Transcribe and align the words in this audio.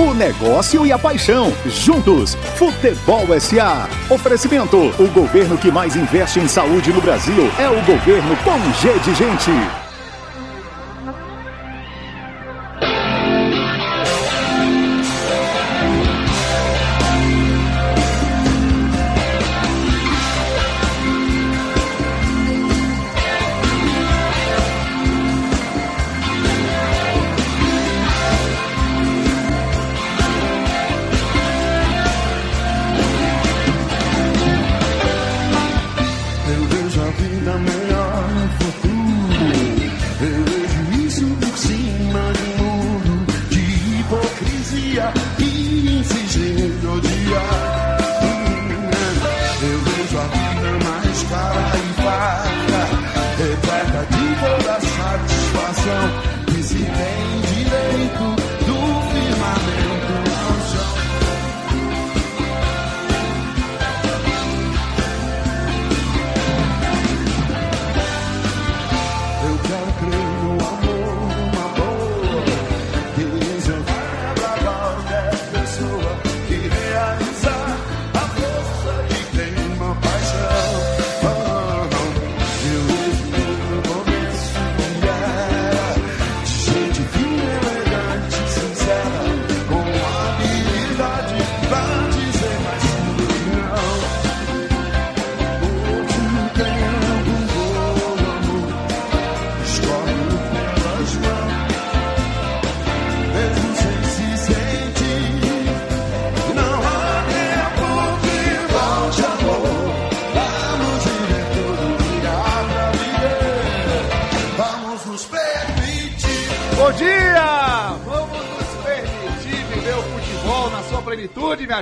o 0.00 0.14
negócio 0.14 0.86
e 0.86 0.92
a 0.92 0.98
paixão. 0.98 1.52
Juntos, 1.66 2.34
Futebol 2.56 3.26
SA. 3.38 3.88
Oferecimento: 4.08 4.76
o 4.98 5.08
governo 5.08 5.58
que 5.58 5.70
mais 5.70 5.96
investe 5.96 6.40
em 6.40 6.48
saúde 6.48 6.92
no 6.92 7.00
Brasil 7.00 7.50
é 7.58 7.68
o 7.68 7.82
governo 7.84 8.36
com 8.38 8.58
G 8.80 8.98
de 9.00 9.14
Gente. 9.14 9.79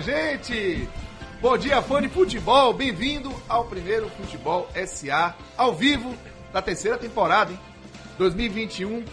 Gente! 0.01 0.89
Bom 1.39 1.59
dia, 1.59 1.83
fã 1.83 2.01
de 2.01 2.09
futebol! 2.09 2.73
Bem-vindo 2.73 3.31
ao 3.47 3.67
primeiro 3.67 4.09
Futebol 4.09 4.67
SA, 4.87 5.35
ao 5.55 5.75
vivo, 5.75 6.17
da 6.51 6.63
terceira 6.63 6.97
temporada, 6.97 7.53
hein? 7.53 7.61
2021, 8.17 9.05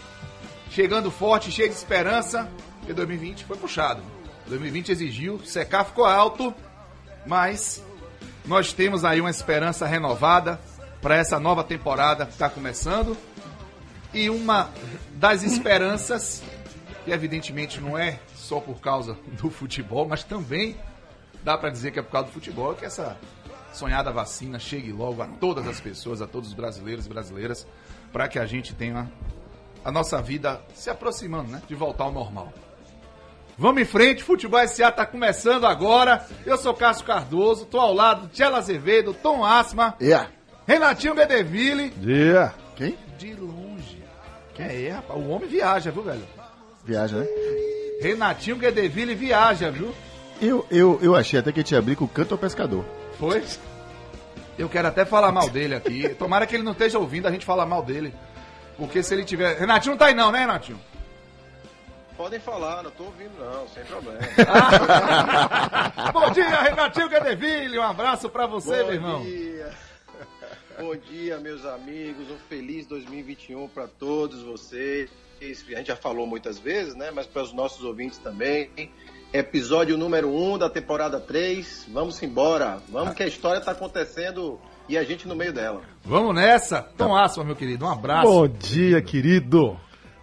chegando 0.70 1.10
forte, 1.10 1.52
cheio 1.52 1.68
de 1.68 1.74
esperança, 1.74 2.50
porque 2.78 2.94
2020 2.94 3.44
foi 3.44 3.58
puxado. 3.58 4.02
2020 4.46 4.88
exigiu, 4.88 5.38
secar 5.44 5.84
ficou 5.84 6.06
alto, 6.06 6.54
mas 7.26 7.84
nós 8.46 8.72
temos 8.72 9.04
aí 9.04 9.20
uma 9.20 9.28
esperança 9.28 9.86
renovada 9.86 10.58
para 11.02 11.14
essa 11.16 11.38
nova 11.38 11.62
temporada 11.62 12.24
que 12.24 12.32
está 12.32 12.48
começando. 12.48 13.14
E 14.14 14.30
uma 14.30 14.70
das 15.12 15.42
esperanças, 15.42 16.42
que 17.04 17.10
evidentemente 17.10 17.82
não 17.82 17.98
é 17.98 18.18
só 18.46 18.60
por 18.60 18.80
causa 18.80 19.16
do 19.40 19.50
futebol, 19.50 20.06
mas 20.06 20.24
também 20.24 20.76
dá 21.42 21.58
para 21.58 21.70
dizer 21.70 21.90
que 21.90 21.98
é 21.98 22.02
por 22.02 22.12
causa 22.12 22.28
do 22.28 22.32
futebol 22.32 22.74
que 22.74 22.84
essa 22.84 23.16
sonhada 23.72 24.10
vacina 24.10 24.58
chegue 24.58 24.90
logo 24.90 25.20
a 25.22 25.26
todas 25.26 25.66
as 25.66 25.80
pessoas, 25.80 26.22
a 26.22 26.26
todos 26.26 26.48
os 26.48 26.54
brasileiros 26.54 27.06
e 27.06 27.08
brasileiras, 27.08 27.66
para 28.12 28.26
que 28.26 28.38
a 28.38 28.46
gente 28.46 28.74
tenha 28.74 29.10
a 29.84 29.92
nossa 29.92 30.20
vida 30.22 30.60
se 30.74 30.88
aproximando, 30.88 31.50
né, 31.50 31.62
de 31.68 31.74
voltar 31.74 32.04
ao 32.04 32.12
normal. 32.12 32.52
Vamos 33.58 33.80
em 33.80 33.84
frente, 33.84 34.22
Futebol 34.22 34.66
SA 34.68 34.92
tá 34.92 35.06
começando 35.06 35.64
agora. 35.66 36.26
Eu 36.44 36.58
sou 36.58 36.74
Cássio 36.74 37.06
Cardoso, 37.06 37.64
tô 37.64 37.78
ao 37.78 37.94
lado 37.94 38.26
de 38.26 38.34
Tchela 38.34 38.58
Azevedo, 38.58 39.14
Tom 39.14 39.44
Asma, 39.44 39.94
yeah. 40.00 40.28
Renatinho 40.66 41.14
Bedeville. 41.14 41.92
Quem? 42.74 42.98
De 43.16 43.34
longe. 43.34 44.04
Quem 44.54 44.66
é, 44.66 44.90
rapaz? 44.90 45.18
O 45.18 45.28
homem 45.28 45.48
viaja, 45.48 45.90
viu, 45.90 46.02
velho? 46.02 46.24
Viaja, 46.84 47.18
né? 47.18 47.26
Renatinho 48.00 48.56
Guedeville 48.56 49.14
viaja, 49.14 49.70
viu? 49.70 49.94
Eu, 50.40 50.66
eu, 50.70 50.98
eu 51.02 51.14
achei 51.16 51.38
até 51.38 51.50
que 51.50 51.62
tinha 51.62 51.78
abrir 51.78 51.96
com 51.96 52.04
o 52.04 52.08
canto 52.08 52.32
ao 52.32 52.38
pescador. 52.38 52.84
Foi? 53.18 53.42
Eu 54.58 54.68
quero 54.68 54.88
até 54.88 55.04
falar 55.04 55.32
mal 55.32 55.48
dele 55.48 55.74
aqui. 55.74 56.08
Tomara 56.10 56.46
que 56.46 56.54
ele 56.54 56.62
não 56.62 56.72
esteja 56.72 56.98
ouvindo 56.98 57.26
a 57.26 57.30
gente 57.30 57.46
falar 57.46 57.66
mal 57.66 57.82
dele. 57.82 58.14
Porque 58.76 59.02
se 59.02 59.14
ele 59.14 59.24
tiver. 59.24 59.58
Renatinho 59.58 59.92
não 59.92 59.98
tá 59.98 60.06
aí, 60.06 60.14
não, 60.14 60.30
né, 60.30 60.40
Renatinho? 60.40 60.78
Podem 62.16 62.40
falar, 62.40 62.82
não 62.82 62.90
tô 62.90 63.04
ouvindo, 63.04 63.38
não, 63.38 63.68
sem 63.68 63.84
problema. 63.84 64.18
Bom 66.12 66.30
dia, 66.30 66.62
Renatinho 66.62 67.10
Guedeville. 67.10 67.78
Um 67.78 67.82
abraço 67.82 68.30
para 68.30 68.46
você, 68.46 68.78
Bom 68.78 68.84
meu 68.84 68.94
irmão. 68.94 69.22
Dia. 69.22 69.70
Bom 70.78 70.96
dia, 70.96 71.38
meus 71.38 71.64
amigos. 71.66 72.30
Um 72.30 72.38
feliz 72.48 72.86
2021 72.86 73.68
para 73.68 73.86
todos 73.86 74.42
vocês. 74.42 75.10
A 75.40 75.78
gente 75.78 75.88
já 75.88 75.96
falou 75.96 76.26
muitas 76.26 76.58
vezes, 76.58 76.94
né? 76.94 77.10
Mas 77.10 77.26
para 77.26 77.42
os 77.42 77.52
nossos 77.52 77.84
ouvintes 77.84 78.18
também 78.18 78.70
episódio 79.32 79.98
número 79.98 80.28
1 80.28 80.52
um 80.52 80.58
da 80.58 80.70
temporada 80.70 81.20
3. 81.20 81.86
Vamos 81.92 82.22
embora. 82.22 82.78
Vamos 82.88 83.14
que 83.14 83.22
a 83.22 83.26
história 83.26 83.58
está 83.58 83.72
acontecendo 83.72 84.58
e 84.88 84.96
a 84.96 85.04
gente 85.04 85.26
no 85.26 85.34
meio 85.34 85.52
dela. 85.52 85.82
Vamos 86.04 86.34
nessa. 86.34 86.82
Tom 86.96 87.14
Asma, 87.14 87.44
meu 87.44 87.56
querido, 87.56 87.84
um 87.84 87.90
abraço. 87.90 88.28
Bom 88.28 88.48
dia, 88.48 89.02
querido. 89.02 89.78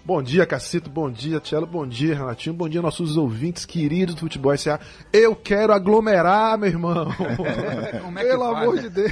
Bom 0.05 0.21
dia, 0.21 0.45
Cacito. 0.45 0.89
Bom 0.89 1.09
dia, 1.09 1.39
Tchelo. 1.39 1.65
Bom 1.65 1.87
dia, 1.87 2.13
Renatinho. 2.13 2.53
Bom 2.53 2.67
dia, 2.67 2.81
nossos 2.81 3.15
ouvintes 3.15 3.65
queridos 3.65 4.15
do 4.15 4.19
Futebol 4.19 4.51
S.A. 4.51 4.77
Eu 5.13 5.33
quero 5.33 5.71
aglomerar, 5.71 6.57
meu 6.57 6.69
irmão. 6.69 7.07
É, 7.43 8.21
é 8.21 8.23
Pelo 8.23 8.43
amor 8.43 8.75
né? 8.75 8.81
de 8.83 8.89
Deus. 8.89 9.11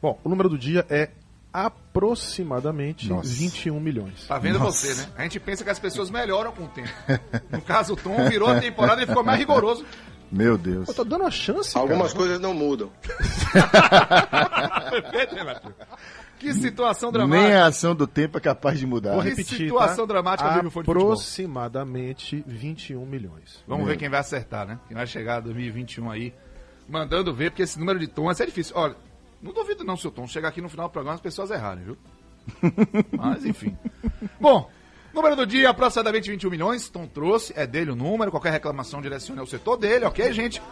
Bom, 0.00 0.18
o 0.24 0.28
número 0.28 0.48
do 0.48 0.58
dia 0.58 0.86
é 0.88 1.10
aproximadamente 1.52 3.08
Nossa. 3.08 3.28
21 3.28 3.80
milhões. 3.80 4.26
Tá 4.26 4.38
vendo 4.38 4.58
Nossa. 4.58 4.86
você, 4.86 4.94
né? 5.02 5.08
A 5.16 5.22
gente 5.22 5.40
pensa 5.40 5.64
que 5.64 5.70
as 5.70 5.78
pessoas 5.78 6.10
melhoram 6.10 6.52
com 6.52 6.64
o 6.64 6.68
tempo. 6.68 6.88
No 7.50 7.60
caso, 7.62 7.94
o 7.94 7.96
Tom 7.96 8.28
virou 8.28 8.48
a 8.48 8.60
temporada 8.60 9.02
e 9.02 9.06
ficou 9.06 9.24
mais 9.24 9.38
rigoroso. 9.38 9.84
Meu 10.30 10.58
Deus. 10.58 10.84
Pô, 10.84 10.92
tá 10.92 11.02
dando 11.04 11.22
uma 11.22 11.30
chance, 11.30 11.76
Algumas 11.76 12.12
cara. 12.12 12.18
coisas 12.18 12.40
não 12.40 12.52
mudam. 12.52 12.90
Que 16.38 16.54
situação 16.54 17.10
Nem 17.10 17.18
dramática. 17.26 17.58
a 17.64 17.66
ação 17.66 17.94
do 17.96 18.06
tempo 18.06 18.38
é 18.38 18.40
capaz 18.40 18.78
de 18.78 18.86
mudar. 18.86 19.14
Vou 19.14 19.22
Que 19.22 19.30
repetir, 19.30 19.58
situação 19.66 20.06
tá? 20.06 20.12
dramática 20.12 20.62
do 20.62 20.70
Futebol. 20.70 20.94
Aproximadamente 21.12 22.44
21 22.46 23.04
milhões. 23.04 23.62
Vamos 23.66 23.86
ver 23.88 23.96
quem 23.96 24.08
vai 24.08 24.20
acertar, 24.20 24.64
né? 24.64 24.78
Quem 24.86 24.96
vai 24.96 25.04
chegar 25.06 25.40
2021 25.40 26.08
aí, 26.08 26.32
mandando 26.88 27.34
ver, 27.34 27.50
porque 27.50 27.62
esse 27.64 27.76
número 27.78 27.98
de 27.98 28.06
tons 28.06 28.38
é 28.40 28.46
difícil. 28.46 28.76
Olha, 28.76 28.94
não 29.42 29.52
duvido 29.52 29.84
não, 29.84 29.96
seu 29.96 30.10
Tom, 30.10 30.26
chegar 30.26 30.48
aqui 30.48 30.60
no 30.60 30.68
final 30.68 30.88
do 30.88 30.92
programa 30.92 31.14
as 31.14 31.20
pessoas 31.20 31.50
errarem, 31.50 31.84
viu? 31.84 31.96
Mas, 33.16 33.44
enfim. 33.44 33.76
Bom, 34.40 34.70
número 35.12 35.36
do 35.36 35.46
dia, 35.46 35.70
aproximadamente 35.70 36.30
21 36.30 36.50
milhões. 36.50 36.88
Tom 36.88 37.06
trouxe, 37.06 37.52
é 37.56 37.66
dele 37.66 37.90
o 37.90 37.96
número. 37.96 38.30
Qualquer 38.30 38.52
reclamação 38.52 39.00
direcione 39.02 39.40
ao 39.40 39.46
setor 39.46 39.76
dele, 39.76 40.04
ok, 40.04 40.32
gente? 40.32 40.62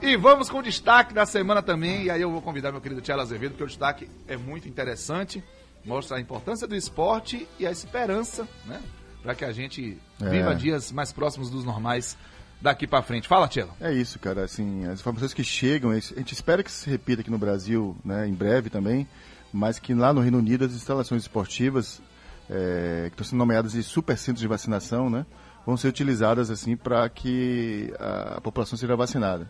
E 0.00 0.16
vamos 0.16 0.48
com 0.48 0.58
o 0.58 0.62
destaque 0.62 1.12
da 1.12 1.26
semana 1.26 1.62
também. 1.62 2.04
E 2.04 2.10
aí 2.10 2.22
eu 2.22 2.30
vou 2.30 2.40
convidar 2.40 2.72
meu 2.72 2.80
querido 2.80 3.00
Tchela 3.00 3.22
Azevedo, 3.22 3.50
porque 3.52 3.64
o 3.64 3.66
destaque 3.68 4.08
é 4.26 4.36
muito 4.36 4.68
interessante. 4.68 5.42
Mostra 5.84 6.16
a 6.16 6.20
importância 6.20 6.66
do 6.66 6.74
esporte 6.76 7.46
e 7.58 7.66
a 7.66 7.70
esperança, 7.70 8.48
né? 8.66 8.80
Para 9.22 9.34
que 9.34 9.44
a 9.44 9.52
gente 9.52 9.98
É. 10.20 10.28
viva 10.28 10.54
dias 10.54 10.92
mais 10.92 11.12
próximos 11.12 11.50
dos 11.50 11.64
normais 11.64 12.16
daqui 12.60 12.86
para 12.86 13.02
frente. 13.02 13.28
Fala, 13.28 13.48
Tchela. 13.48 13.70
É 13.80 13.92
isso, 13.92 14.18
cara. 14.18 14.44
Assim, 14.44 14.86
as 14.86 15.00
informações 15.00 15.32
que 15.32 15.44
chegam, 15.44 15.90
a 15.90 15.98
gente 15.98 16.32
espera 16.32 16.62
que 16.62 16.70
se 16.70 16.88
repita 16.88 17.22
aqui 17.22 17.30
no 17.30 17.38
Brasil, 17.38 17.96
né, 18.04 18.26
em 18.26 18.34
breve 18.34 18.70
também, 18.70 19.06
mas 19.52 19.78
que 19.78 19.94
lá 19.94 20.12
no 20.12 20.20
Reino 20.20 20.38
Unido 20.38 20.64
as 20.64 20.72
instalações 20.72 21.22
esportivas 21.22 22.00
é, 22.50 23.04
que 23.06 23.14
estão 23.14 23.24
sendo 23.24 23.38
nomeadas 23.38 23.72
de 23.72 23.82
supercentros 23.82 24.40
de 24.40 24.48
vacinação, 24.48 25.08
né, 25.08 25.24
vão 25.64 25.76
ser 25.76 25.88
utilizadas 25.88 26.50
assim 26.50 26.76
para 26.76 27.08
que 27.08 27.92
a 27.98 28.40
população 28.40 28.78
seja 28.78 28.96
vacinada. 28.96 29.48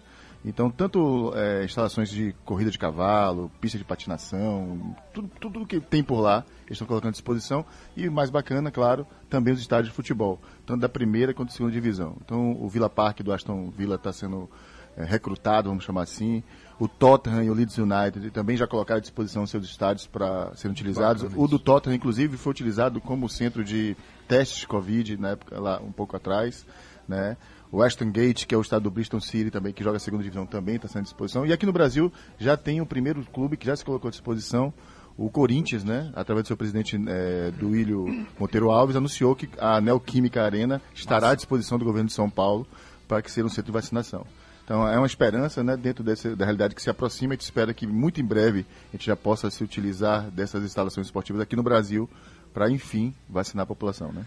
Então, 0.49 0.71
tanto 0.71 1.31
é, 1.37 1.63
instalações 1.63 2.09
de 2.09 2.35
corrida 2.43 2.71
de 2.71 2.79
cavalo, 2.79 3.51
pista 3.61 3.77
de 3.77 3.85
patinação, 3.85 4.97
tudo, 5.13 5.31
tudo 5.39 5.67
que 5.67 5.79
tem 5.79 6.03
por 6.03 6.21
lá, 6.21 6.43
eles 6.61 6.73
estão 6.73 6.87
colocando 6.87 7.11
à 7.11 7.13
disposição. 7.13 7.67
E, 7.95 8.09
mais 8.09 8.31
bacana, 8.31 8.71
claro, 8.71 9.07
também 9.29 9.53
os 9.53 9.61
estádios 9.61 9.91
de 9.91 9.95
futebol, 9.95 10.41
tanto 10.65 10.81
da 10.81 10.89
primeira 10.89 11.35
quanto 11.35 11.51
da 11.51 11.55
segunda 11.55 11.75
divisão. 11.75 12.17
Então, 12.25 12.53
o 12.59 12.67
Villa 12.67 12.89
Park 12.89 13.21
do 13.21 13.31
Aston 13.31 13.71
Villa 13.77 13.97
está 13.97 14.11
sendo 14.11 14.49
é, 14.97 15.05
recrutado, 15.05 15.69
vamos 15.69 15.85
chamar 15.85 16.05
assim. 16.05 16.43
O 16.81 16.89
Tottenham 16.89 17.43
e 17.43 17.51
o 17.51 17.55
Leeds 17.55 17.77
United 17.77 18.31
também 18.31 18.57
já 18.57 18.67
colocaram 18.67 18.99
à 18.99 19.03
disposição 19.03 19.47
seus 19.47 19.67
estádios 19.67 20.07
para 20.07 20.57
serem 20.57 20.73
utilizados. 20.73 21.25
Bacana 21.25 21.43
o 21.43 21.47
do 21.47 21.59
Tottenham, 21.59 21.97
inclusive, 21.97 22.39
foi 22.39 22.53
utilizado 22.53 23.03
como 23.03 23.29
centro 23.29 23.63
de 23.63 23.95
testes 24.27 24.61
de 24.61 24.67
Covid, 24.67 25.19
na 25.19 25.31
época, 25.31 25.61
lá 25.61 25.79
um 25.79 25.93
pouco 25.93 26.17
atrás, 26.17 26.65
né? 27.07 27.37
O 27.71 27.83
Aston 27.83 28.11
Gate, 28.11 28.47
que 28.47 28.55
é 28.55 28.59
o 28.59 28.63
estado 28.63 28.85
do 28.85 28.91
Bristol 28.91 29.21
City 29.21 29.51
também, 29.51 29.73
que 29.73 29.85
joga 29.85 29.99
a 29.99 30.01
segunda 30.01 30.23
divisão, 30.23 30.47
também 30.47 30.77
está 30.77 30.89
sendo 30.89 31.01
à 31.01 31.03
disposição. 31.03 31.47
E 31.47 31.53
aqui 31.53 31.67
no 31.67 31.73
Brasil 31.73 32.11
já 32.39 32.57
tem 32.57 32.81
o 32.81 32.87
primeiro 32.87 33.23
clube 33.27 33.57
que 33.57 33.67
já 33.67 33.77
se 33.77 33.85
colocou 33.85 34.09
à 34.09 34.11
disposição, 34.11 34.73
o 35.19 35.29
Corinthians, 35.29 35.85
né? 35.85 36.11
Através 36.15 36.45
do 36.45 36.47
seu 36.47 36.57
presidente 36.57 36.97
eh, 37.09 37.53
Duílio 37.59 38.07
Monteiro 38.39 38.71
Alves, 38.71 38.97
anunciou 38.97 39.35
que 39.35 39.49
a 39.59 39.81
Neoquímica 39.81 40.43
Arena 40.43 40.81
estará 40.95 41.31
à 41.31 41.35
disposição 41.35 41.77
do 41.77 41.85
governo 41.85 42.09
de 42.09 42.15
São 42.15 42.31
Paulo 42.31 42.67
para 43.07 43.21
que 43.21 43.31
seja 43.31 43.47
um 43.47 43.51
centro 43.51 43.67
de 43.67 43.73
vacinação. 43.73 44.25
Então 44.65 44.87
é 44.87 44.97
uma 44.97 45.07
esperança, 45.07 45.65
né, 45.65 45.77
dentro 45.77 46.05
dessa, 46.05 46.37
da 46.37 46.45
realidade 46.45 46.75
que 46.75 46.83
se 46.83 46.89
aproxima. 46.89 47.33
A 47.33 47.37
gente 47.37 47.43
espera 47.43 47.75
que 47.75 47.87
muito 47.87 48.21
em 48.21 48.25
breve 48.25 48.65
a 48.91 48.97
gente 48.97 49.07
já 49.07 49.17
possa 49.17 49.51
se 49.51 49.65
utilizar 49.65 50.31
dessas 50.31 50.63
instalações 50.63 51.07
esportivas 51.07 51.43
aqui 51.43 51.57
no 51.57 51.63
Brasil 51.63 52.09
para, 52.53 52.71
enfim, 52.71 53.15
vacinar 53.29 53.65
a 53.65 53.67
população, 53.67 54.13
né? 54.13 54.25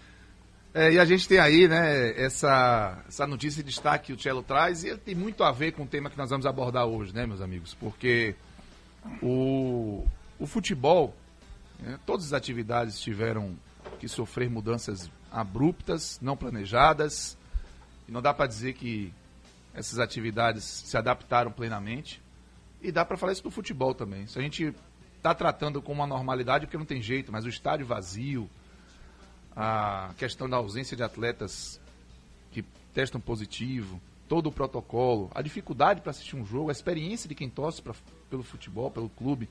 É, 0.74 0.92
e 0.92 0.98
a 0.98 1.04
gente 1.04 1.28
tem 1.28 1.38
aí, 1.38 1.68
né, 1.68 2.18
essa, 2.18 3.04
essa 3.06 3.26
notícia 3.26 3.62
de 3.62 3.68
destaque 3.68 4.06
que 4.06 4.12
o 4.14 4.18
Cello 4.18 4.42
traz, 4.42 4.84
e 4.84 4.96
tem 4.96 5.14
muito 5.14 5.44
a 5.44 5.52
ver 5.52 5.72
com 5.72 5.82
o 5.82 5.86
tema 5.86 6.08
que 6.08 6.16
nós 6.16 6.30
vamos 6.30 6.46
abordar 6.46 6.86
hoje, 6.86 7.14
né, 7.14 7.26
meus 7.26 7.42
amigos? 7.42 7.74
Porque 7.74 8.34
o, 9.22 10.06
o 10.38 10.46
futebol, 10.46 11.14
né, 11.78 11.98
todas 12.06 12.26
as 12.26 12.32
atividades 12.32 12.98
tiveram 12.98 13.54
que 14.00 14.08
sofrer 14.08 14.48
mudanças 14.48 15.10
abruptas, 15.30 16.18
não 16.22 16.38
planejadas, 16.38 17.36
e 18.08 18.12
não 18.12 18.22
dá 18.22 18.32
para 18.32 18.46
dizer 18.46 18.72
que 18.72 19.12
essas 19.74 19.98
atividades 19.98 20.64
se 20.64 20.96
adaptaram 20.96 21.52
plenamente. 21.52 22.22
E 22.80 22.90
dá 22.90 23.04
para 23.04 23.18
falar 23.18 23.32
isso 23.32 23.42
do 23.42 23.50
futebol 23.50 23.94
também. 23.94 24.26
Se 24.26 24.38
a 24.38 24.42
gente 24.42 24.74
está 25.16 25.34
tratando 25.34 25.82
com 25.82 25.92
uma 25.92 26.06
normalidade, 26.06 26.66
porque 26.66 26.78
não 26.78 26.84
tem 26.84 27.00
jeito, 27.00 27.30
mas 27.30 27.44
o 27.44 27.48
estádio 27.48 27.86
vazio, 27.86 28.48
a 29.56 30.10
questão 30.16 30.48
da 30.48 30.56
ausência 30.56 30.96
de 30.96 31.02
atletas 31.02 31.80
que 32.50 32.64
testam 32.94 33.20
positivo, 33.20 34.00
todo 34.28 34.48
o 34.48 34.52
protocolo, 34.52 35.30
a 35.34 35.42
dificuldade 35.42 36.00
para 36.00 36.10
assistir 36.10 36.36
um 36.36 36.44
jogo, 36.44 36.68
a 36.68 36.72
experiência 36.72 37.28
de 37.28 37.34
quem 37.34 37.48
torce 37.50 37.82
pra, 37.82 37.94
pelo 38.30 38.42
futebol, 38.42 38.90
pelo 38.90 39.08
clube, 39.10 39.48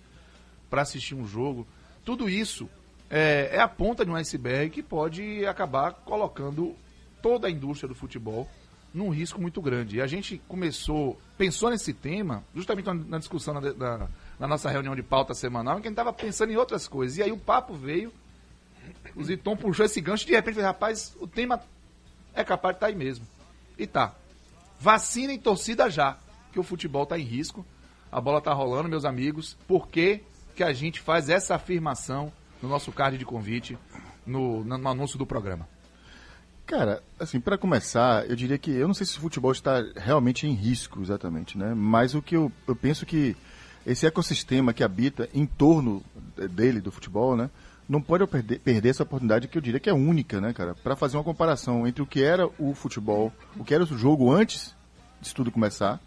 para 0.69 0.81
assistir 0.81 1.13
um 1.15 1.27
jogo, 1.27 1.67
tudo 2.03 2.29
isso 2.29 2.69
é, 3.09 3.49
é 3.53 3.59
a 3.59 3.67
ponta 3.67 4.03
de 4.05 4.09
um 4.11 4.15
iceberg 4.15 4.71
que 4.71 4.81
pode 4.81 5.45
acabar 5.45 5.91
colocando 5.93 6.75
toda 7.21 7.47
a 7.47 7.51
indústria 7.51 7.87
do 7.89 7.93
futebol 7.95 8.49
num 8.93 9.09
risco 9.09 9.39
muito 9.39 9.61
grande. 9.61 9.97
E 9.97 10.01
a 10.01 10.07
gente 10.07 10.41
começou, 10.47 11.19
pensou 11.37 11.69
nesse 11.69 11.93
tema, 11.93 12.43
justamente 12.55 12.85
na, 12.91 13.17
discussão 13.19 13.53
na, 13.53 13.73
na- 13.73 14.07
na 14.39 14.47
nossa 14.47 14.69
reunião 14.71 14.95
de 14.95 15.03
pauta 15.03 15.33
semanal, 15.35 15.77
em 15.77 15.81
que 15.81 15.87
a 15.87 15.91
gente 15.91 15.99
estava 15.99 16.11
pensando 16.11 16.51
em 16.51 16.57
outras 16.57 16.87
coisas. 16.87 17.17
E 17.17 17.21
aí 17.23 17.31
o 17.31 17.37
papo 17.37 17.73
veio 17.75 18.11
o 19.15 19.23
Ziton 19.23 19.55
puxou 19.55 19.85
esse 19.85 20.01
gancho 20.01 20.23
e 20.23 20.27
de 20.27 20.33
repente, 20.33 20.59
rapaz, 20.59 21.15
o 21.19 21.27
tema 21.27 21.61
é 22.33 22.43
capaz 22.43 22.73
de 22.73 22.77
estar 22.77 22.87
aí 22.87 22.95
mesmo. 22.95 23.25
E 23.77 23.85
tá. 23.85 24.13
Vacina 24.79 25.33
e 25.33 25.37
torcida 25.37 25.89
já, 25.89 26.17
que 26.51 26.59
o 26.59 26.63
futebol 26.63 27.03
está 27.03 27.17
em 27.17 27.23
risco. 27.23 27.65
A 28.11 28.19
bola 28.19 28.39
está 28.39 28.53
rolando, 28.53 28.89
meus 28.89 29.05
amigos. 29.05 29.57
Por 29.67 29.87
que, 29.87 30.21
que 30.55 30.63
a 30.63 30.73
gente 30.73 30.99
faz 30.99 31.29
essa 31.29 31.55
afirmação 31.55 32.31
no 32.61 32.69
nosso 32.69 32.91
card 32.91 33.17
de 33.17 33.25
convite, 33.25 33.77
no, 34.25 34.63
no 34.63 34.89
anúncio 34.89 35.17
do 35.17 35.25
programa? 35.25 35.67
Cara, 36.65 37.03
assim, 37.19 37.39
para 37.39 37.57
começar, 37.57 38.25
eu 38.29 38.35
diria 38.35 38.57
que 38.57 38.71
eu 38.71 38.87
não 38.87 38.93
sei 38.93 39.05
se 39.05 39.17
o 39.17 39.21
futebol 39.21 39.51
está 39.51 39.83
realmente 39.95 40.47
em 40.47 40.53
risco, 40.53 41.01
exatamente, 41.01 41.57
né? 41.57 41.73
Mas 41.73 42.15
o 42.15 42.21
que 42.21 42.35
eu, 42.35 42.51
eu 42.67 42.75
penso 42.75 43.05
que 43.05 43.35
esse 43.85 44.05
ecossistema 44.05 44.73
que 44.73 44.83
habita 44.83 45.27
em 45.33 45.45
torno 45.45 46.03
dele, 46.51 46.79
do 46.79 46.91
futebol, 46.91 47.35
né? 47.35 47.49
Não 47.91 48.01
pode 48.01 48.25
perder, 48.25 48.59
perder 48.59 48.87
essa 48.87 49.03
oportunidade 49.03 49.49
que 49.49 49.57
eu 49.57 49.61
diria 49.61 49.77
que 49.77 49.89
é 49.89 49.93
única, 49.93 50.39
né, 50.39 50.53
cara? 50.53 50.73
Para 50.73 50.95
fazer 50.95 51.17
uma 51.17 51.25
comparação 51.25 51.85
entre 51.85 52.01
o 52.01 52.05
que 52.07 52.23
era 52.23 52.47
o 52.57 52.73
futebol, 52.73 53.33
o 53.57 53.65
que 53.65 53.73
era 53.73 53.83
o 53.83 53.85
jogo 53.85 54.31
antes 54.31 54.73
disso 55.19 55.35
tudo 55.35 55.51
começar, 55.51 55.99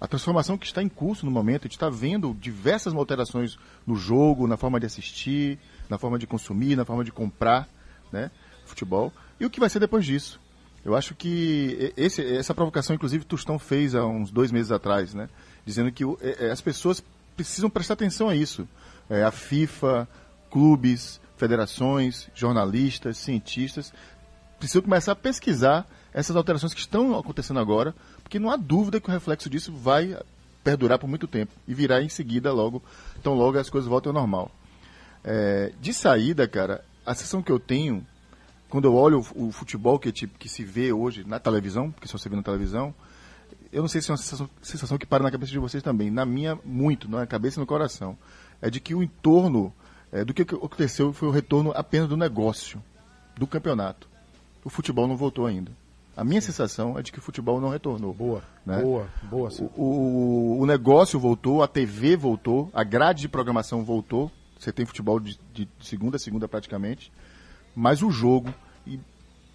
a 0.00 0.06
transformação 0.08 0.56
que 0.56 0.64
está 0.64 0.82
em 0.82 0.88
curso 0.88 1.26
no 1.26 1.30
momento, 1.30 1.64
a 1.64 1.64
gente 1.66 1.72
está 1.76 1.90
vendo 1.90 2.34
diversas 2.40 2.94
alterações 2.94 3.58
no 3.86 3.96
jogo, 3.96 4.46
na 4.46 4.56
forma 4.56 4.80
de 4.80 4.86
assistir, 4.86 5.58
na 5.90 5.98
forma 5.98 6.18
de 6.18 6.26
consumir, 6.26 6.74
na 6.74 6.86
forma 6.86 7.04
de 7.04 7.12
comprar, 7.12 7.68
né, 8.10 8.30
futebol. 8.64 9.12
E 9.38 9.44
o 9.44 9.50
que 9.50 9.60
vai 9.60 9.68
ser 9.68 9.78
depois 9.78 10.06
disso? 10.06 10.40
Eu 10.82 10.96
acho 10.96 11.14
que 11.14 11.92
esse- 11.98 12.24
essa 12.34 12.54
provocação, 12.54 12.96
inclusive, 12.96 13.26
Tostão 13.26 13.58
fez 13.58 13.94
há 13.94 14.06
uns 14.06 14.30
dois 14.30 14.50
meses 14.50 14.72
atrás, 14.72 15.12
né, 15.12 15.28
dizendo 15.66 15.92
que 15.92 16.02
é- 16.22 16.46
é, 16.46 16.50
as 16.50 16.62
pessoas 16.62 17.04
precisam 17.36 17.68
prestar 17.68 17.92
atenção 17.92 18.26
a 18.30 18.34
isso. 18.34 18.66
É, 19.10 19.22
a 19.22 19.30
FIFA, 19.30 20.08
clubes, 20.50 21.20
federações, 21.36 22.28
jornalistas, 22.34 23.16
cientistas, 23.18 23.92
precisam 24.58 24.82
começar 24.82 25.12
a 25.12 25.16
pesquisar 25.16 25.86
essas 26.12 26.36
alterações 26.36 26.74
que 26.74 26.80
estão 26.80 27.18
acontecendo 27.18 27.60
agora, 27.60 27.94
porque 28.22 28.38
não 28.38 28.50
há 28.50 28.56
dúvida 28.56 29.00
que 29.00 29.08
o 29.08 29.12
reflexo 29.12 29.48
disso 29.48 29.72
vai 29.72 30.18
perdurar 30.62 30.98
por 30.98 31.08
muito 31.08 31.26
tempo 31.26 31.52
e 31.66 31.72
virá 31.72 32.02
em 32.02 32.08
seguida 32.08 32.52
logo, 32.52 32.82
tão 33.22 33.34
logo 33.34 33.58
as 33.58 33.70
coisas 33.70 33.88
voltam 33.88 34.10
ao 34.10 34.14
normal. 34.14 34.50
É, 35.24 35.72
de 35.80 35.92
saída, 35.92 36.46
cara, 36.46 36.84
a 37.04 37.14
sensação 37.14 37.42
que 37.42 37.52
eu 37.52 37.58
tenho 37.58 38.06
quando 38.68 38.84
eu 38.84 38.94
olho 38.94 39.24
o, 39.34 39.50
futebol 39.50 39.98
que, 39.98 40.12
tipo, 40.12 40.38
que 40.38 40.48
se 40.48 40.62
vê 40.62 40.92
hoje 40.92 41.24
na 41.26 41.40
televisão, 41.40 41.90
porque 41.90 42.06
só 42.06 42.16
você 42.16 42.28
vê 42.28 42.36
na 42.36 42.42
televisão, 42.42 42.94
eu 43.72 43.82
não 43.82 43.88
sei 43.88 44.00
se 44.00 44.10
é 44.10 44.12
uma 44.12 44.18
sensação, 44.18 44.48
sensação 44.62 44.96
que 44.96 45.04
para 45.04 45.24
na 45.24 45.30
cabeça 45.30 45.50
de 45.50 45.58
vocês 45.58 45.82
também, 45.82 46.10
na 46.10 46.24
minha, 46.24 46.56
muito, 46.64 47.08
na 47.10 47.26
cabeça 47.26 47.58
e 47.58 47.60
no 47.60 47.66
coração, 47.66 48.16
é 48.62 48.70
de 48.70 48.78
que 48.78 48.94
o 48.94 49.02
entorno 49.02 49.72
é, 50.12 50.24
do 50.24 50.34
que 50.34 50.42
aconteceu 50.42 51.12
foi 51.12 51.28
o 51.28 51.32
retorno 51.32 51.72
apenas 51.74 52.08
do 52.08 52.16
negócio 52.16 52.82
do 53.36 53.46
campeonato. 53.46 54.08
O 54.64 54.70
futebol 54.70 55.06
não 55.06 55.16
voltou 55.16 55.46
ainda. 55.46 55.72
A 56.16 56.24
minha 56.24 56.40
sensação 56.40 56.98
é 56.98 57.02
de 57.02 57.12
que 57.12 57.18
o 57.18 57.22
futebol 57.22 57.60
não 57.60 57.70
retornou. 57.70 58.12
Boa, 58.12 58.42
né? 58.66 58.82
boa, 58.82 59.08
boa. 59.22 59.48
O, 59.76 59.84
o, 59.84 60.60
o 60.60 60.66
negócio 60.66 61.18
voltou, 61.18 61.62
a 61.62 61.68
TV 61.68 62.16
voltou, 62.16 62.68
a 62.74 62.84
grade 62.84 63.22
de 63.22 63.28
programação 63.28 63.84
voltou. 63.84 64.30
Você 64.58 64.70
tem 64.72 64.84
futebol 64.84 65.18
de, 65.18 65.38
de 65.54 65.68
segunda 65.80 66.16
a 66.16 66.20
segunda 66.20 66.46
praticamente. 66.46 67.10
Mas 67.74 68.02
o 68.02 68.10
jogo, 68.10 68.52
e 68.86 69.00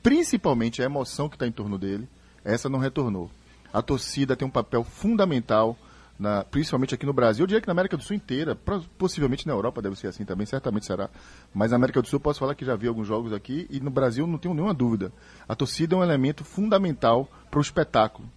principalmente 0.02 0.82
a 0.82 0.86
emoção 0.86 1.30
que 1.30 1.36
está 1.36 1.46
em 1.46 1.52
torno 1.52 1.78
dele, 1.78 2.08
essa 2.44 2.70
não 2.70 2.80
retornou. 2.80 3.30
A 3.72 3.82
torcida 3.82 4.36
tem 4.36 4.48
um 4.48 4.52
papel 4.52 4.84
fundamental, 4.84 5.78
na, 6.18 6.44
principalmente 6.44 6.96
aqui 6.96 7.06
no 7.06 7.14
Brasil. 7.14 7.44
Eu 7.44 7.48
diria 7.48 7.62
que 7.62 7.68
na 7.68 7.74
América 7.74 7.98
do 7.98 8.04
Sul 8.04 8.16
inteira, 8.16 8.56
possivelmente 8.98 9.46
na 9.46 9.54
Europa 9.54 9.82
deve 9.82 9.96
ser 9.96 10.08
assim 10.08 10.26
também, 10.26 10.46
certamente 10.46 10.86
será. 10.86 11.10
Mas 11.54 11.72
na 11.72 11.78
América 11.78 12.02
do 12.02 12.08
Sul 12.08 12.18
eu 12.18 12.22
posso 12.22 12.40
falar 12.40 12.56
que 12.56 12.66
já 12.66 12.76
vi 12.76 12.88
alguns 12.88 13.08
jogos 13.08 13.34
aqui 13.34 13.68
e 13.70 13.80
no 13.80 13.92
Brasil 13.92 14.26
não 14.26 14.38
tenho 14.38 14.54
nenhuma 14.54 14.74
dúvida. 14.74 15.12
A 15.48 15.56
torcida 15.56 15.96
é 15.96 15.98
um 15.98 16.04
elemento 16.04 16.44
fundamental 16.44 17.30
para 17.50 17.60
o 17.60 17.62
espetáculo. 17.62 18.28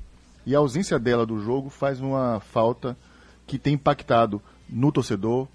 E 0.44 0.54
a 0.54 0.58
ausência 0.58 0.99
dela 0.99 1.26
do 1.26 1.38
jogo 1.40 1.68
faz 1.68 2.00
uma 2.00 2.40
falta 2.40 2.97
que 3.47 3.58
tem 3.58 3.75
impactado 3.75 4.42
no 4.68 4.90
torcedor, 4.90 5.47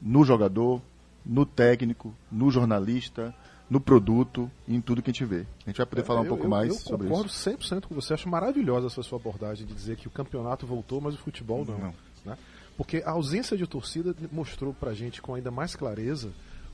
no 0.00 0.24
jogador, 0.24 0.80
no 1.24 1.44
técnico, 1.44 2.14
no 2.30 2.50
jornalista, 2.50 3.34
no 3.70 3.80
produto 3.80 4.50
e 4.66 4.74
em 4.74 4.80
tudo 4.80 5.02
que 5.02 5.10
a 5.10 5.12
gente 5.12 5.24
vê. 5.24 5.46
A 5.66 5.70
gente 5.70 5.76
vai 5.76 5.86
poder 5.86 6.04
falar 6.04 6.20
um 6.20 6.24
Eu- 6.24 6.28
pouco 6.30 6.44
eu- 6.44 6.50
mais 6.50 6.68
eu 6.70 6.74
sobre 6.78 7.06
concordo 7.08 7.28
isso. 7.30 7.38
100% 7.50 7.86
com 7.88 7.94
você. 7.94 8.14
Acho 8.14 8.28
maravilhosa 8.28 8.86
essa 8.86 9.02
sua 9.02 9.18
abordagem 9.18 9.66
de 9.66 9.74
dizer 9.74 9.96
que 9.96 10.08
o 10.08 10.10
campeonato 10.10 10.66
voltou, 10.66 11.00
mas 11.00 11.14
o 11.14 11.18
futebol 11.18 11.64
não. 11.64 11.78
Não. 11.78 11.94
né? 12.24 12.36
Porque 12.76 13.02
a 13.04 13.10
ausência 13.10 13.56
de 13.56 13.66
torcida 13.66 14.14
mostrou 14.32 14.72
pra 14.72 14.94
gente 14.94 15.20
com 15.20 15.34
ainda 15.34 15.50
mais 15.50 15.74
clareza 15.76 16.30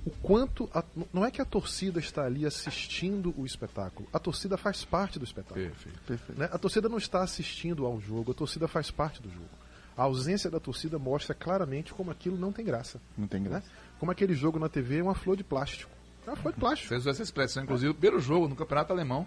o 0.06 0.10
quanto. 0.10 0.68
a- 0.74 0.84
não 1.12 1.24
é 1.24 1.30
que 1.30 1.40
a 1.40 1.44
torcida 1.44 1.98
está 1.98 2.24
ali 2.24 2.44
assistindo 2.46 3.34
o 3.38 3.44
espetáculo, 3.46 4.06
a 4.12 4.18
torcida 4.18 4.56
faz 4.58 4.84
parte 4.84 5.18
do 5.18 5.24
espetáculo. 5.24 5.64
Perfeito. 5.66 5.98
Perfeito. 6.06 6.38
né? 6.38 6.48
A 6.52 6.58
torcida 6.58 6.88
não 6.88 6.98
está 6.98 7.22
assistindo 7.22 7.86
ao 7.86 7.98
jogo, 8.00 8.32
a 8.32 8.34
torcida 8.34 8.68
faz 8.68 8.90
parte 8.90 9.20
do 9.22 9.30
jogo. 9.30 9.48
A 9.96 10.02
ausência 10.02 10.50
da 10.50 10.58
torcida 10.60 10.98
mostra 10.98 11.34
claramente 11.34 11.94
como 11.94 12.10
aquilo 12.10 12.36
não 12.36 12.52
tem 12.52 12.64
graça. 12.64 13.00
Não 13.16 13.26
tem 13.26 13.40
Né? 13.40 13.48
graça. 13.48 13.66
Como 13.98 14.10
aquele 14.12 14.34
jogo 14.34 14.58
na 14.58 14.68
TV 14.68 14.98
é 14.98 15.02
uma 15.02 15.14
flor 15.14 15.36
de 15.36 15.44
plástico. 15.44 15.90
É 16.26 16.31
uma 16.31 16.37
flor 16.37 16.52
de 16.54 16.61
plástico. 16.61 16.88
Fez 16.88 17.07
essa 17.07 17.23
expressão, 17.23 17.62
inclusive, 17.64 17.93
pelo 17.95 18.19
jogo 18.19 18.49
no 18.49 18.57
Campeonato 18.57 18.93
Alemão. 18.93 19.26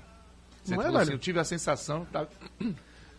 Você 0.63 0.75
Não 0.75 0.83
é, 0.83 1.01
assim, 1.01 1.11
eu 1.13 1.19
tive 1.19 1.39
a 1.39 1.43
sensação, 1.43 2.05
tá, 2.05 2.27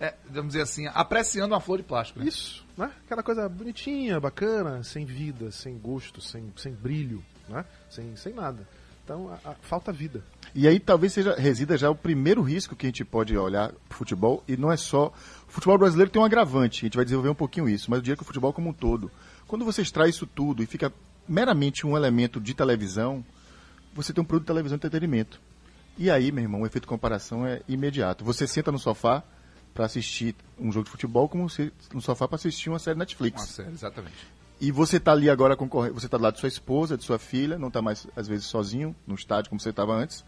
é, 0.01 0.15
vamos 0.29 0.49
dizer 0.49 0.63
assim, 0.63 0.87
apreciando 0.89 1.55
uma 1.55 1.61
flor 1.61 1.79
de 1.79 1.85
plástico. 1.85 2.19
Né? 2.21 2.27
Isso, 2.27 2.65
né? 2.77 2.91
Aquela 3.07 3.23
coisa 3.23 3.49
bonitinha, 3.49 4.21
bacana, 4.21 4.83
sem 4.83 5.05
vida, 5.05 5.51
sem 5.51 5.79
gosto, 5.79 6.21
sem, 6.21 6.53
sem 6.57 6.73
brilho, 6.73 7.25
né? 7.49 7.65
Sem, 7.89 8.15
sem 8.17 8.35
nada. 8.35 8.67
Então, 9.05 9.31
a- 9.33 9.51
a- 9.51 9.55
falta 9.63 9.91
vida. 9.91 10.23
E 10.55 10.69
aí 10.69 10.79
talvez 10.79 11.15
seja 11.15 11.35
resida 11.35 11.79
já 11.79 11.89
o 11.91 11.95
primeiro 11.95 12.43
risco 12.43 12.77
que 12.77 12.85
a 12.87 12.89
gente 12.91 13.05
pode 13.05 13.35
olhar 13.37 13.73
pro 13.89 13.97
futebol 13.99 14.43
e 14.47 14.55
não 14.57 14.71
é 14.71 14.77
só 14.77 15.07
o 15.49 15.51
futebol 15.51 15.79
brasileiro 15.79 16.11
tem 16.11 16.21
um 16.21 16.25
agravante, 16.25 16.85
a 16.85 16.87
gente 16.87 16.97
vai 16.97 17.05
desenvolver 17.07 17.31
um 17.31 17.35
pouquinho 17.35 17.69
isso, 17.69 17.91
mas 17.91 17.99
eu 17.99 18.03
diria 18.03 18.17
que 18.17 18.23
o 18.23 18.27
futebol 18.27 18.53
como 18.53 18.69
um 18.71 18.73
todo, 18.73 19.11
quando 19.47 19.65
você 19.65 19.81
extrai 19.81 20.11
isso 20.11 20.27
tudo 20.27 20.63
e 20.63 20.67
fica 20.67 20.93
meramente 21.27 21.87
um 21.87 21.97
elemento 21.97 22.39
de 22.41 22.53
televisão, 22.55 23.25
você 23.95 24.13
tem 24.13 24.23
um 24.23 24.27
produto 24.27 24.45
de 24.45 24.49
televisão 24.49 24.77
de 24.77 24.87
entretenimento. 24.87 25.41
E 25.97 26.11
aí, 26.11 26.31
meu 26.31 26.45
irmão, 26.45 26.63
o 26.63 26.67
efeito 26.67 26.85
de 26.85 26.89
comparação 26.89 27.47
é 27.47 27.61
imediato. 27.67 28.25
Você 28.25 28.47
senta 28.47 28.71
no 28.71 28.79
sofá 28.79 29.23
para 29.75 29.85
assistir 29.85 30.35
um 30.59 30.71
jogo 30.71 30.85
de 30.85 30.91
futebol 30.91 31.29
como 31.29 31.49
você 31.49 31.73
no 31.93 32.01
sofá 32.01 32.27
para 32.29 32.37
assistir 32.37 32.69
uma 32.69 32.79
série 32.79 32.99
Netflix. 32.99 33.41
Uma 33.41 33.47
série, 33.47 33.71
exatamente. 33.71 34.17
E 34.61 34.73
você 34.73 34.99
tá 34.99 35.13
ali 35.13 35.31
agora 35.31 35.57
concorrendo, 35.57 35.95
você 35.95 36.09
tá 36.09 36.17
do 36.17 36.23
lado 36.25 36.35
de 36.35 36.41
sua 36.41 36.49
esposa, 36.49 36.97
de 36.97 37.05
sua 37.05 37.19
filha, 37.19 37.59
não 37.59 37.71
tá 37.71 37.81
mais, 37.81 38.07
às 38.17 38.27
vezes, 38.27 38.47
sozinho 38.47 38.95
no 39.07 39.15
estádio 39.15 39.51
como 39.51 39.61
você 39.61 39.71
estava 39.71 39.93
antes. 39.93 40.25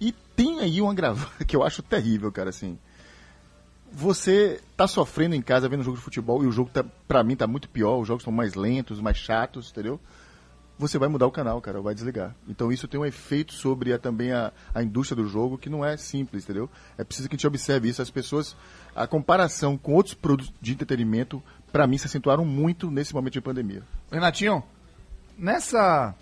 E 0.00 0.12
tem 0.36 0.60
aí 0.60 0.80
um 0.80 0.88
agravante 0.88 1.42
que 1.46 1.56
eu 1.56 1.62
acho 1.62 1.82
terrível, 1.82 2.30
cara, 2.30 2.50
assim. 2.50 2.78
Você 3.92 4.60
tá 4.76 4.88
sofrendo 4.88 5.34
em 5.34 5.42
casa 5.42 5.68
vendo 5.68 5.80
um 5.80 5.84
jogo 5.84 5.96
de 5.96 6.02
futebol 6.02 6.42
e 6.42 6.46
o 6.46 6.52
jogo, 6.52 6.70
tá, 6.70 6.84
pra 7.06 7.22
mim, 7.22 7.36
tá 7.36 7.46
muito 7.46 7.68
pior, 7.68 7.98
os 8.00 8.08
jogos 8.08 8.22
estão 8.22 8.32
mais 8.32 8.54
lentos, 8.54 9.00
mais 9.00 9.16
chatos, 9.16 9.70
entendeu? 9.70 10.00
Você 10.76 10.98
vai 10.98 11.08
mudar 11.08 11.26
o 11.26 11.30
canal, 11.30 11.60
cara, 11.60 11.80
vai 11.80 11.94
desligar. 11.94 12.34
Então 12.48 12.72
isso 12.72 12.88
tem 12.88 12.98
um 12.98 13.04
efeito 13.04 13.52
sobre 13.52 13.92
a, 13.92 13.98
também 13.98 14.32
a, 14.32 14.52
a 14.74 14.82
indústria 14.82 15.22
do 15.22 15.28
jogo 15.28 15.56
que 15.56 15.70
não 15.70 15.84
é 15.84 15.96
simples, 15.96 16.44
entendeu? 16.44 16.68
É 16.98 17.04
preciso 17.04 17.28
que 17.28 17.34
a 17.34 17.36
gente 17.36 17.46
observe 17.46 17.88
isso. 17.88 18.02
As 18.02 18.10
pessoas, 18.10 18.56
a 18.94 19.06
comparação 19.06 19.78
com 19.78 19.92
outros 19.92 20.14
produtos 20.14 20.52
de 20.60 20.72
entretenimento, 20.72 21.42
pra 21.70 21.86
mim, 21.86 21.96
se 21.96 22.06
acentuaram 22.06 22.44
muito 22.44 22.90
nesse 22.90 23.14
momento 23.14 23.34
de 23.34 23.40
pandemia. 23.40 23.82
Renatinho, 24.10 24.64
nessa, 25.38 26.12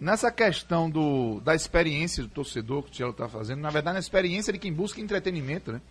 nessa 0.00 0.32
questão 0.32 0.90
do, 0.90 1.40
da 1.40 1.54
experiência 1.54 2.22
do 2.22 2.30
torcedor 2.30 2.84
que 2.84 2.88
o 2.88 2.92
Tiago 2.92 3.12
está 3.12 3.28
fazendo, 3.28 3.60
na 3.60 3.70
verdade, 3.70 3.94
na 3.94 4.00
experiência 4.00 4.52
de 4.54 4.58
quem 4.58 4.72
busca 4.72 5.02
entretenimento, 5.02 5.70
né? 5.70 5.82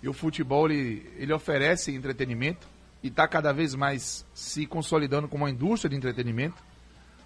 E 0.00 0.08
o 0.08 0.12
futebol, 0.12 0.70
ele, 0.70 1.10
ele 1.16 1.32
oferece 1.32 1.92
entretenimento 1.92 2.68
e 3.02 3.08
está 3.08 3.26
cada 3.26 3.52
vez 3.52 3.74
mais 3.74 4.24
se 4.34 4.66
consolidando 4.66 5.26
como 5.26 5.44
uma 5.44 5.50
indústria 5.50 5.90
de 5.90 5.96
entretenimento. 5.96 6.62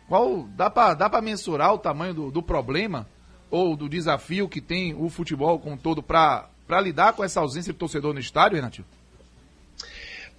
Qual 0.08 0.44
dá 0.56 0.70
para 0.70 0.94
dá 0.94 1.10
pra 1.10 1.20
mensurar 1.20 1.74
o 1.74 1.78
tamanho 1.78 2.14
do, 2.14 2.30
do 2.30 2.42
problema 2.42 3.06
ou 3.50 3.76
do 3.76 3.88
desafio 3.88 4.48
que 4.48 4.60
tem 4.60 4.94
o 4.94 5.08
futebol 5.08 5.58
como 5.58 5.74
um 5.74 5.78
todo 5.78 6.02
para 6.02 6.48
lidar 6.82 7.12
com 7.12 7.22
essa 7.22 7.40
ausência 7.40 7.72
de 7.72 7.78
torcedor 7.78 8.14
no 8.14 8.20
estádio, 8.20 8.56
Renatinho? 8.56 8.86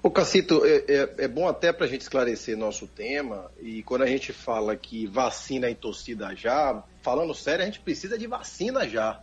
Ô, 0.02 0.10
Cacito, 0.10 0.66
é, 0.66 0.86
é- 0.88 1.16
é 1.20 1.28
bom 1.28 1.48
até 1.48 1.74
para 1.74 1.86
a 1.86 1.90
gente 1.90 2.02
esclarecer 2.02 2.58
nosso 2.58 2.88
tema, 2.88 3.52
e 3.60 3.84
quando 3.84 4.04
a 4.04 4.08
gente 4.08 4.32
fala 4.32 4.76
que 4.76 5.06
vacina 5.06 5.70
em 5.70 5.76
torcida 5.76 6.34
já, 6.36 6.82
falando 7.02 7.36
sério, 7.36 7.64
a 7.64 7.66
gente 7.66 7.82
precisa 7.82 8.18
de 8.18 8.26
vacina 8.26 8.88
já. 8.88 9.22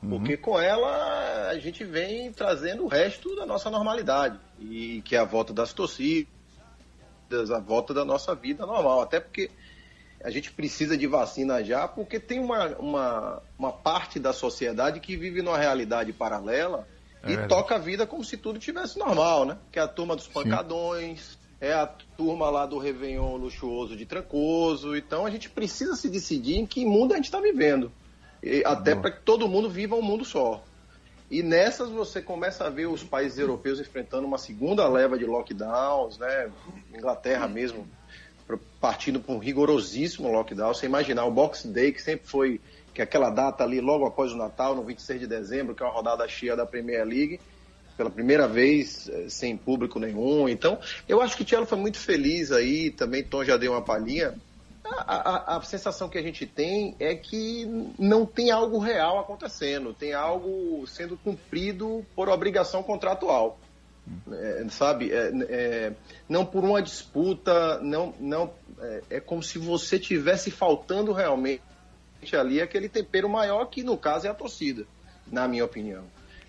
Porque 0.00 0.36
com 0.36 0.60
ela 0.60 1.48
a 1.48 1.58
gente 1.58 1.84
vem 1.84 2.30
trazendo 2.32 2.84
o 2.84 2.88
resto 2.88 3.34
da 3.36 3.46
nossa 3.46 3.70
normalidade, 3.70 4.38
e 4.60 5.00
que 5.04 5.14
é 5.14 5.18
a 5.20 5.24
volta 5.24 5.52
das 5.52 5.72
torcidas, 5.72 6.28
a 7.54 7.60
volta 7.60 7.94
da 7.94 8.04
nossa 8.04 8.34
vida 8.34 8.66
normal. 8.66 9.00
Até 9.00 9.20
porque 9.20 9.48
a 10.26 10.30
gente 10.30 10.50
precisa 10.50 10.98
de 10.98 11.06
vacina 11.06 11.62
já, 11.62 11.86
porque 11.86 12.18
tem 12.18 12.40
uma, 12.40 12.66
uma, 12.78 13.42
uma 13.56 13.72
parte 13.72 14.18
da 14.18 14.32
sociedade 14.32 14.98
que 14.98 15.16
vive 15.16 15.40
numa 15.40 15.56
realidade 15.56 16.12
paralela 16.12 16.84
É 17.22 17.26
e 17.26 17.28
verdade. 17.28 17.48
toca 17.48 17.76
a 17.76 17.78
vida 17.78 18.08
como 18.08 18.24
se 18.24 18.36
tudo 18.36 18.58
tivesse 18.58 18.98
normal, 18.98 19.44
né? 19.44 19.56
Que 19.70 19.78
é 19.78 19.82
a 19.82 19.86
turma 19.86 20.16
dos 20.16 20.26
pancadões, 20.26 21.38
é 21.60 21.72
a 21.72 21.86
turma 21.86 22.50
lá 22.50 22.66
do 22.66 22.76
Réveillon 22.76 23.36
luxuoso 23.36 23.96
de 23.96 24.04
Trancoso. 24.04 24.96
Então 24.96 25.24
a 25.24 25.30
gente 25.30 25.48
precisa 25.48 25.94
se 25.94 26.08
decidir 26.08 26.56
em 26.56 26.66
que 26.66 26.84
mundo 26.84 27.12
a 27.12 27.16
gente 27.16 27.26
está 27.26 27.40
vivendo. 27.40 27.92
E 28.42 28.64
até 28.66 28.96
para 28.96 29.12
que 29.12 29.22
todo 29.22 29.46
mundo 29.48 29.70
viva 29.70 29.94
um 29.94 30.02
mundo 30.02 30.24
só. 30.24 30.60
E 31.30 31.40
nessas 31.40 31.88
você 31.88 32.20
começa 32.20 32.66
a 32.66 32.68
ver 32.68 32.86
os 32.86 33.04
países 33.04 33.38
europeus 33.38 33.78
enfrentando 33.78 34.26
uma 34.26 34.38
segunda 34.38 34.88
leva 34.88 35.16
de 35.16 35.24
lockdowns, 35.24 36.18
né? 36.18 36.50
Inglaterra 36.92 37.46
mesmo 37.46 37.86
partindo 38.80 39.20
para 39.20 39.34
um 39.34 39.38
rigorosíssimo 39.38 40.30
lockdown. 40.30 40.72
Você 40.74 40.86
imaginar 40.86 41.24
o 41.24 41.30
Boxing 41.30 41.72
Day, 41.72 41.92
que 41.92 42.00
sempre 42.02 42.26
foi 42.26 42.60
que 42.94 43.00
é 43.00 43.04
aquela 43.04 43.28
data 43.28 43.62
ali 43.62 43.80
logo 43.80 44.06
após 44.06 44.32
o 44.32 44.36
Natal, 44.36 44.74
no 44.74 44.82
26 44.82 45.20
de 45.20 45.26
dezembro, 45.26 45.74
que 45.74 45.82
é 45.82 45.86
uma 45.86 45.92
rodada 45.92 46.26
cheia 46.28 46.56
da 46.56 46.64
Premier 46.64 47.04
League, 47.04 47.38
pela 47.94 48.08
primeira 48.08 48.48
vez 48.48 49.06
eh, 49.08 49.26
sem 49.28 49.54
público 49.56 49.98
nenhum. 49.98 50.48
Então, 50.48 50.78
eu 51.06 51.20
acho 51.20 51.36
que 51.36 51.42
o 51.42 51.44
Tielo 51.44 51.66
foi 51.66 51.76
muito 51.78 51.98
feliz 51.98 52.50
aí, 52.52 52.90
também 52.90 53.22
Tom 53.22 53.44
já 53.44 53.56
deu 53.58 53.72
uma 53.72 53.82
palhinha. 53.82 54.34
A, 54.84 55.54
a- 55.54 55.56
a 55.56 55.62
sensação 55.62 56.08
que 56.08 56.16
a 56.16 56.22
gente 56.22 56.46
tem 56.46 56.94
é 57.00 57.14
que 57.14 57.66
não 57.98 58.24
tem 58.24 58.50
algo 58.50 58.78
real 58.78 59.18
acontecendo, 59.18 59.92
tem 59.92 60.14
algo 60.14 60.86
sendo 60.86 61.16
cumprido 61.18 62.02
por 62.14 62.28
obrigação 62.30 62.82
contratual. 62.82 63.58
É, 64.32 64.64
sabe, 64.70 65.12
é, 65.12 65.32
é, 65.48 65.92
não 66.28 66.46
por 66.46 66.64
uma 66.64 66.80
disputa, 66.80 67.80
não, 67.80 68.14
não 68.20 68.52
é, 68.80 69.02
é 69.10 69.20
como 69.20 69.42
se 69.42 69.58
você 69.58 69.98
tivesse 69.98 70.50
faltando 70.50 71.12
realmente 71.12 71.60
ali 72.32 72.60
aquele 72.60 72.88
tempero 72.88 73.28
maior 73.28 73.66
que 73.66 73.82
no 73.82 73.96
caso 73.96 74.26
é 74.26 74.30
a 74.30 74.34
torcida, 74.34 74.84
na 75.30 75.48
minha 75.48 75.64
opinião. 75.64 76.04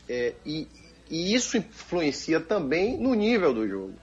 É, 0.07 0.33
e, 0.45 0.67
e 1.09 1.33
isso 1.33 1.57
influencia 1.57 2.39
também 2.39 2.97
no 2.97 3.13
nível 3.13 3.53
do 3.53 3.67
jogo. 3.67 3.93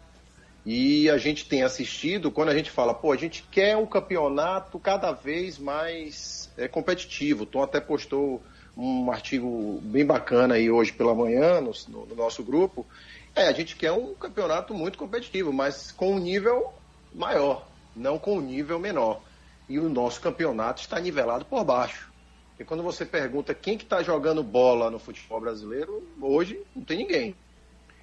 E 0.66 1.10
a 1.10 1.18
gente 1.18 1.46
tem 1.46 1.62
assistido, 1.62 2.30
quando 2.30 2.48
a 2.48 2.56
gente 2.56 2.70
fala, 2.70 2.94
pô, 2.94 3.12
a 3.12 3.16
gente 3.16 3.44
quer 3.50 3.76
um 3.76 3.86
campeonato 3.86 4.78
cada 4.78 5.12
vez 5.12 5.58
mais 5.58 6.50
é, 6.56 6.66
competitivo. 6.66 7.44
Tom 7.44 7.62
até 7.62 7.80
postou 7.80 8.42
um 8.76 9.10
artigo 9.10 9.78
bem 9.82 10.04
bacana 10.04 10.54
aí 10.54 10.70
hoje 10.70 10.92
pela 10.92 11.14
manhã 11.14 11.60
no- 11.60 11.72
no 12.06 12.14
nosso 12.16 12.42
grupo. 12.42 12.86
É, 13.36 13.48
a 13.48 13.52
gente 13.52 13.74
quer 13.74 13.90
um 13.90 14.14
campeonato 14.14 14.72
muito 14.72 14.96
competitivo, 14.96 15.52
mas 15.52 15.90
com 15.90 16.14
um 16.14 16.18
nível 16.18 16.72
maior, 17.12 17.66
não 17.94 18.18
com 18.18 18.38
um 18.38 18.40
nível 18.40 18.78
menor. 18.78 19.22
E 19.68 19.78
o 19.78 19.88
nosso 19.88 20.20
campeonato 20.20 20.80
está 20.80 21.00
nivelado 21.00 21.44
por 21.44 21.64
baixo. 21.64 22.12
E 22.60 22.64
quando 22.64 22.82
você 22.82 23.04
pergunta 23.04 23.52
quem 23.52 23.76
que 23.76 23.82
está 23.82 24.02
jogando 24.02 24.44
bola 24.44 24.88
no 24.88 25.00
futebol 25.00 25.40
brasileiro, 25.40 26.06
hoje 26.20 26.62
não 26.76 26.84
tem 26.84 26.98
ninguém. 26.98 27.34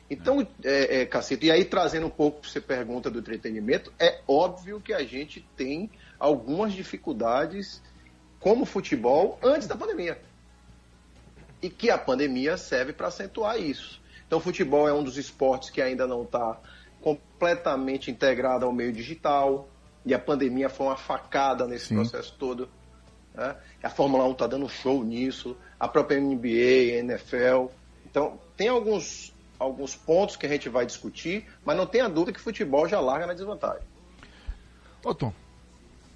Então, 0.10 0.46
é, 0.62 1.02
é, 1.02 1.06
Cacete, 1.06 1.46
e 1.46 1.52
aí 1.52 1.64
trazendo 1.64 2.08
um 2.08 2.10
pouco 2.10 2.46
você 2.46 2.60
pergunta 2.60 3.10
do 3.10 3.20
entretenimento, 3.20 3.94
é 3.98 4.20
óbvio 4.28 4.82
que 4.82 4.94
a 4.94 5.06
gente 5.06 5.40
tem 5.56 5.90
algumas 6.20 6.74
dificuldades 6.74 7.82
como 8.38 8.66
futebol 8.66 9.40
antes 9.42 9.70
da 9.70 9.78
pandemia. 9.78 10.20
E 11.62 11.70
que 11.70 11.90
a 11.90 11.98
pandemia 11.98 12.58
serve 12.58 12.92
para 12.92 13.08
acentuar 13.08 13.58
isso. 13.58 14.01
Então, 14.32 14.40
o 14.40 14.42
futebol 14.42 14.88
é 14.88 14.94
um 14.94 15.04
dos 15.04 15.18
esportes 15.18 15.70
que 15.70 15.82
ainda 15.82 16.08
não 16.08 16.24
está 16.24 16.58
completamente 17.02 18.10
integrado 18.10 18.66
ao 18.66 18.72
meio 18.72 18.94
digital. 18.94 19.68
E 20.06 20.14
a 20.14 20.20
pandemia 20.20 20.70
foi 20.70 20.86
uma 20.86 20.96
facada 20.96 21.68
nesse 21.68 21.88
Sim. 21.88 21.96
processo 21.96 22.34
todo. 22.40 22.70
Né? 23.36 23.54
A 23.84 23.90
Fórmula 23.90 24.24
1 24.24 24.32
está 24.32 24.48
dando 24.48 24.70
show 24.70 25.04
nisso, 25.04 25.58
a 25.78 25.86
própria 25.86 26.18
NBA, 26.22 26.96
a 26.96 27.00
NFL. 27.00 27.74
Então, 28.06 28.40
tem 28.56 28.70
alguns, 28.70 29.34
alguns 29.60 29.98
pontos 29.98 30.38
que 30.38 30.46
a 30.46 30.50
gente 30.50 30.70
vai 30.70 30.86
discutir, 30.86 31.46
mas 31.66 31.76
não 31.76 31.86
tenha 31.86 32.08
dúvida 32.08 32.32
que 32.32 32.40
o 32.40 32.44
futebol 32.44 32.88
já 32.88 33.02
larga 33.02 33.28
na 33.28 33.34
desvantagem. 33.34 33.86
Ô, 35.04 35.14
Tom, 35.14 35.34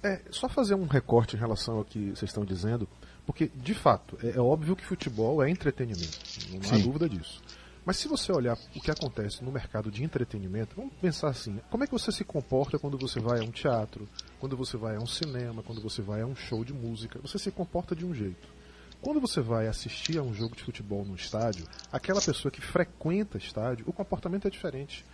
É, 0.02 0.22
só 0.30 0.48
fazer 0.48 0.74
um 0.74 0.86
recorte 0.86 1.36
em 1.36 1.38
relação 1.38 1.76
ao 1.76 1.84
que 1.84 2.10
vocês 2.10 2.30
estão 2.30 2.46
dizendo, 2.46 2.88
porque, 3.26 3.50
de 3.54 3.74
fato, 3.74 4.16
é, 4.22 4.38
é 4.38 4.40
óbvio 4.40 4.74
que 4.74 4.86
futebol 4.86 5.42
é 5.42 5.50
entretenimento, 5.50 6.18
não 6.50 6.60
há 6.60 6.76
Sim. 6.76 6.82
dúvida 6.82 7.08
disso. 7.08 7.42
Mas 7.86 7.96
se 7.98 8.08
você 8.08 8.32
olhar 8.32 8.58
o 8.74 8.80
que 8.80 8.90
acontece 8.90 9.44
no 9.44 9.52
mercado 9.52 9.90
de 9.92 10.02
entretenimento, 10.02 10.74
vamos 10.76 10.92
pensar 11.00 11.28
assim: 11.28 11.60
como 11.70 11.84
é 11.84 11.86
que 11.86 11.92
você 11.92 12.10
se 12.10 12.24
comporta 12.24 12.78
quando 12.78 12.98
você 12.98 13.20
vai 13.20 13.38
a 13.40 13.44
um 13.44 13.50
teatro, 13.52 14.08
quando 14.40 14.56
você 14.56 14.76
vai 14.76 14.96
a 14.96 14.98
um 14.98 15.06
cinema, 15.06 15.62
quando 15.62 15.80
você 15.80 16.02
vai 16.02 16.20
a 16.20 16.26
um 16.26 16.34
show 16.34 16.64
de 16.64 16.74
música? 16.74 17.20
Você 17.22 17.38
se 17.38 17.50
comporta 17.52 17.94
de 17.94 18.04
um 18.04 18.12
jeito. 18.12 18.56
Quando 19.00 19.20
você 19.20 19.42
vai 19.42 19.68
assistir 19.68 20.18
a 20.18 20.22
um 20.22 20.32
jogo 20.32 20.56
de 20.56 20.64
futebol 20.64 21.04
no 21.04 21.14
estádio, 21.14 21.66
aquela 21.92 22.20
pessoa 22.20 22.50
que 22.50 22.62
frequenta 22.62 23.36
estádio, 23.36 23.84
o 23.86 23.92
comportamento 23.92 24.48
é 24.48 24.50
diferente. 24.50 25.04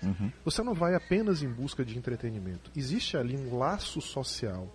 Você 0.45 0.63
não 0.63 0.73
vai 0.73 0.95
apenas 0.95 1.43
em 1.43 1.49
busca 1.49 1.85
de 1.85 1.99
entretenimento. 1.99 2.71
Existe 2.77 3.17
ali 3.17 3.37
um 3.37 3.59
laço 3.59 4.01
social 4.01 4.69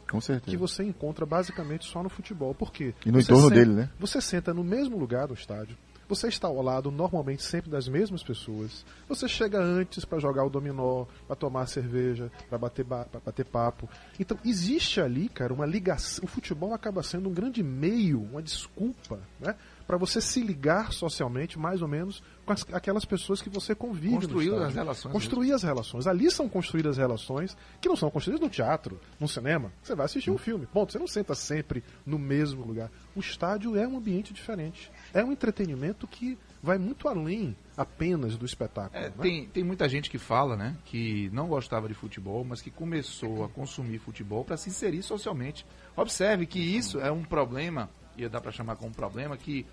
que 0.46 0.58
você 0.58 0.84
encontra 0.84 1.26
basicamente 1.26 1.86
só 1.86 2.04
no 2.04 2.10
futebol. 2.10 2.54
Por 2.54 2.72
quê? 2.72 2.94
E 3.06 3.12
no 3.12 3.20
Você 3.20 3.32
entorno 3.32 3.44
senta- 3.48 3.56
dele, 3.56 3.72
né? 3.74 3.90
Você 3.98 4.22
senta 4.22 4.54
no 4.54 4.64
mesmo 4.64 4.98
lugar 5.00 5.26
do 5.26 5.34
estádio. 5.34 5.78
Você 6.08 6.28
está 6.30 6.48
ao 6.48 6.62
lado 6.62 6.90
normalmente 6.90 7.44
sempre 7.44 7.70
das 7.70 7.88
mesmas 7.88 8.24
pessoas. 8.24 8.86
Você 9.10 9.28
chega 9.28 9.60
antes 9.62 10.06
para 10.06 10.20
jogar 10.20 10.46
o 10.46 10.50
dominó, 10.50 11.06
para 11.28 11.36
tomar 11.36 11.68
cerveja, 11.68 12.32
para 12.48 12.58
bater, 12.58 12.86
ba- 12.86 13.08
bater 13.26 13.44
papo. 13.46 13.90
Então 14.20 14.38
existe 14.46 15.02
ali, 15.02 15.28
cara, 15.28 15.54
uma 15.54 15.66
ligação. 15.66 16.24
O 16.24 16.28
futebol 16.28 16.74
acaba 16.74 17.04
sendo 17.04 17.28
um 17.30 17.34
grande 17.34 17.62
meio, 17.62 18.22
uma 18.22 18.42
desculpa, 18.42 19.20
né, 19.40 19.56
para 19.86 19.98
você 19.98 20.20
se 20.20 20.42
ligar 20.42 20.92
socialmente, 20.92 21.58
mais 21.58 21.82
ou 21.82 21.88
menos, 21.88 22.22
com 22.46 22.52
as- 22.54 22.66
aquelas 22.74 23.06
pessoas 23.06 23.42
que 23.42 23.50
você 23.50 23.74
convive. 23.76 24.16
Construir 24.16 24.54
as 24.68 24.74
relações 24.76 25.14
Construir 25.14 25.52
as 25.54 25.64
relações. 25.64 26.08
Ali 26.08 26.30
são 26.32 26.48
construídas 26.50 26.98
relações 26.98 27.56
que 27.82 27.88
não 27.90 27.96
são 27.96 28.10
construídas 28.10 28.42
no 28.42 28.50
teatro, 28.50 29.00
no 29.20 29.28
cinema. 29.28 29.72
Você 29.84 29.96
vai 29.96 30.06
assistir 30.06 30.30
um 30.32 30.38
filme. 30.38 30.66
Ponto. 30.66 30.92
Você 30.92 31.00
não 31.00 31.08
senta 31.08 31.36
sempre 31.36 31.84
no 32.06 32.18
mesmo 32.20 32.66
lugar. 32.66 32.90
O 33.16 33.20
estádio 33.20 33.76
é 33.78 33.88
um 33.88 33.98
ambiente 33.98 34.34
diferente. 34.34 34.92
É 35.14 35.24
um 35.24 35.32
entretenimento 35.32 36.08
que 36.08 36.38
vai 36.62 36.78
muito 36.78 37.08
além 37.08 37.56
apenas 37.76 38.36
do 38.38 38.46
espetáculo. 38.46 39.02
É, 39.02 39.10
né? 39.10 39.16
tem, 39.22 39.48
tem 39.48 39.64
muita 39.64 39.88
gente 39.88 40.10
que 40.10 40.18
fala, 40.18 40.56
né, 40.56 40.76
que 40.86 41.30
não 41.32 41.48
gostava 41.48 41.88
de 41.88 41.94
futebol, 41.94 42.44
mas 42.44 42.62
que 42.62 42.72
começou 42.72 43.44
a 43.44 43.50
consumir 43.50 44.00
futebol 44.00 44.44
para 44.44 44.58
se 44.58 44.70
inserir 44.70 45.04
socialmente. 45.04 45.66
Observe 45.96 46.46
que 46.46 46.60
isso 46.60 47.00
é 47.00 47.12
um 47.12 47.24
problema, 47.24 47.90
e 48.18 48.28
dá 48.28 48.42
para 48.42 48.52
chamar 48.52 48.76
como 48.76 48.94
problema, 48.94 49.38
que 49.38 49.66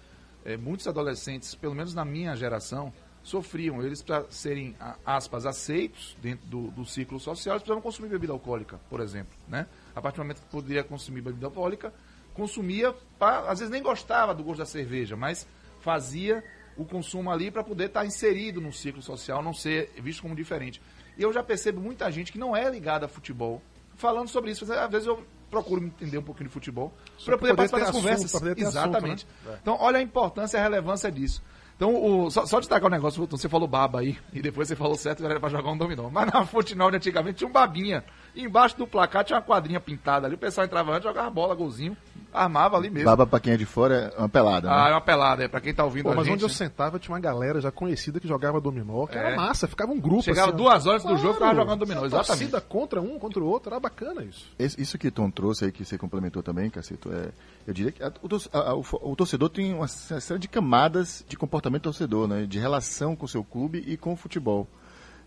é, 0.44 0.56
muitos 0.56 0.86
adolescentes, 0.86 1.54
pelo 1.54 1.74
menos 1.74 1.94
na 1.94 2.04
minha 2.04 2.36
geração, 2.36 2.92
sofriam. 3.22 3.82
Eles, 3.82 4.02
para 4.02 4.26
serem, 4.30 4.76
aspas, 5.04 5.46
aceitos 5.46 6.16
dentro 6.20 6.46
do, 6.46 6.70
do 6.70 6.84
ciclo 6.84 7.18
social, 7.18 7.54
eles 7.54 7.62
precisavam 7.62 7.82
consumir 7.82 8.08
bebida 8.08 8.32
alcoólica, 8.32 8.78
por 8.90 9.00
exemplo. 9.00 9.34
Né? 9.48 9.66
A 9.94 10.00
partir 10.02 10.18
do 10.18 10.24
momento 10.24 10.42
que 10.42 10.48
poderia 10.48 10.84
consumir 10.84 11.22
bebida 11.22 11.46
alcoólica, 11.46 11.92
consumia, 12.34 12.94
pra, 13.18 13.40
às 13.50 13.60
vezes 13.60 13.70
nem 13.70 13.82
gostava 13.82 14.34
do 14.34 14.42
gosto 14.42 14.58
da 14.58 14.66
cerveja, 14.66 15.16
mas 15.16 15.46
fazia 15.80 16.42
o 16.76 16.84
consumo 16.84 17.30
ali 17.30 17.50
para 17.50 17.62
poder 17.62 17.84
estar 17.86 18.04
inserido 18.04 18.60
no 18.60 18.72
ciclo 18.72 19.00
social, 19.00 19.42
não 19.42 19.54
ser 19.54 19.90
visto 20.02 20.22
como 20.22 20.34
diferente. 20.34 20.82
E 21.16 21.22
eu 21.22 21.32
já 21.32 21.42
percebo 21.42 21.80
muita 21.80 22.10
gente 22.10 22.32
que 22.32 22.38
não 22.38 22.56
é 22.56 22.68
ligada 22.68 23.06
a 23.06 23.08
futebol 23.08 23.62
falando 23.94 24.28
sobre 24.28 24.50
isso. 24.50 24.70
Às 24.72 24.90
vezes 24.90 25.06
eu 25.06 25.24
procuro 25.48 25.84
entender 25.84 26.18
um 26.18 26.22
pouquinho 26.22 26.48
de 26.48 26.52
futebol 26.52 26.92
para 27.24 27.38
poder, 27.38 27.54
poder 27.54 27.54
participar 27.54 27.78
das 27.78 27.88
assunto, 27.90 28.02
conversas. 28.02 28.32
poder 28.32 28.54
ter 28.56 28.64
assunto, 28.64 28.78
Exatamente. 28.88 29.26
né? 29.44 29.58
Então, 29.62 29.76
olha 29.80 29.98
a 29.98 30.02
importância 30.02 30.56
e 30.56 30.60
a 30.60 30.64
relevância 30.64 31.12
disso. 31.12 31.40
Então, 31.76 31.94
o- 31.94 32.30
só, 32.30 32.44
só 32.46 32.58
destacar 32.58 32.86
o 32.88 32.90
negócio, 32.90 33.18
Fulton, 33.18 33.36
você 33.36 33.48
falou 33.48 33.68
baba 33.68 34.00
aí, 34.00 34.18
e 34.32 34.42
depois 34.42 34.66
você 34.66 34.74
falou 34.74 34.96
certo, 34.96 35.24
era 35.24 35.38
pra 35.38 35.48
jogar 35.48 35.70
um 35.70 35.78
dominó. 35.78 36.08
Mas 36.10 36.32
na 36.32 36.44
Futinol, 36.44 36.88
antigamente, 36.88 37.38
tinha 37.38 37.48
um 37.48 37.52
babinha. 37.52 38.04
E 38.34 38.42
embaixo 38.44 38.76
do 38.76 38.86
placar 38.86 39.24
tinha 39.24 39.36
uma 39.38 39.42
quadrinha 39.44 39.78
pintada 39.78 40.26
ali, 40.26 40.34
o 40.34 40.38
pessoal 40.38 40.64
entrava 40.64 40.90
antes, 40.90 41.04
jogava 41.04 41.30
bola, 41.30 41.54
golzinho, 41.54 41.96
armava 42.32 42.76
ali 42.76 42.90
mesmo. 42.90 43.08
Baba 43.08 43.24
pra 43.24 43.38
quem 43.38 43.52
é 43.52 43.56
de 43.56 43.64
fora 43.64 44.12
é 44.12 44.18
uma 44.18 44.28
pelada, 44.28 44.68
Ah, 44.68 44.86
é 44.86 44.88
né? 44.88 44.94
uma 44.94 45.00
pelada, 45.00 45.44
é 45.44 45.48
pra 45.48 45.60
quem 45.60 45.72
tá 45.72 45.84
ouvindo 45.84 46.04
Pô, 46.06 46.10
a 46.10 46.14
mas 46.16 46.24
gente. 46.24 46.34
onde 46.34 46.42
eu 46.44 46.48
né? 46.48 46.54
sentava 46.54 46.98
tinha 46.98 47.14
uma 47.14 47.20
galera 47.20 47.60
já 47.60 47.70
conhecida 47.70 48.18
que 48.18 48.26
jogava 48.26 48.60
dominó, 48.60 49.06
que 49.06 49.16
É. 49.16 49.20
era 49.20 49.36
massa, 49.36 49.68
ficava 49.68 49.92
um 49.92 50.00
grupo. 50.00 50.22
Chegava 50.22 50.48
assim, 50.48 50.56
duas 50.56 50.84
horas 50.84 51.04
do 51.04 51.10
jogo, 51.16 51.34
ficava 51.34 51.52
Claro, 51.52 51.56
jogando 51.58 51.78
dominó, 51.78 52.02
a 52.02 52.06
exatamente. 52.06 52.26
torcida 52.26 52.60
contra 52.60 53.00
um, 53.00 53.20
contra 53.20 53.40
o 53.40 53.46
outro, 53.46 53.70
era 53.70 53.78
bacana 53.78 54.24
isso. 54.24 54.50
Esse- 54.58 54.80
Isso 54.82 54.98
que 54.98 55.12
Tom 55.12 55.30
trouxe 55.30 55.66
aí, 55.66 55.72
que 55.72 55.84
você 55.84 55.96
complementou 55.96 56.42
também, 56.42 56.68
Cacito, 56.70 57.12
é, 57.12 57.28
eu 57.68 57.72
diria 57.72 57.92
que 57.92 58.02
a- 58.02 58.12
a- 58.52 58.74
o 58.74 58.84
o 59.00 59.14
torcedor 59.14 59.48
tem 59.48 59.72
uma 59.72 59.86
série 59.86 60.40
de 60.40 60.48
camadas 60.48 61.24
de 61.28 61.36
comportamento 61.36 61.82
torcedor, 61.82 62.26
né? 62.26 62.46
De 62.46 62.58
relação 62.58 63.14
com 63.14 63.26
o 63.26 63.28
seu 63.28 63.44
clube 63.44 63.84
e 63.86 63.96
com 63.96 64.12
o 64.12 64.16
futebol. 64.16 64.66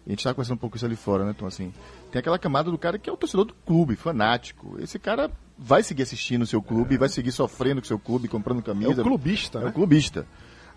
A 0.08 0.10
gente 0.10 0.20
estava 0.20 0.34
conversando 0.36 0.56
um 0.56 0.60
pouco 0.60 0.78
isso 0.78 0.86
ali 0.86 0.96
fora, 0.96 1.26
né, 1.26 1.36
Tom? 1.38 1.46
Assim, 1.46 1.74
tem 2.12 2.20
aquela 2.20 2.40
camada 2.40 2.72
do 2.72 2.78
cara 2.78 2.98
que 2.98 3.10
é 3.10 3.14
o 3.14 3.18
torcedor 3.18 3.46
do 3.46 3.54
clube, 3.54 3.98
fanático. 3.98 4.78
Esse 4.80 4.98
cara 4.98 5.30
vai 5.60 5.84
seguir 5.84 6.04
assistindo 6.04 6.44
o 6.44 6.48
seu 6.48 6.62
clube, 6.62 6.98
vai 6.98 7.10
seguir 7.10 7.32
sofrendo 7.34 7.82
com 7.82 7.86
o 7.86 7.88
seu 7.88 8.00
clube, 8.00 8.30
comprando 8.30 8.60
É 8.60 8.64
camisa. 8.64 9.02
o 9.02 9.04
clubista, 9.04 9.60
É 9.60 9.64
né? 9.66 9.70
o 9.70 9.74
clubista. 9.74 10.26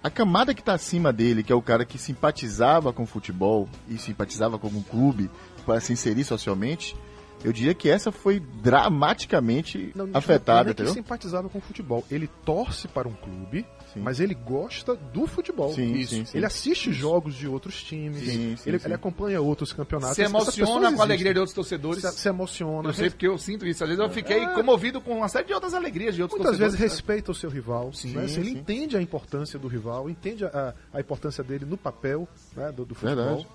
A 0.03 0.11
camada 0.11 0.53
que 0.53 0.61
está 0.61 0.73
acima 0.75 1.13
dele, 1.13 1.45
que 1.45 1.53
é 1.53 1.55
o 1.55 1.63
cara 1.63 1.85
que 1.85 1.97
simpatizava 1.97 2.93
com 2.93 3.05
o 3.05 3.07
futebol 3.07 3.69
e 3.89 3.99
simpatizava 3.99 4.59
com 4.59 4.67
um 4.69 4.83
clube 4.83 5.31
para 5.65 5.79
se 5.79 5.93
inserir 5.93 6.25
socialmente, 6.25 6.97
eu 7.45 7.53
diria 7.53 7.75
que 7.75 7.89
essa 7.89 8.11
foi 8.11 8.41
dramaticamente 8.41 9.93
Não, 9.95 10.09
afetada, 10.13 10.65
não 10.65 10.71
é 10.71 10.75
que 10.75 10.87
simpatizava 10.89 11.49
com 11.49 11.59
o 11.59 11.61
futebol. 11.61 12.05
Ele 12.11 12.29
torce 12.45 12.89
para 12.89 13.07
um 13.09 13.13
clube, 13.13 13.65
Sim. 13.93 14.01
mas 14.01 14.21
ele 14.21 14.35
gosta 14.35 14.95
do 14.95 15.27
futebol. 15.27 15.73
Sim, 15.73 15.93
Isso. 15.95 16.15
sim, 16.15 16.25
sim. 16.25 16.37
Ele 16.39 16.47
assiste 16.47 16.93
jogos 16.93 17.35
de 17.35 17.49
outros 17.49 17.83
times, 17.83 18.19
Sim, 18.21 18.57
sim, 18.57 18.63
ele, 18.67 18.79
sim. 18.79 18.87
ele 18.87 18.95
acompanha 18.95 19.41
outros 19.41 19.73
campeonatos. 19.73 20.17
Se 20.17 20.23
emociona 20.23 20.93
com 20.93 21.01
a 21.01 21.05
alegria 21.05 21.33
de 21.33 21.41
outros 21.41 21.55
torcedores. 21.55 22.03
Se, 22.03 22.13
se 22.13 22.29
emociona. 22.29 22.89
Eu 22.89 22.95
sei 22.95 23.11
porque 23.11 23.27
eu 23.27 23.37
sinto 23.39 23.67
isso. 23.67 23.83
Às 23.83 23.91
vezes 23.91 24.03
eu 24.05 24.11
fiquei 24.11 24.47
comovido 24.49 25.01
com 25.01 25.17
uma 25.17 25.29
série 25.29 25.47
de 25.47 25.53
outras 25.53 25.75
alegrias 25.75 26.15
de 26.15 26.23
outros 26.23 26.39
Muitas 26.39 26.59
vezes 26.59 26.73
torcedores. 26.75 26.93
respeita 27.01 27.33
o 27.33 27.35
seu 27.35 27.51
rival. 27.51 27.93
Sim, 27.93 28.13
né? 28.13 28.27
Ele 28.29 28.51
entende 28.51 28.97
a 28.97 29.03
importância 29.03 29.59
do 29.59 29.69
rival, 29.69 30.09
entende 30.09 30.45
a, 30.45 30.75
a 30.93 31.01
importância 31.01 31.43
dele 31.43 31.65
no 31.65 31.77
papel 31.77 32.29
né, 32.57 32.71
do, 32.73 32.85
do 32.85 32.95
futebol. 32.95 33.25
Verdade. 33.25 33.47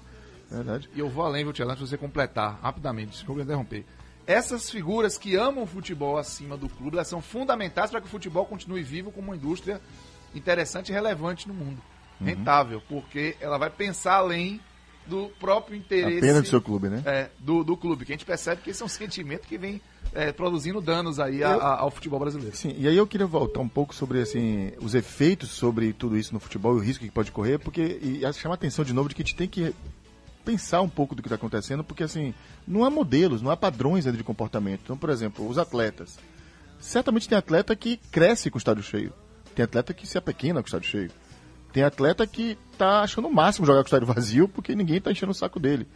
Verdade. 0.50 0.90
E 0.96 1.00
eu 1.00 1.10
vou 1.10 1.26
além, 1.26 1.44
Viu, 1.44 1.52
antes 1.66 1.80
de 1.84 1.90
você 1.90 1.98
completar 1.98 2.60
rapidamente, 2.62 3.12
desculpa 3.14 3.42
interromper. 3.42 3.84
Essas 4.28 4.70
figuras 4.72 5.18
que 5.18 5.36
amam 5.36 5.64
o 5.64 5.68
futebol 5.68 6.18
acima 6.18 6.58
do 6.58 6.68
clube, 6.68 6.98
elas 6.98 7.08
são 7.08 7.22
fundamentais 7.22 7.92
para 7.92 8.02
que 8.02 8.08
o 8.08 8.10
futebol 8.10 8.46
continue 8.46 8.82
vivo 8.82 9.12
como 9.12 9.28
uma 9.28 9.36
indústria 9.36 9.80
interessante 10.36 10.90
e 10.90 10.94
relevante 10.94 11.48
no 11.48 11.54
mundo. 11.54 11.82
Uhum. 12.20 12.28
Rentável, 12.28 12.82
porque 12.88 13.36
ela 13.42 13.58
vai 13.58 13.70
pensar 13.70 14.16
além 14.16 14.60
do 15.06 15.30
próprio 15.40 15.78
interesse 15.78 16.18
Apenas 16.18 16.42
do 16.44 16.48
seu 16.48 16.62
clube, 16.62 16.90
né? 16.90 17.04
é, 17.06 17.30
do, 17.40 17.64
do 17.64 17.78
clube, 17.78 18.06
que 18.06 18.12
a 18.12 18.16
gente 18.16 18.26
percebe 18.26 18.62
que 18.64 18.70
esse 18.72 18.82
é 18.82 18.86
um 18.86 18.90
sentimento 18.90 19.48
que 19.48 19.58
vem 19.58 19.80
é, 20.14 20.32
produzindo 20.32 20.80
danos 20.82 21.20
aí 21.20 21.44
a- 21.44 21.56
a- 21.56 21.80
ao 21.82 21.92
futebol 21.92 22.20
brasileiro. 22.20 22.56
Sim, 22.56 22.74
e 22.78 22.88
aí 22.88 22.96
eu 22.98 23.06
queria 23.06 23.28
voltar 23.28 23.60
um 23.60 23.68
pouco 23.68 23.94
sobre 23.94 24.22
assim, 24.22 24.72
os 24.82 24.96
efeitos 24.96 25.50
sobre 25.50 25.94
tudo 25.94 26.18
isso 26.18 26.34
no 26.34 26.40
futebol 26.40 26.74
e 26.76 26.78
o 26.78 26.84
risco 26.84 27.04
que 27.04 27.12
pode 27.12 27.32
correr, 27.32 27.60
porque 27.60 27.82
e 28.02 28.22
chamar 28.34 28.54
a 28.54 28.56
atenção 28.56 28.84
de 28.86 28.94
novo 28.94 29.10
de 29.10 29.14
que 29.16 29.22
a 29.22 29.26
gente 29.26 29.36
tem 29.36 29.48
que 29.48 29.76
pensar 30.46 30.82
um 30.82 30.90
pouco 30.90 31.14
do 31.16 31.22
que 31.22 31.28
está 31.28 31.36
acontecendo, 31.36 31.84
porque 31.84 32.04
assim, 32.04 32.34
não 32.68 32.86
há 32.86 32.90
modelos, 32.90 33.42
não 33.42 33.52
há 33.52 33.58
padrões 33.58 34.06
de 34.06 34.24
comportamento. 34.24 34.82
Então, 34.86 34.98
por 34.98 35.10
exemplo, 35.10 35.48
os 35.48 35.58
atletas. 35.58 36.18
Certamente 36.80 37.28
tem 37.28 37.38
atleta 37.38 37.76
que 37.76 37.98
cresce 38.12 38.50
com 38.50 38.58
o 38.58 38.60
estádio 38.60 38.84
cheio. 38.84 39.12
Tem 39.56 39.64
atleta 39.64 39.94
que 39.94 40.06
se 40.06 40.18
apequena 40.18 40.60
com 40.62 40.66
o 40.66 40.68
estádio 40.68 40.90
cheio. 40.90 41.12
Tem 41.72 41.84
atleta 41.84 42.26
que 42.28 42.58
tá 42.78 43.02
achando 43.02 43.28
o 43.28 43.34
máximo 43.34 43.66
jogar 43.66 43.80
com 43.80 43.86
o 43.86 43.88
estádio 43.88 44.08
vazio 44.08 44.48
porque 44.48 44.76
ninguém 44.76 45.02
tá 45.02 45.12
enchendo 45.12 45.32
o 45.32 45.36
saco 45.36 45.60
dele. 45.60 45.88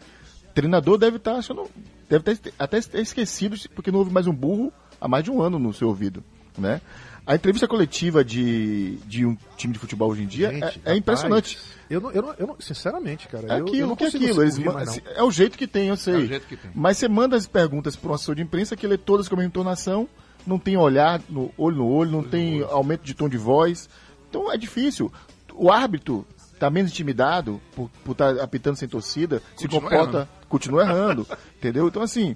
Treinador 0.54 0.98
deve 0.98 1.17
estar 1.17 1.36
achando. 1.36 1.69
Deve 2.10 2.24
ter, 2.36 2.54
até 2.58 2.82
ter 2.82 3.02
esquecido 3.02 3.56
porque 3.76 3.91
não 3.91 4.00
houve 4.00 4.12
mais 4.12 4.28
um 4.28 4.34
burro 4.34 4.74
há 5.00 5.08
mais 5.08 5.24
de 5.24 5.32
um 5.32 5.41
ano 5.41 5.60
no 5.60 5.74
seu 5.74 5.88
ouvido. 5.88 6.24
Né? 6.58 6.82
A 7.26 7.36
entrevista 7.36 7.67
coletiva 7.67 8.24
de, 8.26 8.95
de 9.06 9.26
um 9.26 9.38
time 9.56 9.72
de 9.72 9.80
futebol 9.80 10.10
hoje 10.10 10.24
em 10.24 10.28
dia 10.28 10.50
Gente, 10.52 10.63
é- 10.63 10.65
é, 10.65 10.69
rapaz, 10.69 10.98
impressionante. 10.98 11.60
Eu 11.89 12.02
não, 12.02 12.12
eu 12.12 12.22
não, 12.22 12.34
eu 12.39 12.48
não- 12.48 12.56
sinceramente, 12.60 13.28
cara. 13.28 13.48
É 13.48 13.60
eu, 13.60 13.65
aquilo, 13.65 13.78
eu 13.78 13.88
não 13.88 13.95
que 13.95 14.04
é 14.04 14.08
consigo 14.08 14.26
aquilo. 14.26 14.43
Eles, 14.43 14.58
mais, 14.58 14.95
não. 14.98 15.12
é 15.13 15.24
o 15.24 15.32
jeito 15.32 15.58
que 15.58 15.67
tem, 15.67 15.89
eu 15.89 15.95
sei. 15.98 16.15
É 16.15 16.17
o 16.17 16.28
jeito 16.28 16.48
que 16.48 16.58
tem. 16.58 16.72
Mas 16.74 16.98
você 16.98 17.08
manda 17.08 17.36
as 17.38 17.45
perguntas 17.48 17.95
para 17.95 18.12
um 18.12 18.13
assessor 18.15 18.36
de 18.36 18.41
imprensa 18.41 18.76
que 18.76 18.88
lê 18.88 18.98
todas 18.98 19.28
com 19.30 19.36
a 19.36 19.38
mesma 19.38 19.50
entonação, 19.50 20.10
não 20.45 20.58
tem 20.60 20.75
olhar 20.78 21.21
no 21.30 21.52
olho 21.58 21.78
no 21.78 21.88
olho, 21.88 22.12
não 22.12 22.23
tem 22.23 22.63
aumento 22.63 23.02
de 23.04 23.13
tom 23.13 23.28
de 23.30 23.38
voz. 23.38 23.89
Então 24.30 24.52
é 24.52 24.58
difícil. 24.58 25.12
O 25.54 25.71
árbitro 25.71 26.25
está 26.54 26.69
menos 26.69 26.91
intimidado 26.91 27.62
por 27.75 27.89
estar 28.12 28.39
apitando 28.39 28.75
sem 28.75 28.88
torcida, 28.88 29.41
se 29.56 29.67
Continua 29.67 29.82
comporta, 29.82 30.17
errando. 30.17 30.30
continua 30.49 30.82
errando. 30.84 31.28
entendeu? 31.58 31.88
Então, 31.88 32.02
assim, 32.02 32.36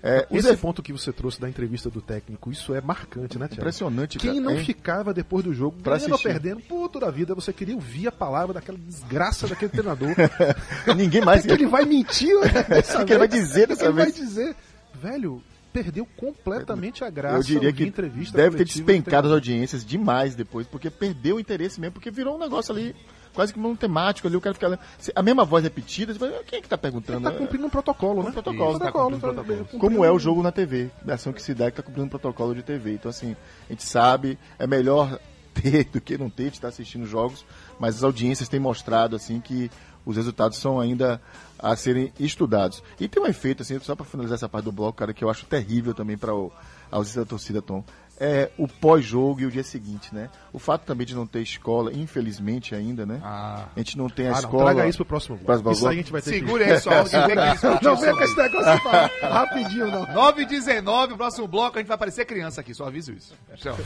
É, 0.00 0.26
Esse 0.30 0.56
ponto 0.56 0.80
que 0.80 0.92
você 0.92 1.12
trouxe 1.12 1.40
da 1.40 1.48
entrevista 1.48 1.90
do 1.90 2.00
técnico, 2.00 2.52
isso 2.52 2.72
é 2.72 2.80
marcante, 2.80 3.36
né, 3.36 3.48
Tiago? 3.48 3.62
Impressionante, 3.62 4.16
Quem 4.18 4.34
cara. 4.34 4.40
não 4.44 4.52
hein? 4.52 4.64
ficava 4.64 5.12
depois 5.12 5.44
do 5.44 5.52
jogo, 5.52 5.76
Pra 5.82 5.96
ganhando 5.96 6.12
ou 6.12 6.18
perdendo, 6.20 6.60
puto 6.62 7.00
da 7.00 7.10
vida, 7.10 7.34
você 7.34 7.52
queria 7.52 7.74
ouvir 7.74 8.06
a 8.06 8.12
palavra 8.12 8.54
daquela 8.54 8.78
desgraça 8.78 9.48
daquele 9.48 9.72
treinador. 9.72 10.10
Ninguém 10.96 11.20
mais. 11.20 11.42
que, 11.42 11.48
que 11.48 11.54
ele 11.54 11.66
vai 11.66 11.84
mentir 11.84 12.32
dessa 12.68 13.02
O 13.02 13.04
que 13.06 13.12
ele 13.12 13.18
vai 13.18 13.28
vez? 13.28 13.42
dizer 13.42 13.64
O 13.64 13.66
que 13.66 13.74
dessa 13.74 13.84
ele 13.86 13.92
vai 13.92 14.12
dizer? 14.12 14.56
Velho, 14.94 15.42
perdeu 15.82 16.06
completamente 16.16 17.04
a 17.04 17.10
graça. 17.10 17.36
Eu 17.36 17.42
diria 17.42 17.72
que 17.72 17.84
entrevista 17.84 18.36
deve 18.36 18.56
ter 18.56 18.64
do 18.64 18.68
despencado 18.68 19.28
as 19.28 19.32
audiências 19.32 19.84
demais 19.84 20.34
depois, 20.34 20.66
porque 20.66 20.90
perdeu 20.90 21.36
o 21.36 21.40
interesse 21.40 21.80
mesmo, 21.80 21.94
porque 21.94 22.10
virou 22.10 22.36
um 22.36 22.38
negócio 22.38 22.74
ali 22.74 22.94
quase 23.34 23.52
que 23.52 23.58
monotemático 23.58 24.26
ali, 24.26 24.36
o 24.36 24.40
cara 24.40 24.54
fica 24.54 24.80
a 25.14 25.22
mesma 25.22 25.44
voz 25.44 25.62
repetida, 25.62 26.12
você 26.12 26.18
fala, 26.18 26.42
quem 26.44 26.58
é 26.58 26.62
que 26.62 26.68
tá 26.68 26.76
perguntando? 26.76 27.30
Tá 27.30 27.36
cumprindo 27.36 27.66
um 27.66 27.70
protocolo, 27.70 28.22
né? 28.22 28.30
Um 28.30 28.32
protocolo. 28.32 28.70
Isso, 28.70 28.80
tá 28.80 28.90
cumprindo 28.90 29.20
tá 29.20 29.44
protocolo. 29.44 29.78
Como 29.78 30.04
é 30.04 30.10
o 30.10 30.18
jogo 30.18 30.42
na 30.42 30.50
TV, 30.50 30.90
a 31.06 31.14
ação 31.14 31.32
que 31.32 31.40
se 31.40 31.54
dá 31.54 31.70
que 31.70 31.76
tá 31.76 31.82
cumprindo 31.82 32.06
um 32.06 32.10
protocolo 32.10 32.54
de 32.54 32.62
TV. 32.64 32.94
Então 32.94 33.08
assim, 33.08 33.36
a 33.68 33.72
gente 33.72 33.84
sabe, 33.84 34.36
é 34.58 34.66
melhor 34.66 35.20
ter 35.54 35.84
do 35.84 36.00
que 36.00 36.18
não 36.18 36.28
ter, 36.28 36.44
gente 36.44 36.60
tá 36.60 36.68
assistindo 36.68 37.06
jogos, 37.06 37.44
mas 37.78 37.96
as 37.96 38.02
audiências 38.02 38.48
têm 38.48 38.58
mostrado 38.58 39.14
assim 39.14 39.40
que 39.40 39.70
os 40.04 40.16
resultados 40.16 40.58
são 40.58 40.80
ainda 40.80 41.20
a 41.58 41.74
serem 41.76 42.12
estudados. 42.20 42.82
E 43.00 43.08
tem 43.08 43.22
um 43.22 43.26
efeito 43.26 43.62
assim, 43.62 43.78
só 43.80 43.94
para 43.96 44.04
finalizar 44.06 44.36
essa 44.36 44.48
parte 44.48 44.64
do 44.66 44.72
bloco, 44.72 44.98
cara, 44.98 45.12
que 45.12 45.24
eu 45.24 45.30
acho 45.30 45.44
terrível 45.46 45.92
também 45.94 46.16
para 46.16 46.32
a 46.32 46.96
ausência 46.96 47.22
da 47.22 47.26
torcida, 47.26 47.60
Tom. 47.62 47.82
É 48.20 48.50
o 48.58 48.66
pós-jogo 48.66 49.40
e 49.42 49.46
o 49.46 49.50
dia 49.50 49.62
seguinte, 49.62 50.12
né? 50.12 50.28
O 50.52 50.58
fato 50.58 50.82
também 50.84 51.06
de 51.06 51.14
não 51.14 51.24
ter 51.24 51.40
escola, 51.40 51.92
infelizmente 51.92 52.74
ainda, 52.74 53.06
né? 53.06 53.20
Ah. 53.22 53.66
A 53.76 53.78
gente 53.78 53.96
não 53.96 54.08
tem 54.08 54.26
a 54.26 54.30
Ah, 54.30 54.32
não, 54.32 54.38
escola. 54.40 54.64
traga 54.64 54.88
isso 54.88 54.98
pro 54.98 55.04
próximo 55.06 55.36
bloco. 55.36 55.46
Próximo 55.62 55.70
Isso 55.70 55.86
aí 55.86 55.86
a 55.86 55.90
bloco. 55.90 56.02
gente 56.02 56.12
vai 56.12 56.22
ter 56.22 56.30
Segure 56.32 56.64
aí 56.64 56.80
só, 56.80 56.90
que 56.90 57.10
que 57.10 57.50
discutir 57.52 57.84
Não 57.84 57.96
vem 57.96 58.16
com 58.16 58.22
esse 58.24 58.36
negócio 58.36 58.72
de 58.76 58.82
falar 58.82 59.10
rapidinho, 59.22 59.86
não. 59.88 60.12
9 60.12 60.42
e 60.42 60.46
19, 60.46 61.12
o 61.12 61.16
próximo 61.16 61.46
bloco 61.46 61.76
a 61.76 61.80
gente 61.80 61.86
vai 61.88 61.96
parecer 61.98 62.24
criança 62.24 62.60
aqui, 62.60 62.74
só 62.74 62.86
aviso 62.86 63.12
isso. 63.12 63.34
Tchau. 63.54 63.76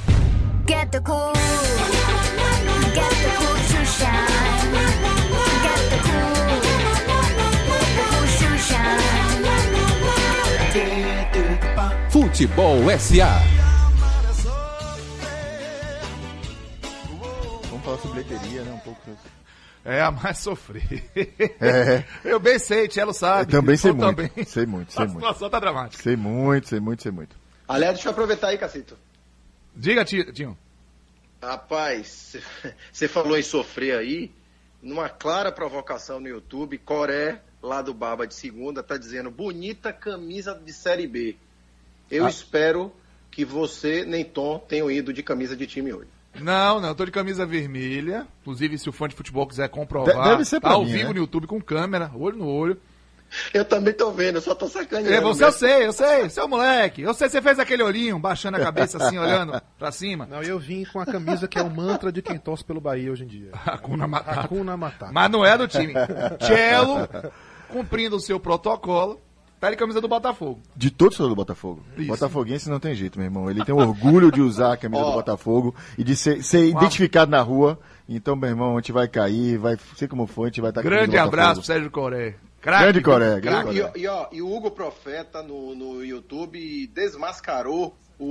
Get 0.66 0.88
the 0.90 1.00
cool. 1.00 1.32
Get 2.94 3.10
the 3.10 3.36
cool 3.36 3.54
to 3.54 3.86
shine. 3.86 4.51
Futebol 12.32 12.78
SA. 12.98 13.28
Vamos 17.68 17.84
falar 17.84 17.98
sobre 17.98 18.22
bilheteria, 18.22 18.62
né? 18.62 18.72
Um 18.72 18.78
pouco. 18.78 19.00
É 19.84 20.00
a 20.00 20.10
mais 20.10 20.38
sofrer. 20.38 21.04
É. 21.60 22.04
Eu 22.24 22.40
bem 22.40 22.58
sei, 22.58 22.88
Tchelo 22.88 23.12
sabe. 23.12 23.52
Eu 23.54 23.60
também 23.60 23.76
sei 23.76 23.90
Eu 23.90 23.94
muito. 23.96 24.16
também. 24.16 24.44
Sei 24.46 24.64
muito, 24.64 24.92
sei 24.94 25.02
A 25.02 25.06
muito. 25.08 25.18
situação 25.20 25.50
tá 25.50 25.60
dramática. 25.60 26.02
Sei 26.02 26.16
muito, 26.16 26.68
sei 26.68 26.80
muito, 26.80 27.02
sei 27.02 27.12
muito. 27.12 27.36
Aliás, 27.68 27.94
deixa 27.96 28.08
eu 28.08 28.12
aproveitar 28.12 28.48
aí, 28.48 28.56
Cacito. 28.56 28.96
Diga, 29.76 30.02
Ti- 30.02 30.32
Tinho. 30.32 30.56
Rapaz, 31.42 32.36
você 32.90 33.08
falou 33.08 33.36
em 33.38 33.42
sofrer 33.42 33.98
aí, 33.98 34.30
numa 34.82 35.10
clara 35.10 35.52
provocação 35.52 36.18
no 36.18 36.28
YouTube, 36.28 36.78
Coré, 36.78 37.42
lá 37.60 37.82
do 37.82 37.92
Baba 37.92 38.26
de 38.26 38.32
Segunda, 38.34 38.82
tá 38.82 38.96
dizendo 38.96 39.30
bonita 39.30 39.92
camisa 39.92 40.54
de 40.54 40.72
Série 40.72 41.06
B. 41.06 41.36
Eu 42.12 42.26
Ah. 42.26 42.28
espero 42.30 42.92
que 43.30 43.44
você, 43.44 44.04
nem 44.04 44.24
Tom, 44.24 44.58
tenham 44.58 44.90
ido 44.90 45.12
de 45.12 45.22
camisa 45.22 45.56
de 45.56 45.66
time 45.66 45.92
hoje. 45.92 46.08
Não, 46.40 46.80
não, 46.80 46.90
eu 46.90 46.94
tô 46.94 47.04
de 47.04 47.10
camisa 47.10 47.44
vermelha. 47.44 48.26
Inclusive, 48.42 48.78
se 48.78 48.88
o 48.88 48.92
fã 48.92 49.08
de 49.08 49.14
futebol 49.14 49.46
quiser 49.46 49.68
comprovar, 49.68 50.14
De- 50.24 50.30
deve 50.30 50.44
ser 50.44 50.60
tá 50.60 50.68
pra 50.68 50.72
ao 50.76 50.84
mim, 50.84 50.92
vivo 50.92 51.08
né? 51.08 51.14
no 51.14 51.20
YouTube 51.20 51.46
com 51.46 51.60
câmera, 51.60 52.10
olho 52.14 52.36
no 52.36 52.46
olho. 52.48 52.78
Eu 53.54 53.64
também 53.64 53.94
tô 53.94 54.10
vendo, 54.10 54.36
eu 54.36 54.42
só 54.42 54.54
tô 54.54 54.68
sacaneando. 54.68 55.10
É, 55.14 55.18
você 55.20 55.42
eu 55.44 55.46
mesmo. 55.46 55.58
sei, 55.60 55.86
eu 55.86 55.92
sei, 55.94 56.28
seu 56.28 56.46
moleque. 56.46 57.00
Eu 57.00 57.14
sei, 57.14 57.30
você 57.30 57.40
fez 57.40 57.58
aquele 57.58 57.82
olhinho, 57.82 58.18
baixando 58.18 58.58
a 58.58 58.60
cabeça 58.60 59.02
assim, 59.02 59.16
olhando 59.16 59.58
pra 59.78 59.90
cima. 59.90 60.26
Não, 60.26 60.42
eu 60.42 60.58
vim 60.58 60.84
com 60.84 61.00
a 61.00 61.06
camisa 61.06 61.48
que 61.48 61.58
é 61.58 61.62
o 61.62 61.70
mantra 61.70 62.12
de 62.12 62.20
quem 62.20 62.36
torce 62.38 62.62
pelo 62.62 62.78
Bahia 62.80 63.10
hoje 63.10 63.24
em 63.24 63.26
dia. 63.26 63.50
Hakuna 63.64 64.06
Matata. 64.06 64.40
Hakuna 64.40 64.76
Matata. 64.76 65.12
Mas 65.12 65.30
não 65.30 65.46
é 65.46 65.56
do 65.56 65.66
time. 65.66 65.94
Cello, 66.46 67.08
cumprindo 67.70 68.16
o 68.16 68.20
seu 68.20 68.38
protocolo, 68.38 69.18
tá 69.62 69.70
de 69.70 69.76
camisa 69.76 70.00
do 70.00 70.08
Botafogo. 70.08 70.60
De 70.74 70.90
todos 70.90 71.18
os 71.20 71.28
do 71.28 71.36
Botafogo. 71.36 71.82
Isso. 71.96 72.08
Botafoguense 72.08 72.68
não 72.68 72.80
tem 72.80 72.94
jeito, 72.96 73.16
meu 73.18 73.26
irmão. 73.26 73.48
Ele 73.48 73.64
tem 73.64 73.72
orgulho 73.74 74.32
de 74.32 74.40
usar 74.40 74.72
a 74.72 74.76
camisa 74.76 75.04
do. 75.04 75.12
Botafogo 75.12 75.74
e 75.96 76.02
de 76.02 76.16
ser, 76.16 76.42
ser 76.42 76.64
identificado 76.66 77.30
na 77.30 77.40
rua. 77.40 77.78
Então, 78.08 78.34
meu 78.34 78.48
irmão, 78.50 78.72
a 78.76 78.80
gente 78.80 78.90
vai 78.90 79.06
cair, 79.06 79.56
vai 79.58 79.76
ser 79.96 80.08
como 80.08 80.26
for, 80.26 80.44
a 80.44 80.46
gente 80.48 80.60
vai 80.60 80.70
estar 80.70 80.82
com 80.82 80.88
a 80.88 80.90
camisa 80.90 81.06
Grande 81.06 81.16
abraço. 81.28 81.62
Sérgio 81.62 81.90
Coré. 81.90 82.34
Craque, 82.60 82.82
Grande 82.84 83.00
Coré, 83.02 83.40
grande 83.40 83.78
E, 83.78 83.80
Coré. 83.82 83.92
e, 83.96 84.06
ó, 84.06 84.26
e 84.32 84.42
o 84.42 84.52
Hugo 84.52 84.70
Profeta 84.70 85.42
no, 85.42 85.74
no 85.74 86.04
YouTube 86.04 86.86
desmascarou 86.94 87.96
o, 88.18 88.24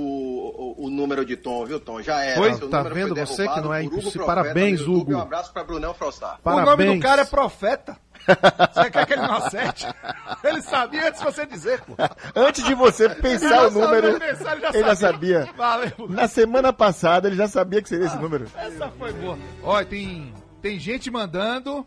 o, 0.80 0.86
o 0.86 0.90
número 0.90 1.24
de 1.24 1.36
Tom, 1.36 1.66
viu, 1.66 1.78
Tom? 1.78 2.00
Já 2.00 2.22
era. 2.24 2.36
Foi? 2.36 2.50
Tá 2.68 2.78
número 2.78 2.94
foi 2.94 3.04
vendo? 3.04 3.26
Você 3.26 3.46
que 3.46 3.60
não 3.60 3.74
é 3.74 3.82
impossível. 3.82 4.24
Parabéns, 4.26 4.80
YouTube. 4.80 5.00
Hugo. 5.00 5.14
Um 5.14 5.20
abraço 5.20 5.52
pra 5.52 5.64
Brunão 5.64 5.92
Frostar. 5.92 6.40
O 6.42 6.50
nome 6.50 6.64
Parabéns. 6.64 6.96
do 6.96 7.02
cara 7.02 7.22
é 7.22 7.24
Profeta. 7.26 7.98
Você 8.72 8.90
quer 8.90 9.06
que 9.06 9.12
ele 9.14 9.22
não 9.22 9.34
acerte? 9.34 9.86
Ele 10.44 10.62
sabia 10.62 11.08
antes 11.08 11.20
de 11.20 11.24
você 11.26 11.46
dizer, 11.46 11.80
pô. 11.82 11.94
Antes 12.34 12.64
de 12.64 12.74
você 12.74 13.08
pensar 13.08 13.66
o 13.66 13.70
número, 13.70 14.18
Pensar, 14.18 14.52
ele 14.52 14.60
já 14.60 14.68
ele 14.70 14.84
já 14.88 14.94
sabia. 14.96 15.48
Valeu. 15.56 15.92
Na 16.08 16.28
semana 16.28 16.72
passada 16.72 17.28
ele 17.28 17.36
já 17.36 17.48
sabia 17.48 17.82
que 17.82 17.88
seria 17.88 18.06
esse 18.06 18.16
número. 18.16 18.46
Essa 18.56 18.88
foi 18.90 19.12
boa. 19.12 19.38
Olha, 19.62 19.86
tem, 19.86 20.32
tem 20.60 20.78
gente 20.78 21.10
mandando. 21.10 21.86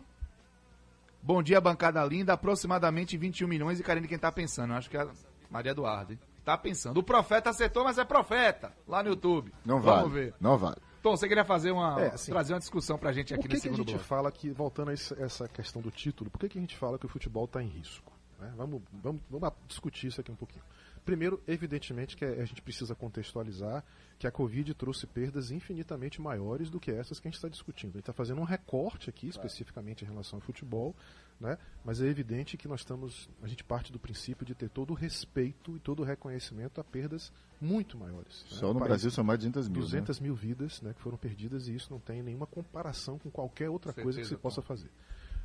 Bom 1.22 1.42
dia, 1.42 1.60
bancada 1.60 2.04
linda. 2.04 2.34
Aproximadamente 2.34 3.16
21 3.16 3.48
milhões 3.48 3.80
e 3.80 3.82
Karine 3.82 4.06
quem 4.06 4.18
tá 4.18 4.30
pensando. 4.30 4.72
Eu 4.72 4.76
Acho 4.78 4.88
que 4.90 4.96
é 4.96 5.00
a 5.02 5.08
Maria 5.50 5.72
Eduardo, 5.72 6.12
hein? 6.12 6.18
Tá 6.44 6.56
pensando. 6.56 6.98
O 6.98 7.02
profeta 7.02 7.50
acertou, 7.50 7.82
mas 7.82 7.98
é 7.98 8.04
profeta. 8.04 8.72
Lá 8.86 9.02
no 9.02 9.08
YouTube. 9.08 9.52
Não 9.64 9.80
Vamos 9.80 10.12
vale. 10.12 10.14
ver. 10.26 10.34
Não 10.40 10.56
vale. 10.56 10.76
Tom, 11.06 11.16
você 11.16 11.28
queria 11.28 11.44
fazer 11.44 11.70
uma. 11.70 12.02
É, 12.02 12.14
assim, 12.14 12.32
trazer 12.32 12.52
uma 12.52 12.58
discussão 12.58 12.98
pra 12.98 13.12
gente 13.12 13.28
Por 13.28 13.38
aqui 13.38 13.46
que, 13.46 13.54
nesse 13.54 13.62
que 13.62 13.68
a 13.68 13.70
segundo 13.70 13.86
gente 13.86 13.94
bloco. 13.94 14.08
fala 14.08 14.32
que, 14.32 14.50
voltando 14.50 14.90
a 14.90 14.92
essa 14.92 15.46
questão 15.46 15.80
do 15.80 15.88
título, 15.88 16.28
por 16.28 16.40
que, 16.40 16.48
que 16.48 16.58
a 16.58 16.60
gente 16.60 16.76
fala 16.76 16.98
que 16.98 17.06
o 17.06 17.08
futebol 17.08 17.44
está 17.44 17.62
em 17.62 17.68
risco? 17.68 18.12
né? 18.40 18.52
Vamos, 18.56 18.82
vamos, 18.92 19.22
vamos 19.30 19.52
discutir 19.68 20.08
isso 20.08 20.20
aqui 20.20 20.32
um 20.32 20.36
pouquinho. 20.36 20.64
Primeiro, 21.04 21.40
evidentemente, 21.46 22.16
que 22.16 22.24
a 22.24 22.44
gente 22.44 22.60
precisa 22.60 22.92
contextualizar 22.92 23.84
que 24.18 24.26
a 24.26 24.32
Covid 24.32 24.74
trouxe 24.74 25.06
perdas 25.06 25.52
infinitamente 25.52 26.20
maiores 26.20 26.68
do 26.68 26.80
que 26.80 26.90
essas 26.90 27.20
que 27.20 27.28
a 27.28 27.30
gente 27.30 27.36
está 27.36 27.48
discutindo. 27.48 27.90
A 27.90 27.98
gente 27.98 28.00
está 28.00 28.12
fazendo 28.12 28.40
um 28.40 28.44
recorte 28.44 29.08
aqui, 29.08 29.28
especificamente 29.28 30.04
em 30.04 30.08
relação 30.08 30.38
ao 30.38 30.40
futebol, 30.40 30.92
né? 31.38 31.56
mas 31.84 32.00
é 32.00 32.06
evidente 32.06 32.56
que 32.56 32.66
nós 32.66 32.80
estamos, 32.80 33.30
a 33.40 33.46
gente 33.46 33.62
parte 33.62 33.92
do 33.92 34.00
princípio 34.00 34.44
de 34.44 34.56
ter 34.56 34.68
todo 34.68 34.90
o 34.90 34.94
respeito 34.94 35.76
e 35.76 35.78
todo 35.78 36.00
o 36.00 36.04
reconhecimento 36.04 36.80
a 36.80 36.84
perdas 36.84 37.32
muito 37.60 37.96
maiores. 37.98 38.44
né? 38.50 38.56
Só 38.58 38.70
O 38.70 38.74
no 38.74 38.80
Brasil 38.80 39.10
são 39.10 39.24
mais 39.24 39.38
de 39.38 39.48
200 39.48 39.68
mil. 39.68 39.80
200 39.82 40.20
mil 40.20 40.34
vidas 40.34 40.80
né, 40.82 40.92
que 40.94 41.00
foram 41.00 41.16
perdidas 41.16 41.68
e 41.68 41.74
isso 41.74 41.90
não 41.90 41.98
tem 42.00 42.22
nenhuma 42.22 42.46
comparação 42.46 43.18
com 43.18 43.30
qualquer 43.30 43.68
outra 43.70 43.92
Certeza, 43.92 44.04
coisa 44.04 44.20
que 44.20 44.26
se 44.26 44.36
possa 44.36 44.60
fazer. 44.62 44.90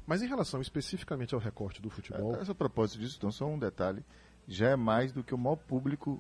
Mas 0.05 0.21
em 0.21 0.27
relação 0.27 0.59
especificamente 0.61 1.33
ao 1.33 1.39
recorte 1.39 1.81
do 1.81 1.89
futebol, 1.89 2.33
Né? 2.33 2.39
Essa 2.41 2.55
propósito 2.55 2.99
disso, 2.99 3.15
então, 3.17 3.31
só 3.31 3.45
um 3.45 3.57
detalhe. 3.59 4.03
Já 4.47 4.69
é 4.69 4.75
mais 4.75 5.11
do 5.11 5.23
que 5.23 5.33
o 5.33 5.37
maior 5.37 5.55
público 5.55 6.19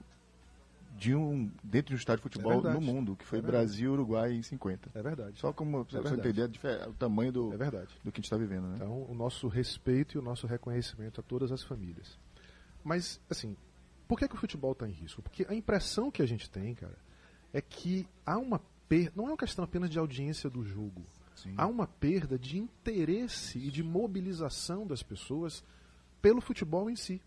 de 0.95 1.15
um, 1.15 1.49
dentro 1.63 1.87
de 1.89 1.93
um 1.95 1.97
estádio 1.97 2.17
de 2.23 2.23
futebol 2.23 2.65
É 2.67 2.73
no 2.73 2.79
mundo, 2.81 3.15
que 3.15 3.25
foi 3.25 3.39
É. 3.39 3.41
Brasil 3.41 3.89
e 3.91 3.93
Uruguai 3.93 4.33
em 4.33 4.43
50. 4.43 4.91
é 4.93 5.01
verdade. 5.01 5.39
Só 5.39 5.51
como 5.51 5.83
pra 5.85 5.99
você 6.01 6.09
verdade. 6.15 6.47
entender 6.49 6.87
o 6.87 6.93
tamanho 6.93 7.31
do, 7.31 7.53
É 7.53 7.57
verdade. 7.57 7.89
do 8.03 8.11
que 8.11 8.19
a 8.19 8.21
gente 8.21 8.25
está 8.25 8.37
vivendo, 8.37 8.67
né? 8.67 8.75
Então, 8.75 9.03
o 9.09 9.15
nosso 9.15 9.47
respeito 9.47 10.15
e 10.15 10.19
o 10.19 10.21
nosso 10.21 10.45
reconhecimento 10.45 11.19
a 11.19 11.23
todas 11.23 11.51
as 11.51 11.63
famílias. 11.63 12.19
Mas, 12.83 13.19
assim, 13.29 13.55
por 14.11 14.19
que, 14.19 14.27
que 14.27 14.35
o 14.35 14.37
futebol 14.37 14.73
está 14.73 14.85
em 14.85 14.91
risco? 14.91 15.21
Porque 15.21 15.45
a 15.47 15.53
impressão 15.55 16.11
que 16.11 16.21
a 16.21 16.25
gente 16.25 16.49
tem, 16.49 16.75
cara, 16.75 16.97
é 17.53 17.61
que 17.61 18.05
há 18.25 18.37
uma 18.37 18.59
perda. 18.89 19.13
Não 19.15 19.23
é 19.27 19.27
uma 19.29 19.37
questão 19.37 19.63
apenas 19.63 19.89
de 19.89 19.97
audiência 19.97 20.49
do 20.49 20.65
jogo. 20.65 21.01
Há 21.57 21.65
uma 21.65 21.87
perda 21.87 22.37
de 22.37 22.57
interesse 22.57 23.57
e 23.57 23.71
de 23.71 23.81
mobilização 23.81 24.85
das 24.85 25.01
pessoas 25.01 25.63
pelo 26.21 26.41
futebol 26.41 26.89
em 26.89 26.95
si. 26.97 27.21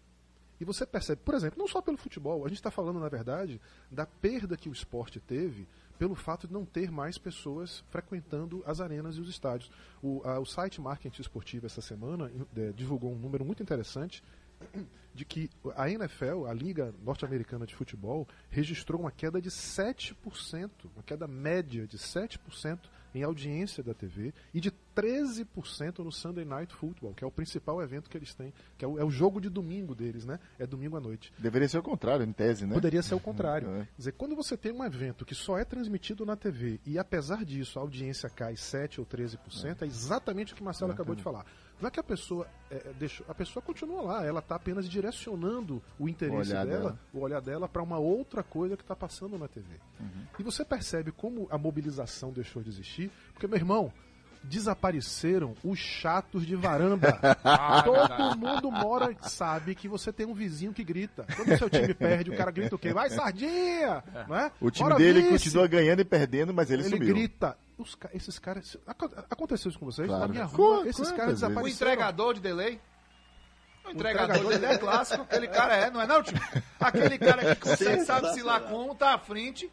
E 0.61 0.65
você 0.67 0.85
percebe, 0.85 1.23
por 1.25 1.35
exemplo, 1.35 1.59
não 1.59 1.67
só 1.67 1.81
pelo 1.81 1.97
futebol, 1.97 2.45
a 2.45 2.49
gente 2.49 2.59
está 2.59 2.71
falando, 2.71 3.01
na 3.01 3.09
verdade, 3.09 3.59
da 3.91 4.05
perda 4.05 4.55
que 4.55 4.69
o 4.69 4.73
esporte 4.73 5.19
teve 5.19 5.67
pelo 5.99 6.15
fato 6.15 6.47
de 6.47 6.53
não 6.53 6.67
ter 6.67 6.91
mais 6.91 7.17
pessoas 7.17 7.83
frequentando 7.89 8.63
as 8.67 8.79
arenas 8.81 9.17
e 9.17 9.21
os 9.23 9.29
estádios. 9.31 9.71
O, 10.03 10.21
a- 10.23 10.39
o 10.39 10.45
site 10.45 10.83
Marketing 10.83 11.23
Esportivo, 11.23 11.65
essa 11.65 11.81
semana, 11.81 12.31
eh, 12.57 12.73
divulgou 12.77 13.11
um 13.11 13.19
número 13.19 13.43
muito 13.45 13.63
interessante 13.63 14.23
de 15.15 15.25
que 15.25 15.49
a 15.77 15.89
NFL, 15.89 16.47
a 16.49 16.53
Liga 16.53 16.93
Norte-Americana 17.03 17.67
de 17.67 17.75
Futebol, 17.75 18.27
registrou 18.51 19.01
uma 19.01 19.13
queda 19.13 19.41
de 19.41 19.49
7%, 19.49 20.71
uma 20.95 21.03
queda 21.05 21.29
média 21.29 21.87
de 21.87 21.97
7% 21.97 22.79
em 23.15 23.23
audiência 23.23 23.83
da 23.83 23.95
TV 23.95 24.35
e 24.53 24.61
de 24.61 24.73
13% 24.95 25.99
no 25.99 26.13
Sunday 26.13 26.45
Night 26.45 26.75
Football, 26.75 27.15
que 27.15 27.25
é 27.25 27.27
o 27.27 27.31
principal 27.31 27.83
evento 27.83 28.09
que 28.09 28.17
eles 28.17 28.35
têm, 28.35 28.53
que 28.79 28.85
é 28.85 28.89
o, 28.89 28.99
é 28.99 29.05
o 29.05 29.11
jogo 29.11 29.41
de 29.41 29.49
domingo 29.49 29.95
deles, 29.95 30.25
né? 30.25 30.39
É 30.59 30.67
domingo 30.67 30.97
à 30.97 31.01
noite. 31.01 31.33
Deveria 31.39 31.69
ser 31.69 31.79
o 31.79 31.83
contrário, 31.83 32.25
em 32.25 32.33
tese, 32.33 32.67
né? 32.67 32.75
Poderia 32.75 33.03
ser 33.03 33.15
o 33.15 33.21
contrário. 33.21 33.69
É. 33.69 33.79
Quer 33.85 33.99
dizer, 33.99 34.13
quando 34.13 34.37
você 34.37 34.57
tem 34.57 34.73
um 34.73 34.85
evento 34.85 35.25
que 35.25 35.35
só 35.35 35.59
é 35.59 35.65
transmitido 35.65 36.25
na 36.25 36.37
TV 36.37 36.81
e 36.87 36.99
apesar 36.99 37.45
disso 37.45 37.79
a 37.79 37.83
audiência 37.83 38.29
cai 38.29 38.57
7 38.57 39.01
ou 39.01 39.07
13%, 39.07 39.83
é, 39.83 39.87
exatamente 39.87 40.53
o 40.53 40.57
que 40.57 40.63
o 40.63 40.65
Marcelo 40.65 40.93
acabou 40.93 41.15
de 41.15 41.23
falar. 41.23 41.45
Não 41.81 41.89
é 41.89 41.91
que 41.91 42.01
a 42.01 42.05
pessoa 42.05 42.47
é, 42.71 42.77
é, 42.77 42.95
a 43.29 43.35
pessoa 43.35 43.63
continua 43.63 44.01
lá, 44.01 44.25
ela 44.25 44.39
está 44.39 44.55
apenas 44.55 44.89
direcionando 44.89 45.83
o 45.99 46.09
interesse 46.09 46.51
O 46.51 46.55
dela, 46.55 46.65
dela. 46.65 47.01
o 47.13 47.21
olhar 47.21 47.41
dela 47.41 47.69
para 47.69 47.83
uma 47.83 47.99
outra 47.99 48.43
coisa 48.43 48.77
que 48.77 48.83
está 48.83 48.95
passando 48.95 49.37
na 49.39 49.49
TV. 49.49 49.79
E 50.39 50.43
você 50.43 50.65
percebe 50.65 51.13
como 51.13 51.47
a 51.51 51.59
mobilização 51.59 52.33
deixou 52.33 52.63
de 52.63 52.71
existir, 52.71 53.11
porque 53.33 53.47
meu 53.47 53.59
irmão, 53.59 53.93
desapareceram 54.45 55.55
os 55.65 55.79
chatos 55.79 56.47
de 56.47 56.55
varanda. 56.57 57.19
Ah, 57.45 57.83
Todo 57.83 58.37
mundo 58.39 58.71
mora 58.71 59.15
sabe 59.23 59.75
que 59.75 59.87
você 59.89 60.13
tem 60.13 60.27
um 60.27 60.35
vizinho 60.35 60.73
que 60.73 60.83
grita. 60.83 61.27
Quando 61.37 61.53
o 61.53 61.59
seu 61.59 61.69
time 61.71 61.93
perde, 61.95 62.31
o 62.31 62.37
cara 62.37 62.51
grita 62.51 62.75
o 62.75 62.79
quê? 62.79 62.93
Vai 62.93 63.11
sardinha, 63.11 64.03
não 64.29 64.37
é? 64.37 64.51
O 64.61 64.71
time 64.71 64.89
Bora, 64.89 64.97
dele 64.99 65.21
vice! 65.23 65.31
continua 65.45 65.67
ganhando 65.67 66.01
e 66.01 66.05
perdendo, 66.05 66.53
mas 66.55 66.71
ele, 66.71 66.83
Ele 66.83 66.91
sumiu. 66.97 67.15
grita. 67.15 67.57
Os 67.77 67.97
esses 68.13 68.39
caras. 68.39 68.77
aco- 68.87 69.11
Aconteceu 69.31 69.69
isso 69.71 69.79
com 69.79 69.87
vocês? 69.87 70.07
Claro. 70.09 70.23
Na 70.23 70.29
minha 70.29 70.45
rua, 70.45 70.83
Com- 70.83 70.87
esses 70.87 70.97
quantas 70.97 71.11
caras 71.13 71.27
vezes? 71.27 71.43
O 71.43 71.47
desapareceram. 71.49 71.91
entregador 71.93 72.35
de 72.35 72.41
delay. 72.41 72.81
O 73.85 73.91
entregador 73.91 74.25
entregador 74.37 74.53
de 74.53 74.59
delay 74.61 74.77
é 74.77 74.79
clássico. 74.79 75.23
Aquele 75.23 75.49
cara 75.49 75.77
é, 75.77 75.91
não 75.91 76.01
é 76.01 76.07
não, 76.07 76.23
tio? 76.23 76.39
Aquele 76.81 77.19
cara 77.19 77.55
que 77.57 77.69
você 77.69 78.05
sabe 78.05 78.33
se 78.33 78.43
lá 78.43 78.61
como, 78.61 78.95
tá 78.95 79.15
à 79.15 79.19
frente, 79.19 79.71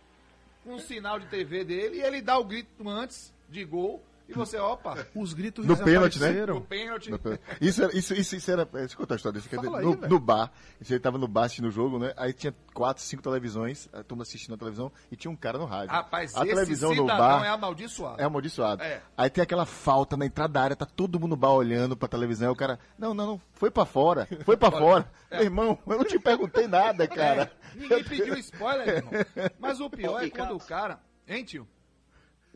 com 0.64 0.74
um 0.76 0.80
sinal 0.80 1.20
de 1.20 1.28
TV 1.28 1.64
dele, 1.64 1.98
e 1.98 2.02
ele 2.02 2.22
dá 2.22 2.38
o 2.38 2.44
grito 2.44 2.88
antes 2.90 3.34
de 3.50 3.64
gol, 3.64 4.04
e 4.32 4.38
você, 4.38 4.58
opa, 4.58 5.06
Os 5.16 5.34
gritos 5.34 5.66
No 5.66 5.76
pênalti, 5.78 6.20
né? 6.20 6.28
desapareceram. 6.32 6.58
o 6.58 6.62
pênalti. 6.62 7.12
Isso, 7.60 7.84
era- 7.84 7.96
isso, 7.98 8.14
isso, 8.14 8.36
isso 8.36 8.52
era. 8.52 8.66
Deixa 8.66 8.94
eu 8.94 8.98
contar 8.98 9.16
a 9.16 9.18
história 9.18 9.40
desse. 9.40 9.54
Fala 9.56 9.80
aí, 9.80 9.86
no, 9.86 9.94
velho. 9.96 10.10
no 10.10 10.20
bar, 10.20 10.52
você 10.82 11.00
tava 11.00 11.18
no 11.18 11.28
bar 11.28 11.44
assistindo 11.46 11.68
o 11.68 11.72
jogo, 11.72 12.00
né? 12.00 12.14
Aí 12.18 12.34
tinha 12.34 12.54
quatro, 12.74 13.04
cinco 13.04 13.22
televisões, 13.22 13.90
a 13.94 14.04
turma 14.04 14.24
assistindo 14.24 14.54
a 14.56 14.58
televisão, 14.58 14.92
e 15.12 15.16
tinha 15.16 15.30
um 15.32 15.36
cara 15.36 15.58
no 15.58 15.66
rádio. 15.66 15.90
Rapaz, 15.92 16.36
a 16.36 16.40
esse 16.42 16.50
televisão 16.50 16.90
no 16.96 17.02
cidadão 17.04 17.18
bar 17.40 17.46
é 17.46 17.50
amaldiçoado. 17.50 18.22
é 18.22 18.24
amaldiçoado. 18.26 18.84
É. 18.84 19.02
Aí 19.18 19.30
tem 19.30 19.42
aquela 19.44 19.66
falta 19.66 20.16
na 20.18 20.26
entrada 20.26 20.54
da 20.54 20.62
área, 20.62 20.76
tá 20.76 20.86
todo 20.86 21.20
mundo 21.20 21.32
no 21.32 21.38
bar 21.38 21.52
olhando 21.52 21.96
pra 21.98 22.08
televisão, 22.08 22.48
aí 22.48 22.54
o 22.54 22.56
cara, 22.56 22.80
não, 22.98 23.14
não, 23.14 23.26
não, 23.28 23.42
foi 23.54 23.70
pra 23.72 23.86
fora, 23.86 24.28
foi 24.46 24.56
pra 24.58 24.70
fora. 24.72 25.10
Meu 25.32 25.42
irmão, 25.44 25.80
eu 25.88 25.98
não 25.98 26.04
te 26.06 26.20
perguntei 26.20 26.68
nada, 26.68 27.08
cara. 27.10 27.52
É, 27.76 27.78
ninguém 27.80 28.04
pediu 28.04 28.36
spoiler, 28.38 28.88
irmão. 28.98 29.12
Mas 29.60 29.80
o 29.80 29.90
pior 29.90 30.24
é 30.24 30.30
quando 30.30 30.56
o 30.56 30.60
cara... 30.60 31.00
Hein, 31.28 31.44
tio? 31.46 31.68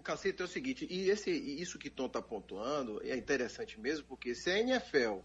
Cacete 0.05 0.43
é 0.43 0.45
o 0.45 0.47
seguinte, 0.47 0.87
e 0.87 1.09
esse, 1.09 1.31
isso 1.31 1.79
que 1.79 1.89
Tom 1.89 2.05
está 2.05 2.21
pontuando 2.21 3.01
é 3.03 3.17
interessante 3.17 3.79
mesmo, 3.79 4.05
porque 4.07 4.35
se 4.35 4.51
a 4.51 4.59
NFL, 4.59 5.17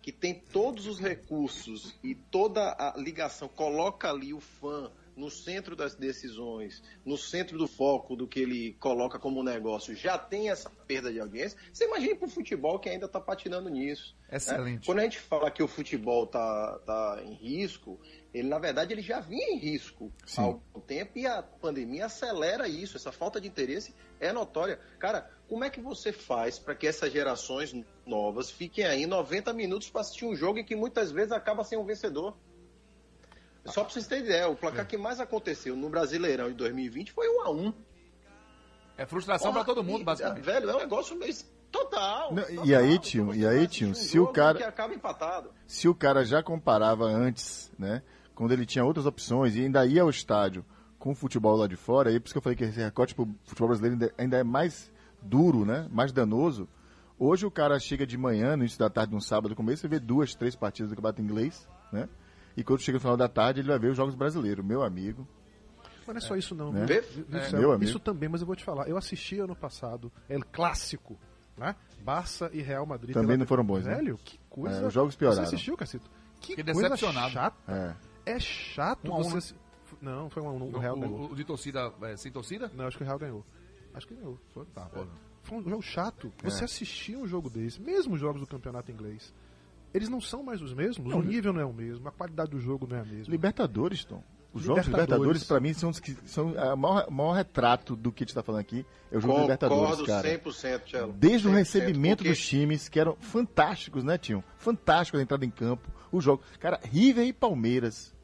que 0.00 0.12
tem 0.12 0.32
todos 0.32 0.86
os 0.86 1.00
recursos 1.00 1.98
e 2.04 2.14
toda 2.14 2.60
a 2.78 2.94
ligação, 2.96 3.48
coloca 3.48 4.08
ali 4.08 4.32
o 4.32 4.38
fã 4.38 4.92
no 5.18 5.30
centro 5.30 5.74
das 5.74 5.96
decisões, 5.96 6.82
no 7.04 7.18
centro 7.18 7.58
do 7.58 7.66
foco 7.66 8.14
do 8.14 8.26
que 8.26 8.40
ele 8.40 8.76
coloca 8.78 9.18
como 9.18 9.42
negócio, 9.42 9.94
já 9.94 10.16
tem 10.16 10.48
essa 10.48 10.70
perda 10.70 11.12
de 11.12 11.20
audiência, 11.20 11.58
você 11.72 11.84
imagina 11.84 12.14
para 12.14 12.26
o 12.26 12.30
futebol 12.30 12.78
que 12.78 12.88
ainda 12.88 13.06
está 13.06 13.20
patinando 13.20 13.68
nisso. 13.68 14.16
né? 14.30 14.36
Excelente. 14.36 14.86
Quando 14.86 15.00
a 15.00 15.02
gente 15.02 15.18
fala 15.18 15.50
que 15.50 15.62
o 15.62 15.68
futebol 15.68 16.24
está 16.24 16.78
tá 16.86 17.20
em 17.24 17.34
risco, 17.34 18.00
ele 18.32 18.48
na 18.48 18.58
verdade 18.58 18.94
ele 18.94 19.02
já 19.02 19.20
vinha 19.20 19.48
em 19.50 19.58
risco 19.58 20.12
Sim. 20.24 20.40
há 20.40 20.44
algum 20.44 20.80
tempo 20.80 21.18
e 21.18 21.26
a 21.26 21.42
pandemia 21.42 22.06
acelera 22.06 22.68
isso. 22.68 22.96
Essa 22.96 23.10
falta 23.10 23.40
de 23.40 23.48
interesse 23.48 23.94
é 24.20 24.32
notória. 24.32 24.78
Cara, 24.98 25.28
como 25.48 25.64
é 25.64 25.70
que 25.70 25.80
você 25.80 26.12
faz 26.12 26.58
para 26.58 26.74
que 26.74 26.86
essas 26.86 27.12
gerações 27.12 27.74
novas 28.06 28.50
fiquem 28.50 28.84
aí 28.84 29.06
90 29.06 29.52
minutos 29.52 29.90
para 29.90 30.02
assistir 30.02 30.26
um 30.26 30.36
jogo 30.36 30.58
em 30.58 30.64
que 30.64 30.76
muitas 30.76 31.10
vezes 31.10 31.32
acaba 31.32 31.64
sem 31.64 31.76
um 31.76 31.84
vencedor? 31.84 32.36
Só 33.68 33.82
para 33.84 33.92
vocês 33.92 34.06
terem 34.06 34.24
ideia, 34.24 34.48
o 34.48 34.56
placar 34.56 34.86
que 34.86 34.96
mais 34.96 35.20
aconteceu 35.20 35.76
no 35.76 35.88
Brasileirão 35.88 36.48
de 36.48 36.54
2020 36.54 37.12
foi 37.12 37.28
1 37.28 37.42
a 37.42 37.50
1 37.50 37.72
É 38.96 39.06
frustração 39.06 39.52
pra 39.52 39.64
todo 39.64 39.82
mundo, 39.82 40.00
E, 40.02 40.04
basicamente. 40.04 40.44
Velho, 40.44 40.70
é 40.70 40.74
um 40.74 40.78
negócio 40.78 41.16
meio 41.16 41.34
total. 41.70 42.34
Não, 42.34 42.42
e 42.50 42.56
total. 42.56 42.80
aí, 42.80 42.98
tio, 42.98 43.26
Você 43.26 43.38
e 43.40 43.46
aí, 43.46 43.58
assistir 43.64 43.84
um 43.86 43.94
se 43.94 44.18
o 44.18 44.26
cara- 44.28 44.58
que 44.58 44.64
acaba 44.64 44.94
empatado. 44.94 45.50
se 45.66 45.88
o 45.88 45.94
cara 45.94 46.24
já 46.24 46.42
comparava 46.42 47.04
antes, 47.04 47.70
né? 47.78 48.02
Quando 48.34 48.52
ele 48.52 48.64
tinha 48.66 48.84
outras 48.84 49.06
opções 49.06 49.54
e 49.56 49.62
ainda 49.62 49.84
ia 49.86 50.02
ao 50.02 50.10
estádio 50.10 50.64
com 50.98 51.10
o 51.12 51.14
futebol 51.14 51.56
lá 51.56 51.66
de 51.66 51.76
fora, 51.76 52.10
aí 52.10 52.18
por 52.18 52.26
isso 52.26 52.34
que 52.34 52.38
eu 52.38 52.42
falei 52.42 52.56
que 52.56 52.64
esse 52.64 52.80
recorte 52.80 53.14
pro 53.14 53.28
futebol 53.44 53.68
brasileiro 53.68 53.94
ainda, 53.96 54.14
ainda 54.18 54.36
é 54.38 54.44
mais 54.44 54.90
duro, 55.22 55.64
né? 55.64 55.86
Mais 55.90 56.12
danoso. 56.12 56.68
Hoje 57.18 57.44
o 57.46 57.50
cara 57.50 57.78
chega 57.80 58.06
de 58.06 58.16
manhã, 58.16 58.56
no 58.56 58.62
início 58.62 58.78
da 58.78 58.88
tarde, 58.88 59.12
num 59.12 59.20
sábado, 59.20 59.54
começa 59.56 59.86
e 59.86 59.90
vê 59.90 59.98
duas, 59.98 60.34
três 60.36 60.54
partidas 60.54 60.90
do 60.90 60.94
campeonato 60.96 61.20
inglês, 61.20 61.68
né? 61.92 62.08
E 62.58 62.64
quando 62.64 62.80
chega 62.80 62.96
no 62.96 63.00
final 63.00 63.16
da 63.16 63.28
tarde, 63.28 63.60
ele 63.60 63.68
vai 63.68 63.78
ver 63.78 63.90
os 63.92 63.96
jogos 63.96 64.16
brasileiros. 64.16 64.64
Meu 64.64 64.82
amigo. 64.82 65.26
Mas 66.04 66.08
não 66.08 66.16
é 66.16 66.20
só 66.20 66.34
isso 66.36 66.54
não. 66.56 66.72
Né? 66.72 66.86
É. 66.90 67.52
Meu 67.56 67.70
amigo. 67.70 67.84
Isso 67.88 68.00
também, 68.00 68.28
mas 68.28 68.40
eu 68.40 68.46
vou 68.48 68.56
te 68.56 68.64
falar. 68.64 68.88
Eu 68.88 68.96
assisti 68.96 69.38
ano 69.38 69.54
passado, 69.54 70.10
é 70.28 70.36
clássico, 70.40 71.16
né? 71.56 71.76
Barça 72.02 72.50
e 72.52 72.60
Real 72.60 72.84
Madrid. 72.84 73.14
Também 73.14 73.36
não 73.36 73.46
foram 73.46 73.64
bons, 73.64 73.84
né? 73.86 73.94
Velho, 73.94 74.18
que 74.24 74.40
coisa. 74.50 74.82
É, 74.82 74.86
os 74.88 74.92
jogos 74.92 75.14
pioraram. 75.14 75.42
Você 75.44 75.54
assistiu, 75.54 75.76
Cacito? 75.76 76.10
Que 76.40 76.56
Fiquei 76.56 76.64
coisa 76.72 76.88
decepcionado. 76.88 77.30
chata. 77.32 77.56
É. 78.26 78.34
É 78.34 78.40
chato 78.40 79.08
Um 79.08 79.14
a 79.14 79.18
um, 79.18 79.22
você... 79.30 79.54
né? 79.54 79.60
Não, 80.02 80.28
foi 80.30 80.42
um, 80.42 80.48
um, 80.48 80.74
o 80.74 80.78
Real 80.78 80.96
o- 80.96 81.00
ganhou. 81.00 81.30
o 81.30 81.36
de 81.36 81.44
torcida 81.44 81.92
é, 82.02 82.16
sem 82.16 82.30
torcida? 82.32 82.70
Não, 82.74 82.86
acho 82.86 82.96
que 82.96 83.02
o 83.02 83.06
Real 83.06 83.18
ganhou. 83.18 83.44
Acho 83.94 84.06
que 84.08 84.14
ganhou. 84.14 84.38
Foi, 84.52 84.64
tá, 84.66 84.86
pô. 84.86 85.06
Foi 85.42 85.58
um 85.58 85.62
jogo 85.68 85.82
chato. 85.82 86.32
Você 86.42 86.64
assistir 86.64 87.16
um 87.16 87.26
jogo 87.26 87.48
desse, 87.48 87.80
mesmo 87.80 88.14
os 88.14 88.20
jogos 88.20 88.40
do 88.40 88.46
campeonato 88.46 88.90
inglês, 88.90 89.32
eles 89.94 90.08
não 90.08 90.20
são 90.20 90.42
mais 90.42 90.60
os 90.62 90.72
mesmos, 90.74 91.12
o 91.14 91.22
nível 91.22 91.52
não 91.52 91.60
é 91.60 91.64
o 91.64 91.72
mesmo, 91.72 92.06
a 92.08 92.12
qualidade 92.12 92.50
do 92.50 92.60
jogo 92.60 92.86
não 92.88 92.96
é 92.96 93.00
a 93.00 93.04
mesma. 93.04 93.30
Libertadores, 93.32 94.04
Tom. 94.04 94.22
Os 94.52 94.62
jogos 94.62 94.84
de 94.84 94.88
Libertadores. 94.90 95.20
Libertadores, 95.40 95.44
pra 95.44 95.60
mim, 95.60 95.74
são 95.74 95.90
os 95.90 96.00
que 96.00 96.16
são 96.26 96.52
o 96.52 96.76
maior, 96.76 97.10
maior 97.10 97.32
retrato 97.32 97.94
do 97.94 98.10
que 98.10 98.24
a 98.24 98.26
gente 98.26 98.34
tá 98.34 98.42
falando 98.42 98.62
aqui. 98.62 98.84
É 99.12 99.18
o 99.18 99.20
jogo 99.20 99.34
de 99.34 99.40
Libertadores, 99.42 99.80
Concordo 99.82 100.06
cara. 100.06 100.28
100%, 100.28 100.84
Tchelo. 100.84 101.12
Desde 101.12 101.46
o 101.48 101.50
100%, 101.50 101.54
recebimento 101.54 102.16
porque- 102.18 102.30
dos 102.30 102.46
times, 102.46 102.88
que 102.88 102.98
eram 102.98 103.14
fantásticos, 103.20 104.02
né, 104.02 104.16
Tinho? 104.16 104.42
Fantástico 104.56 105.18
a 105.18 105.22
entrada 105.22 105.44
em 105.44 105.50
campo, 105.50 105.90
o 106.10 106.20
jogo. 106.20 106.42
Cara, 106.58 106.80
River 106.82 107.26
e 107.26 107.32
Palmeiras, 107.32 108.14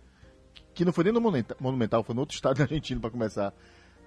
que 0.73 0.83
não 0.85 0.93
foi 0.95 1.05
nem 1.05 1.13
no 1.13 1.21
Monumenta- 1.21 1.57
Monumental, 1.61 2.03
foi 2.03 2.15
no 2.15 2.23
outro 2.23 2.35
estádio 2.37 2.63
argentino 2.63 3.01
pra 3.03 3.11
começar. 3.11 3.53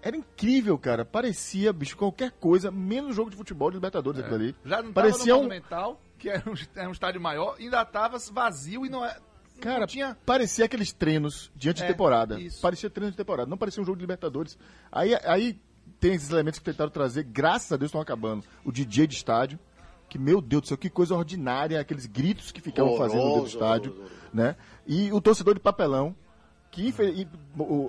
Era 0.02 0.18
incrível, 0.18 0.78
cara. 0.78 1.06
Parecia, 1.06 1.72
bicho, 1.72 1.96
qualquer 1.98 2.32
coisa, 2.32 2.72
menos 2.72 3.16
jogo 3.16 3.30
de 3.30 3.36
futebol 3.36 3.70
de 3.70 3.78
Libertadores 3.78 4.20
aquilo 4.22 4.36
ali. 4.36 4.56
Já 4.66 4.82
não 4.82 4.92
Parecia 4.92 5.34
no 5.34 5.40
um. 5.40 5.44
Monumental, 5.44 6.02
que 6.18 6.30
era 6.30 6.44
um, 6.50 6.54
era 6.76 6.90
um 6.90 6.92
estádio 6.92 7.22
maior, 7.22 7.56
ainda 7.60 7.84
tava 7.86 8.18
vazio 8.32 8.86
e 8.86 8.90
não 8.90 9.06
é. 9.06 9.18
Cara, 9.62 9.80
não 9.82 9.88
tinha. 9.88 10.16
parecia 10.26 10.66
aqueles 10.66 10.94
treinos 10.94 11.52
de 11.56 11.70
antetemporada. 11.70 12.40
isso. 12.40 12.62
Parecia 12.62 12.90
treino 12.90 13.12
de 13.12 13.18
temporada, 13.18 13.50
não 13.50 13.58
parecia 13.58 13.82
um 13.82 13.86
jogo 13.86 13.98
de 13.98 14.02
Libertadores. 14.04 14.58
Aí, 14.92 15.16
aí 15.26 15.60
tem 16.00 16.14
esses 16.14 16.30
elementos 16.30 16.60
que 16.60 16.66
tentaram 16.66 16.92
trazer, 16.92 17.24
graças 17.24 17.72
a 17.72 17.78
Deus 17.78 17.90
estão 17.90 18.02
acabando. 18.02 18.44
O 18.64 18.72
DJ 18.72 19.08
de 19.08 19.16
estádio, 19.16 19.60
que, 20.08 20.20
meu 20.20 20.42
Deus 20.42 20.62
do 20.64 20.68
céu, 20.68 20.78
que 20.78 20.90
coisa 20.90 21.16
ordinária, 21.16 21.80
aqueles 21.80 22.06
gritos 22.06 22.52
que 22.52 22.62
ficavam 22.62 22.92
Horroroso, 22.94 23.12
fazendo 23.12 23.28
dentro 23.30 23.42
do 23.42 23.48
estádio. 23.48 23.92
horroroso. 23.94 24.14
né? 24.34 24.56
E 24.86 25.12
o 25.12 25.20
torcedor 25.20 25.56
de 25.56 25.60
papelão, 25.60 26.16
que 26.70 26.94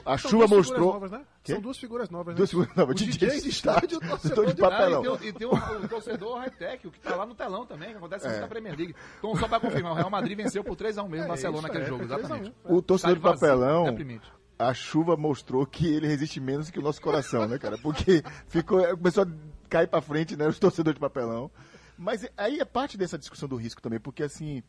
a 0.06 0.16
São 0.18 0.30
chuva 0.30 0.46
duas 0.46 0.48
figuras 0.48 0.48
mostrou. 0.48 0.92
Novas, 0.94 1.10
né? 1.10 1.20
São 1.44 1.60
duas 1.60 1.78
figuras 1.78 2.10
novas, 2.10 2.34
né? 2.34 2.38
Duas 2.38 2.50
figuras 2.50 2.74
novas, 2.76 2.94
O 3.00 3.04
DJ 3.04 3.40
de 3.40 3.48
estádio 3.48 3.98
e 4.00 4.04
o 4.06 4.08
torcedor 4.08 4.46
de 4.46 4.54
de 4.54 4.64
Ah, 4.64 4.70
papelão. 4.70 5.02
e 5.02 5.02
tem, 5.04 5.12
o- 5.12 5.28
e 5.28 5.32
tem 5.32 5.46
o, 5.46 5.84
o 5.84 5.88
torcedor 5.88 6.38
high-tech, 6.38 6.86
o 6.86 6.90
que 6.90 7.00
tá 7.00 7.16
lá 7.16 7.26
no 7.26 7.34
telão 7.34 7.66
também, 7.66 7.90
que 7.90 7.96
acontece 7.96 8.26
muito 8.26 8.38
É. 8.38 8.40
na 8.40 8.48
Premier 8.48 8.76
League. 8.76 8.94
Então, 9.18 9.36
só 9.36 9.48
pra 9.48 9.60
confirmar, 9.60 9.92
o 9.92 9.94
Real 9.94 10.10
Madrid 10.10 10.36
venceu 10.36 10.62
por 10.64 10.76
3x1 10.76 11.08
mesmo, 11.08 11.24
É 11.24 11.28
Barcelona 11.28 11.62
naquele 11.62 11.84
é, 11.84 11.86
jogo, 11.86 12.06
foi 12.06 12.08
3 12.16 12.30
a 12.30 12.34
1. 12.34 12.36
exatamente. 12.38 12.56
O 12.64 12.82
torcedor 12.82 13.14
de 13.16 13.18
Estádio 13.20 13.40
vazio, 13.40 13.58
papelão, 13.58 14.20
a 14.58 14.74
chuva 14.74 15.16
mostrou 15.16 15.64
que 15.66 15.86
ele 15.86 16.06
resiste 16.06 16.40
menos 16.40 16.70
que 16.70 16.78
o 16.78 16.82
nosso 16.82 17.00
coração, 17.00 17.46
né, 17.46 17.58
cara? 17.58 17.78
Porque 17.78 18.22
ficou, 18.48 18.80
começou 18.96 19.24
a 19.24 19.26
cair 19.68 19.86
pra 19.86 20.00
frente, 20.00 20.36
né, 20.36 20.48
os 20.48 20.58
torcedores 20.58 20.94
de 20.96 21.00
papelão. 21.00 21.50
Mas 21.96 22.28
aí 22.36 22.58
é 22.60 22.64
parte 22.64 22.96
dessa 22.96 23.18
discussão 23.18 23.48
do 23.48 23.56
risco 23.56 23.80
também, 23.82 23.98
porque 24.00 24.22
assim, 24.22 24.62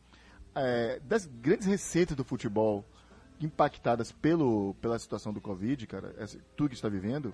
é, 0.54 1.00
das 1.04 1.26
grandes 1.26 1.66
receitas 1.66 2.16
do 2.16 2.24
futebol 2.24 2.84
impactadas 3.40 4.12
pelo, 4.12 4.74
pela 4.80 4.98
situação 4.98 5.32
do 5.32 5.40
Covid, 5.40 5.86
cara, 5.86 6.14
essa- 6.18 6.38
tudo 6.56 6.70
que 6.70 6.74
está 6.74 6.88
vivendo, 6.88 7.32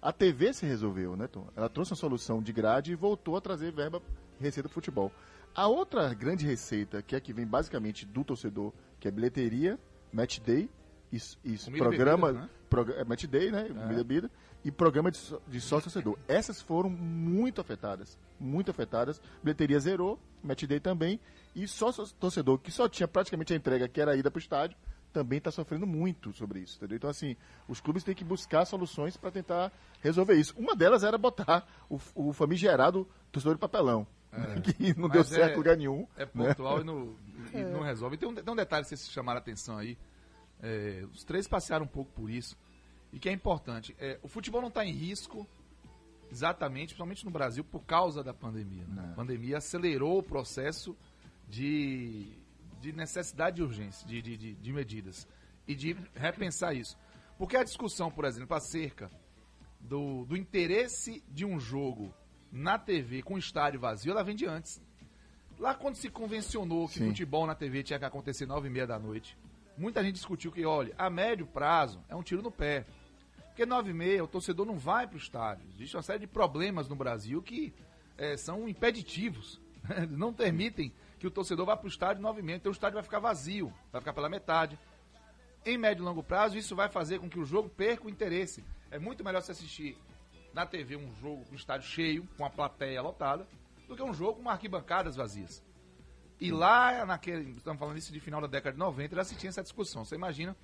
a 0.00 0.12
TV 0.12 0.52
se 0.52 0.66
resolveu, 0.66 1.16
né, 1.16 1.26
Tom? 1.26 1.48
Ela 1.56 1.68
trouxe 1.68 1.92
uma 1.92 1.96
solução 1.96 2.42
de 2.42 2.52
grade 2.52 2.92
e 2.92 2.94
voltou 2.94 3.36
a 3.36 3.40
trazer 3.40 3.72
verba, 3.72 4.00
receita 4.38 4.68
do 4.68 4.72
futebol. 4.72 5.10
A 5.54 5.66
outra 5.66 6.12
grande 6.12 6.44
receita, 6.46 7.00
que 7.02 7.16
é 7.16 7.20
que 7.20 7.32
vem 7.32 7.46
basicamente 7.46 8.04
do 8.04 8.22
torcedor, 8.22 8.72
que 9.00 9.08
é 9.08 9.10
bilheteria, 9.10 9.78
match 10.12 10.38
day, 10.40 10.68
isso, 11.10 11.38
isso 11.44 11.70
e 11.70 11.78
programa, 11.78 12.26
bebida, 12.28 12.44
né? 12.44 12.50
prog- 12.68 12.90
é, 12.92 13.04
match 13.04 13.24
day, 13.24 13.50
né, 13.50 13.66
e 13.68 13.94
bebida, 13.94 14.30
e 14.64 14.70
programa 14.70 15.10
de, 15.10 15.18
de 15.48 15.60
sócio 15.60 15.84
torcedor. 15.84 16.18
Essas 16.28 16.60
foram 16.60 16.90
muito 16.90 17.60
afetadas, 17.60 18.18
muito 18.38 18.70
afetadas. 18.70 19.20
Bilheteria 19.42 19.78
zerou, 19.80 20.18
match 20.42 20.64
day 20.64 20.78
também, 20.80 21.18
e 21.54 21.66
sócio 21.66 22.06
torcedor, 22.20 22.58
que 22.58 22.70
só 22.70 22.86
tinha 22.88 23.08
praticamente 23.08 23.52
a 23.54 23.56
entrega, 23.56 23.88
que 23.88 24.00
era 24.00 24.12
a 24.12 24.16
ida 24.16 24.30
para 24.30 24.38
o 24.38 24.40
estádio, 24.42 24.76
também 25.16 25.38
está 25.38 25.50
sofrendo 25.50 25.86
muito 25.86 26.30
sobre 26.34 26.60
isso, 26.60 26.76
entendeu? 26.76 26.98
Então, 26.98 27.08
assim, 27.08 27.34
os 27.66 27.80
clubes 27.80 28.04
têm 28.04 28.14
que 28.14 28.22
buscar 28.22 28.66
soluções 28.66 29.16
para 29.16 29.30
tentar 29.30 29.72
resolver 30.02 30.34
isso. 30.34 30.54
Uma 30.58 30.76
delas 30.76 31.02
era 31.02 31.16
botar 31.16 31.66
o, 31.88 31.98
o 32.14 32.34
famigerado 32.34 33.08
torcedor 33.32 33.54
de 33.54 33.60
papelão, 33.60 34.06
que 34.62 34.92
não 34.98 35.08
deu 35.08 35.20
Mas 35.20 35.28
certo 35.28 35.54
é- 35.54 35.56
lugar 35.56 35.74
nenhum. 35.78 36.06
É 36.18 36.26
pontual 36.26 36.82
e, 36.82 36.84
não, 36.84 37.16
e 37.54 37.64
não 37.64 37.80
resolve. 37.80 38.18
Tem 38.18 38.28
um, 38.28 38.34
tem 38.34 38.52
um 38.52 38.56
detalhe 38.56 38.82
que 38.84 38.90
vocês 38.90 39.10
chamaram 39.10 39.38
a 39.38 39.40
atenção 39.40 39.78
aí. 39.78 39.96
É, 40.62 41.02
os 41.10 41.24
três 41.24 41.48
passearam 41.48 41.86
um 41.86 41.88
pouco 41.88 42.12
por 42.12 42.28
isso. 42.28 42.54
E 43.10 43.18
que 43.18 43.30
é 43.30 43.32
importante. 43.32 43.96
É, 43.98 44.18
o 44.22 44.28
futebol 44.28 44.60
não 44.60 44.68
está 44.68 44.84
em 44.84 44.92
risco 44.92 45.46
exatamente, 46.30 46.88
principalmente 46.88 47.24
no 47.24 47.30
Brasil, 47.30 47.64
por 47.64 47.84
causa 47.84 48.22
da 48.22 48.34
pandemia. 48.34 48.84
né? 48.86 49.12
A 49.12 49.14
pandemia 49.14 49.56
acelerou 49.56 50.18
o 50.18 50.22
processo 50.22 50.94
de, 51.48 52.36
de 52.80 52.92
necessidade 52.92 53.56
de 53.56 53.62
urgência, 53.62 54.06
de, 54.06 54.20
de, 54.22 54.36
de, 54.36 54.54
de 54.54 54.72
medidas. 54.72 55.26
E 55.66 55.74
de 55.74 55.96
repensar 56.14 56.74
isso. 56.74 56.96
Porque 57.38 57.56
a 57.56 57.64
discussão, 57.64 58.10
por 58.10 58.24
exemplo, 58.24 58.56
acerca 58.56 59.10
do, 59.80 60.24
do 60.24 60.36
interesse 60.36 61.22
de 61.28 61.44
um 61.44 61.58
jogo 61.58 62.14
na 62.50 62.78
TV 62.78 63.22
com 63.22 63.36
estádio 63.36 63.80
vazio, 63.80 64.12
ela 64.12 64.22
vem 64.22 64.36
de 64.36 64.46
antes. 64.46 64.80
Lá 65.58 65.74
quando 65.74 65.96
se 65.96 66.08
convencionou 66.08 66.88
que 66.88 66.98
Sim. 66.98 67.08
futebol 67.08 67.46
na 67.46 67.54
TV 67.54 67.82
tinha 67.82 67.98
que 67.98 68.04
acontecer 68.04 68.46
nove 68.46 68.68
e 68.68 68.70
meia 68.70 68.86
da 68.86 68.98
noite, 68.98 69.36
muita 69.76 70.02
gente 70.02 70.14
discutiu 70.14 70.52
que, 70.52 70.64
olha, 70.64 70.94
a 70.96 71.10
médio 71.10 71.46
prazo 71.46 72.02
é 72.08 72.14
um 72.14 72.22
tiro 72.22 72.42
no 72.42 72.50
pé. 72.50 72.86
Porque 73.48 73.64
nove 73.64 73.90
e 73.90 73.94
meia 73.94 74.22
o 74.22 74.28
torcedor 74.28 74.66
não 74.66 74.76
vai 74.76 75.06
para 75.06 75.16
o 75.16 75.18
estádio. 75.18 75.66
Existe 75.74 75.96
uma 75.96 76.02
série 76.02 76.20
de 76.20 76.26
problemas 76.26 76.88
no 76.88 76.94
Brasil 76.94 77.42
que 77.42 77.72
eh, 78.18 78.36
são 78.36 78.68
impeditivos. 78.68 79.60
Não 80.10 80.32
permitem 80.32 80.92
que 81.18 81.26
o 81.26 81.30
torcedor 81.30 81.66
vá 81.66 81.76
para 81.76 81.86
o 81.86 81.88
estádio 81.88 82.38
e 82.38 82.42
meia. 82.42 82.56
Então 82.56 82.70
o 82.70 82.72
estádio 82.72 82.94
vai 82.94 83.02
ficar 83.02 83.18
vazio, 83.18 83.72
vai 83.90 84.00
ficar 84.00 84.12
pela 84.12 84.28
metade. 84.28 84.78
Em 85.64 85.76
médio 85.76 86.02
e 86.02 86.04
longo 86.04 86.22
prazo, 86.22 86.56
isso 86.56 86.76
vai 86.76 86.88
fazer 86.88 87.18
com 87.18 87.28
que 87.28 87.38
o 87.38 87.44
jogo 87.44 87.68
perca 87.68 88.06
o 88.06 88.10
interesse. 88.10 88.64
É 88.90 88.98
muito 88.98 89.24
melhor 89.24 89.42
você 89.42 89.52
assistir 89.52 89.98
na 90.52 90.64
TV 90.64 90.96
um 90.96 91.12
jogo 91.16 91.44
com 91.44 91.54
estádio 91.54 91.88
cheio, 91.88 92.28
com 92.36 92.44
a 92.44 92.50
plateia 92.50 93.02
lotada, 93.02 93.46
do 93.88 93.96
que 93.96 94.02
um 94.02 94.14
jogo 94.14 94.42
com 94.42 94.48
arquibancadas 94.48 95.16
vazias. 95.16 95.62
E 96.40 96.50
lá, 96.50 97.04
naquele, 97.06 97.50
estamos 97.52 97.78
falando 97.78 97.96
isso 97.96 98.12
de 98.12 98.20
final 98.20 98.40
da 98.40 98.46
década 98.46 98.72
de 98.72 98.78
90, 98.78 99.16
já 99.16 99.24
se 99.24 99.34
tinha 99.36 99.48
essa 99.48 99.62
discussão. 99.62 100.04
Você 100.04 100.14
imagina 100.14 100.56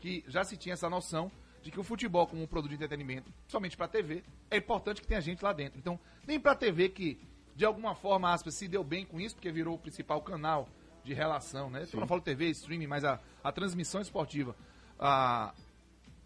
que 0.00 0.24
já 0.26 0.44
se 0.44 0.56
tinha 0.56 0.72
essa 0.72 0.90
noção 0.90 1.30
de 1.62 1.70
que 1.70 1.78
o 1.78 1.84
futebol 1.84 2.26
como 2.26 2.42
um 2.42 2.46
produto 2.46 2.70
de 2.70 2.76
entretenimento, 2.76 3.32
somente 3.46 3.76
para 3.76 3.86
a 3.86 3.88
TV, 3.88 4.24
é 4.50 4.56
importante 4.56 5.00
que 5.00 5.06
tenha 5.06 5.20
gente 5.20 5.42
lá 5.42 5.52
dentro. 5.52 5.78
Então, 5.78 5.98
nem 6.26 6.40
para 6.40 6.52
a 6.52 6.56
TV 6.56 6.88
que, 6.88 7.20
de 7.60 7.66
alguma 7.66 7.94
forma, 7.94 8.32
aspas, 8.32 8.54
se 8.54 8.66
deu 8.66 8.82
bem 8.82 9.04
com 9.04 9.20
isso, 9.20 9.34
porque 9.34 9.52
virou 9.52 9.74
o 9.74 9.78
principal 9.78 10.22
canal 10.22 10.66
de 11.04 11.12
relação, 11.12 11.68
né? 11.68 11.86
Eu 11.92 12.00
não 12.00 12.06
falo 12.06 12.22
TV, 12.22 12.46
streaming, 12.48 12.86
mas 12.86 13.04
a, 13.04 13.20
a 13.44 13.52
transmissão 13.52 14.00
esportiva, 14.00 14.56
a 14.98 15.52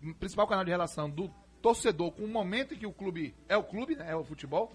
o 0.01 0.15
principal 0.15 0.47
canal 0.47 0.65
de 0.65 0.71
relação 0.71 1.11
do 1.11 1.29
torcedor 1.61 2.13
com 2.13 2.23
o 2.23 2.29
momento 2.29 2.75
em 2.75 2.79
que 2.79 2.87
o 2.87 2.93
clube 2.93 3.35
é 3.49 3.57
o 3.57 3.65
clube, 3.65 3.97
né? 3.97 4.13
É 4.13 4.15
o 4.15 4.23
futebol. 4.23 4.73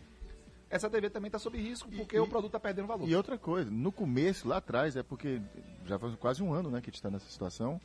Essa 0.69 0.89
TV 0.89 1.09
também 1.09 1.29
está 1.29 1.39
sob 1.39 1.57
risco 1.57 1.89
porque 1.91 2.17
e- 2.17 2.19
o 2.19 2.27
produto 2.27 2.49
está 2.49 2.59
perdendo 2.59 2.87
valor. 2.89 3.07
E 3.07 3.15
outra 3.15 3.37
coisa, 3.37 3.71
no 3.71 3.89
começo, 3.89 4.45
lá 4.45 4.57
atrás, 4.57 4.97
é 4.97 5.01
porque 5.03 5.41
já 5.85 5.97
faz 5.97 6.13
quase 6.15 6.43
um 6.43 6.51
ano 6.53 6.69
né, 6.69 6.81
que 6.81 6.89
a 6.89 6.91
gente 6.91 6.95
está 6.95 7.09
nessa 7.09 7.29
situação. 7.29 7.79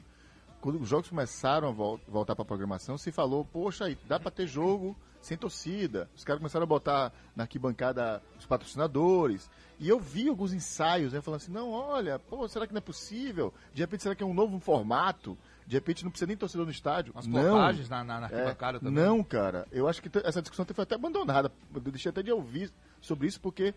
Quando 0.64 0.80
os 0.80 0.88
jogos 0.88 1.10
começaram 1.10 1.68
a 1.68 1.70
vol- 1.70 2.00
voltar 2.08 2.34
para 2.34 2.42
a 2.42 2.46
programação, 2.46 2.96
se 2.96 3.12
falou, 3.12 3.44
poxa, 3.44 3.84
aí 3.84 3.98
dá 4.08 4.18
para 4.18 4.30
ter 4.30 4.46
jogo 4.46 4.96
sem 5.20 5.36
torcida. 5.36 6.08
Os 6.16 6.24
caras 6.24 6.38
começaram 6.40 6.62
a 6.62 6.66
botar 6.66 7.12
na 7.36 7.44
arquibancada 7.44 8.22
os 8.38 8.46
patrocinadores. 8.46 9.50
E 9.78 9.86
eu 9.90 10.00
vi 10.00 10.26
alguns 10.26 10.54
ensaios, 10.54 11.12
né, 11.12 11.20
falando 11.20 11.42
assim, 11.42 11.52
não, 11.52 11.70
olha, 11.70 12.18
pô, 12.18 12.48
será 12.48 12.66
que 12.66 12.72
não 12.72 12.78
é 12.78 12.80
possível? 12.80 13.52
De 13.74 13.82
repente, 13.82 14.04
será 14.04 14.14
que 14.14 14.22
é 14.22 14.26
um 14.26 14.32
novo 14.32 14.58
formato? 14.58 15.36
De 15.66 15.76
repente, 15.76 16.02
não 16.02 16.10
precisa 16.10 16.28
nem 16.28 16.36
torcedor 16.36 16.64
no 16.64 16.72
estádio. 16.72 17.12
Umas 17.12 17.26
não. 17.26 17.58
na, 17.90 18.02
na, 18.02 18.20
na 18.20 18.26
É, 18.28 18.34
arquibancada 18.34 18.80
também. 18.80 19.04
Não, 19.04 19.22
cara. 19.22 19.68
Eu 19.70 19.86
acho 19.86 20.00
que 20.00 20.08
essa 20.24 20.40
discussão 20.40 20.64
foi 20.64 20.82
até 20.82 20.94
abandonada. 20.94 21.52
Eu 21.74 21.80
deixei 21.82 22.08
até 22.08 22.22
de 22.22 22.32
ouvir 22.32 22.72
sobre 23.02 23.26
isso, 23.26 23.38
porque 23.38 23.74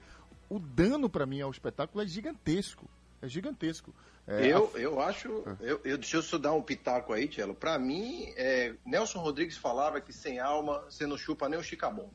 o 0.49 0.57
dano 0.57 1.09
pra 1.09 1.25
mim 1.25 1.41
ao 1.41 1.51
espetáculo 1.51 2.01
é 2.01 2.07
gigantesco. 2.07 2.87
É 3.21 3.27
gigantesco. 3.27 3.93
É, 4.27 4.47
Eu, 4.47 4.71
a- 4.75 4.79
eu 4.79 4.99
acho. 5.01 5.27
Eu, 5.59 5.79
eu, 5.83 5.97
deixa 5.97 6.17
eu 6.17 6.21
só 6.21 6.37
dar 6.37 6.53
um 6.53 6.61
pitaco 6.61 7.13
aí, 7.13 7.27
Tchelo. 7.27 7.55
Pra 7.55 7.79
mim, 7.79 8.31
é, 8.35 8.75
Nelson 8.85 9.19
Rodrigues 9.19 9.57
falava 9.57 10.01
que 10.01 10.11
sem 10.13 10.39
alma 10.39 10.81
você 10.81 11.05
não 11.07 11.17
chupa 11.17 11.47
nem 11.49 11.57
o 11.59 11.63
chicabom. 11.63 12.09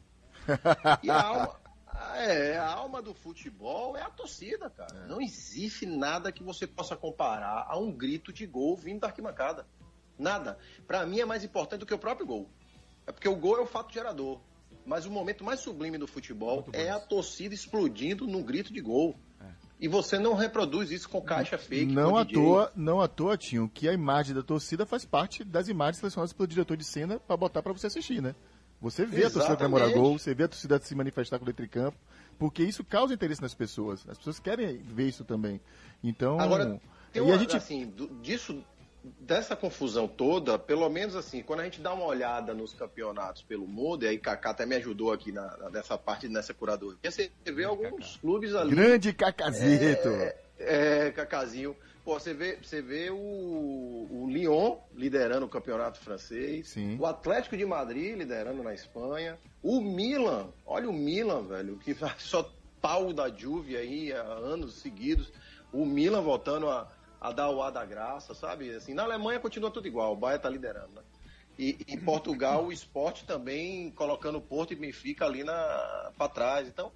E 1.03 1.11
a 1.11 1.23
alma. 1.23 1.57
É, 2.17 2.57
a 2.59 2.67
alma 2.73 3.01
do 3.03 3.13
futebol 3.15 3.97
é 3.97 4.03
a 4.03 4.09
torcida, 4.11 4.69
cara. 4.71 5.07
Não 5.07 5.21
existe 5.21 5.85
nada 5.87 6.33
que 6.33 6.43
você 6.43 6.67
possa 6.67 6.97
comparar 6.97 7.67
a 7.69 7.79
um 7.79 7.93
grito 7.93 8.33
de 8.33 8.45
gol 8.47 8.75
vindo 8.77 9.01
da 9.01 9.09
arquibancada. 9.09 9.67
Nada. 10.19 10.59
Pra 10.87 11.05
mim 11.07 11.21
é 11.21 11.25
mais 11.25 11.45
importante 11.45 11.81
do 11.81 11.87
que 11.87 11.93
o 11.95 11.99
próprio 11.99 12.27
gol. 12.27 12.51
É 13.07 13.13
porque 13.13 13.29
o 13.29 13.37
gol 13.37 13.59
é 13.59 13.61
o 13.61 13.67
fato 13.67 13.93
gerador. 13.93 14.41
Mas 14.87 15.05
o 15.07 15.11
momento 15.11 15.45
mais 15.45 15.61
sublime 15.61 15.97
do 15.99 16.07
futebol 16.09 16.57
Muito 16.57 16.73
bom 16.73 16.79
é 16.79 16.89
a 16.91 16.99
torcida 16.99 17.55
explodindo 17.55 18.27
num 18.27 18.43
grito 18.43 18.73
de 18.73 18.81
gol. 18.81 19.15
E 19.83 19.89
você 19.89 20.17
não 20.19 20.35
reproduz 20.35 20.91
isso 20.93 21.09
com 21.09 21.21
caixa 21.21 21.59
fake. 21.59 21.93
não 21.93 22.17
à 22.17 22.23
DJ. 22.23 22.35
toa, 22.43 22.73
não 22.77 23.01
à 23.01 23.09
toa, 23.09 23.37
Tinho, 23.37 23.69
que 23.69 23.89
a 23.89 23.93
imagem 23.93 24.33
da 24.35 24.43
torcida 24.43 24.87
faz 24.87 25.05
parte 25.05 25.43
das 25.43 25.67
imagens 25.67 25.99
selecionadas 25.99 26.33
pelo 26.33 26.47
diretor 26.47 26.77
de 26.77 26.85
cena 26.85 27.19
pra 27.19 27.37
botar 27.37 27.63
pra 27.63 27.73
você 27.73 27.89
assistir, 27.89 28.23
né? 28.23 28.35
Você 28.81 29.05
vê 29.05 29.25
a 29.25 29.31
torcida 29.31 29.57
comemorar 29.57 29.89
Exatamente. 29.89 30.09
gol, 30.11 30.19
você 30.19 30.35
vê 30.35 30.45
a 30.45 30.49
torcida 30.49 30.81
se 30.81 30.95
manifestar 30.95 31.39
com 31.39 31.45
de 31.45 31.69
campo, 31.69 31.99
porque 32.39 32.63
isso 32.63 32.83
causa 32.85 33.13
interesse 33.15 33.43
nas 33.43 33.55
pessoas. 33.55 34.05
As 34.09 34.19
pessoas 34.19 34.39
querem 34.39 34.79
ver 34.79 35.09
isso 35.09 35.25
também. 35.25 35.61
Então, 36.03 36.39
Agora, 36.41 36.81
tem 37.13 37.21
e 37.23 37.25
uma, 37.25 37.35
a 37.35 37.39
gente 37.39 37.57
assim, 37.57 37.87
do- 37.87 38.09
disso, 38.23 38.65
dessa 39.21 39.57
confusão 39.57 40.07
toda, 40.07 40.59
pelo 40.59 40.89
menos 40.89 41.17
assim, 41.17 41.43
quando 41.43 41.61
a 41.61 41.65
gente 41.65 41.81
dá 41.81 41.93
uma 41.93 42.05
olhada 42.05 42.55
nos 42.55 42.73
campeonatos 42.73 43.43
pelo 43.43 43.67
mundo, 43.67 44.05
e 44.05 44.09
aí 44.09 44.19
Kaká 44.19 44.51
até 44.51 44.65
me 44.67 44.77
ajudou 44.77 45.13
aqui 45.13 45.33
na, 45.33 45.57
na- 45.57 45.71
nessa 45.71 45.99
parte, 45.99 46.29
nessa 46.29 46.55
curadoria, 46.55 46.99
você 47.11 47.31
vê 47.45 47.65
alguns 47.65 48.17
clubes 48.17 48.55
ali. 48.55 48.71
grande 48.75 49.13
Cacazito. 49.13 50.09
É, 50.59 51.11
Cacazinho. 51.11 51.77
Pô, 52.05 52.19
você 52.19 52.35
vê, 52.35 52.59
você 52.61 52.83
vê 52.83 53.11
o, 53.11 53.17
o 53.17 54.27
Lyon 54.29 54.77
liderando 54.95 55.47
o 55.47 55.49
campeonato 55.49 56.01
francês, 56.01 56.69
Sim. 56.71 56.97
o 56.99 57.07
Atlético 57.07 57.57
de 57.57 57.65
Madrid 57.65 58.17
liderando 58.17 58.61
na 58.63 58.75
Espanha, 58.75 59.39
o 59.63 59.81
Milan, 59.81 60.49
olha 60.67 60.91
o 60.91 60.93
Milan, 60.93 61.43
velho, 61.45 61.77
que 61.79 61.95
só 62.19 62.51
pau 62.81 63.13
da 63.13 63.29
Juve 63.29 63.77
aí 63.77 64.13
há 64.13 64.21
anos 64.23 64.81
seguidos, 64.81 65.33
o 65.73 65.87
Milan 65.87 66.23
voltando 66.23 66.69
a, 66.69 66.89
a 67.23 67.31
dar 67.31 67.51
o 67.51 67.63
ar 67.63 67.71
da 67.71 67.85
graça, 67.85 68.35
sabe? 68.35 68.75
Assim, 68.75 68.95
na 68.95 69.05
Alemanha 69.05 69.39
continua 69.39 69.71
tudo 69.71 69.87
igual, 69.87 70.13
o 70.13 70.17
Bahia 70.17 70.41
tá 70.41 70.51
liderando, 70.51 70.91
né? 70.97 71.03
E 71.57 71.79
em 71.87 71.99
Portugal 71.99 72.65
o 72.65 72.73
esporte 72.73 73.25
também 73.25 73.93
colocando 73.93 74.39
o 74.39 74.41
Porto 74.41 74.73
e 74.73 74.77
Benfica 74.77 75.25
ali 75.25 75.45
para 75.45 76.29
trás. 76.29 76.67
Então, 76.67 76.91